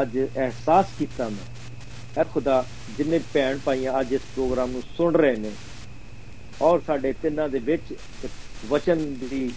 [0.00, 2.64] ਅੱਜ ਅਹਿਸਾਸ ਕੀਤਾ ਮੈਂ ਇਹ ਖੁਦਾ,
[2.96, 5.50] ਜਿੰਨੇ ਭੈਣ ਭਾਈਆਂ ਅੱਜ ਇਸ ਪ੍ਰੋਗਰਾਮ ਨੂੰ ਸੁਣ ਰਹੇ ਨੇ
[6.62, 8.32] ਔਰ ਸਾਡੇ ਤਿੰਨਾਂ ਦੇ ਵਿੱਚ ਇੱਕ
[8.68, 9.50] ਵਚਨ ਦੀ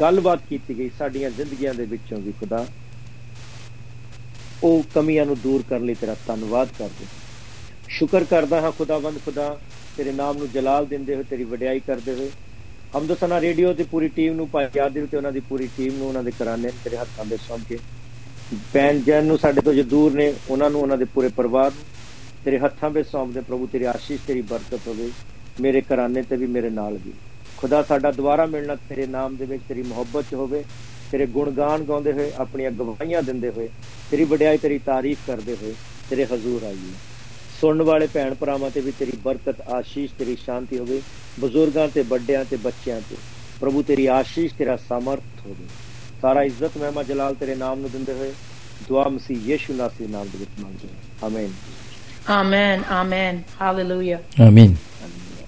[0.00, 2.66] ਗੱਲਬਾਤ ਕੀਤੀ ਗਈ, ਸਾਡੀਆਂ ਜ਼ਿੰਦਗੀਆਂ ਦੇ ਵਿੱਚੋਂ ਵੀ ਖੁਦਾ।
[4.62, 7.06] ਉਹ ਕਮੀਆਂ ਨੂੰ ਦੂਰ ਕਰਨ ਲਈ ਤੇਰਾ ਧੰਨਵਾਦ ਕਰਦੇ
[7.88, 9.58] ਸ਼ੁਕਰ ਕਰਦਾ ਹਾਂ ਖੁਦਾਵੰਦ, ਖੁਦਾ
[9.96, 12.30] ਤੇਰੇ ਨਾਮ ਨੂੰ ਜਲਾਲ ਦਿੰਦੇ ਹੋਏ, ਤੇਰੀ ਵਡਿਆਈ ਕਰਦੇ ਹੋਏ।
[12.96, 16.32] ਹਮਦਸਨਾ ਰੇਡੀਓ ਦੀ ਪੂਰੀ ਟੀਮ ਨੂੰ ਭਾਈ ਤੇ ਉਹਨਾਂ ਦੀ ਪੂਰੀ ਟੀਮ ਨੂੰ ਉਹਨਾਂ ਦੇ
[16.38, 17.78] ਕਰਾਨੇ ਤੇਰੇ ਹੱਥਾਂ ਦੇ ਸੌਂਪ ਕੇ
[18.72, 21.84] ਭੈਣ ਜਨ ਨੂੰ ਸਾਡੇ ਤੋਂ ਜੋ ਦੂਰ ਨੇ, ਉਹਨਾਂ ਨੂੰ ਉਹਨਾਂ ਦੇ ਪੂਰੇ ਪਰਿਵਾਰ ਨੂੰ
[22.44, 25.10] ਤੇਰੇ ਹੱਥਾਂ ਵਿੱਚ ਸੌਂਪਦੇ ਪ੍ਰਭੂ, ਤੇਰੀ ਆਸ਼ੀਸ਼, ਤੇਰੀ ਬਰਕਤ ਹੋਵੇ।
[25.60, 27.12] ਮੇਰੇ ਘਰਾਨੇ ਤੇ ਵੀ ਮੇਰੇ ਨਾਲ ਵੀ।
[27.56, 30.62] ਖੁਦਾ, ਸਾਡਾ ਦੁਬਾਰਾ ਮਿਲਣਾ ਤੇਰੇ ਨਾਮ ਦੇ ਵਿੱਚ, ਤੇਰੀ ਮੁਹੱਬਤ 'ਚ ਹੋਵੇ।
[31.10, 33.68] ਤੇਰੇ ਗੁਣਗਾਨ ਗਾਉਂਦੇ ਹੋਏ, ਆਪਣੀਆਂ ਗਵਾਹੀਆਂ ਦਿੰਦੇ ਹੋਏ,
[34.10, 35.74] ਤੇਰੀ ਵਡਿਆਈ, ਤੇਰੀ ਤਾਰੀਫ ਕਰਦੇ ਹੋਏ,
[36.10, 36.92] ਤੇਰੇ ਹਜ਼ੂਰ ਆਈਏ।
[37.60, 41.00] ਸੁਣਨ ਵਾਲੇ ਭੈਣ ਭਰਾਵਾਂ ਤੇ ਵੀ ਤੇਰੀ ਬਰਕਤ ਆਸ਼ੀਸ਼ ਤੇਰੀ ਸ਼ਾਂਤੀ ਹੋਵੇ
[41.40, 43.16] ਬਜ਼ੁਰਗਾਂ ਤੇ ਵੱਡਿਆਂ ਤੇ ਬੱਚਿਆਂ ਤੇ
[43.60, 45.66] ਪ੍ਰਭੂ ਤੇਰੀ ਆਸ਼ੀਸ਼ ਤੇਰਾ ਸਮਰਥ ਹੋਵੇ
[46.22, 48.32] ਸਾਰਾ ਇੱਜ਼ਤ ਮਹਿਮਾ ਜਲਾਲ ਤੇਰੇ ਨਾਮ ਨੂੰ ਦਿੰਦੇ ਹੋਏ
[48.88, 51.52] ਦੁਆ ਮਸੀਹ ਯੀਸ਼ੂ ਨਾਸੀ ਨਾਮ ਦੇ ਵਿੱਚ ਮੰਗਦੇ ਹਾਂ ਆਮੀਨ
[52.28, 52.84] Amen.
[52.84, 53.44] Amen.
[53.58, 54.20] Hallelujah.
[54.38, 54.76] Amen.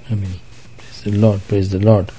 [0.06, 0.40] Amen.
[0.78, 1.40] Praise the Lord.
[1.42, 2.12] Praise the Lord.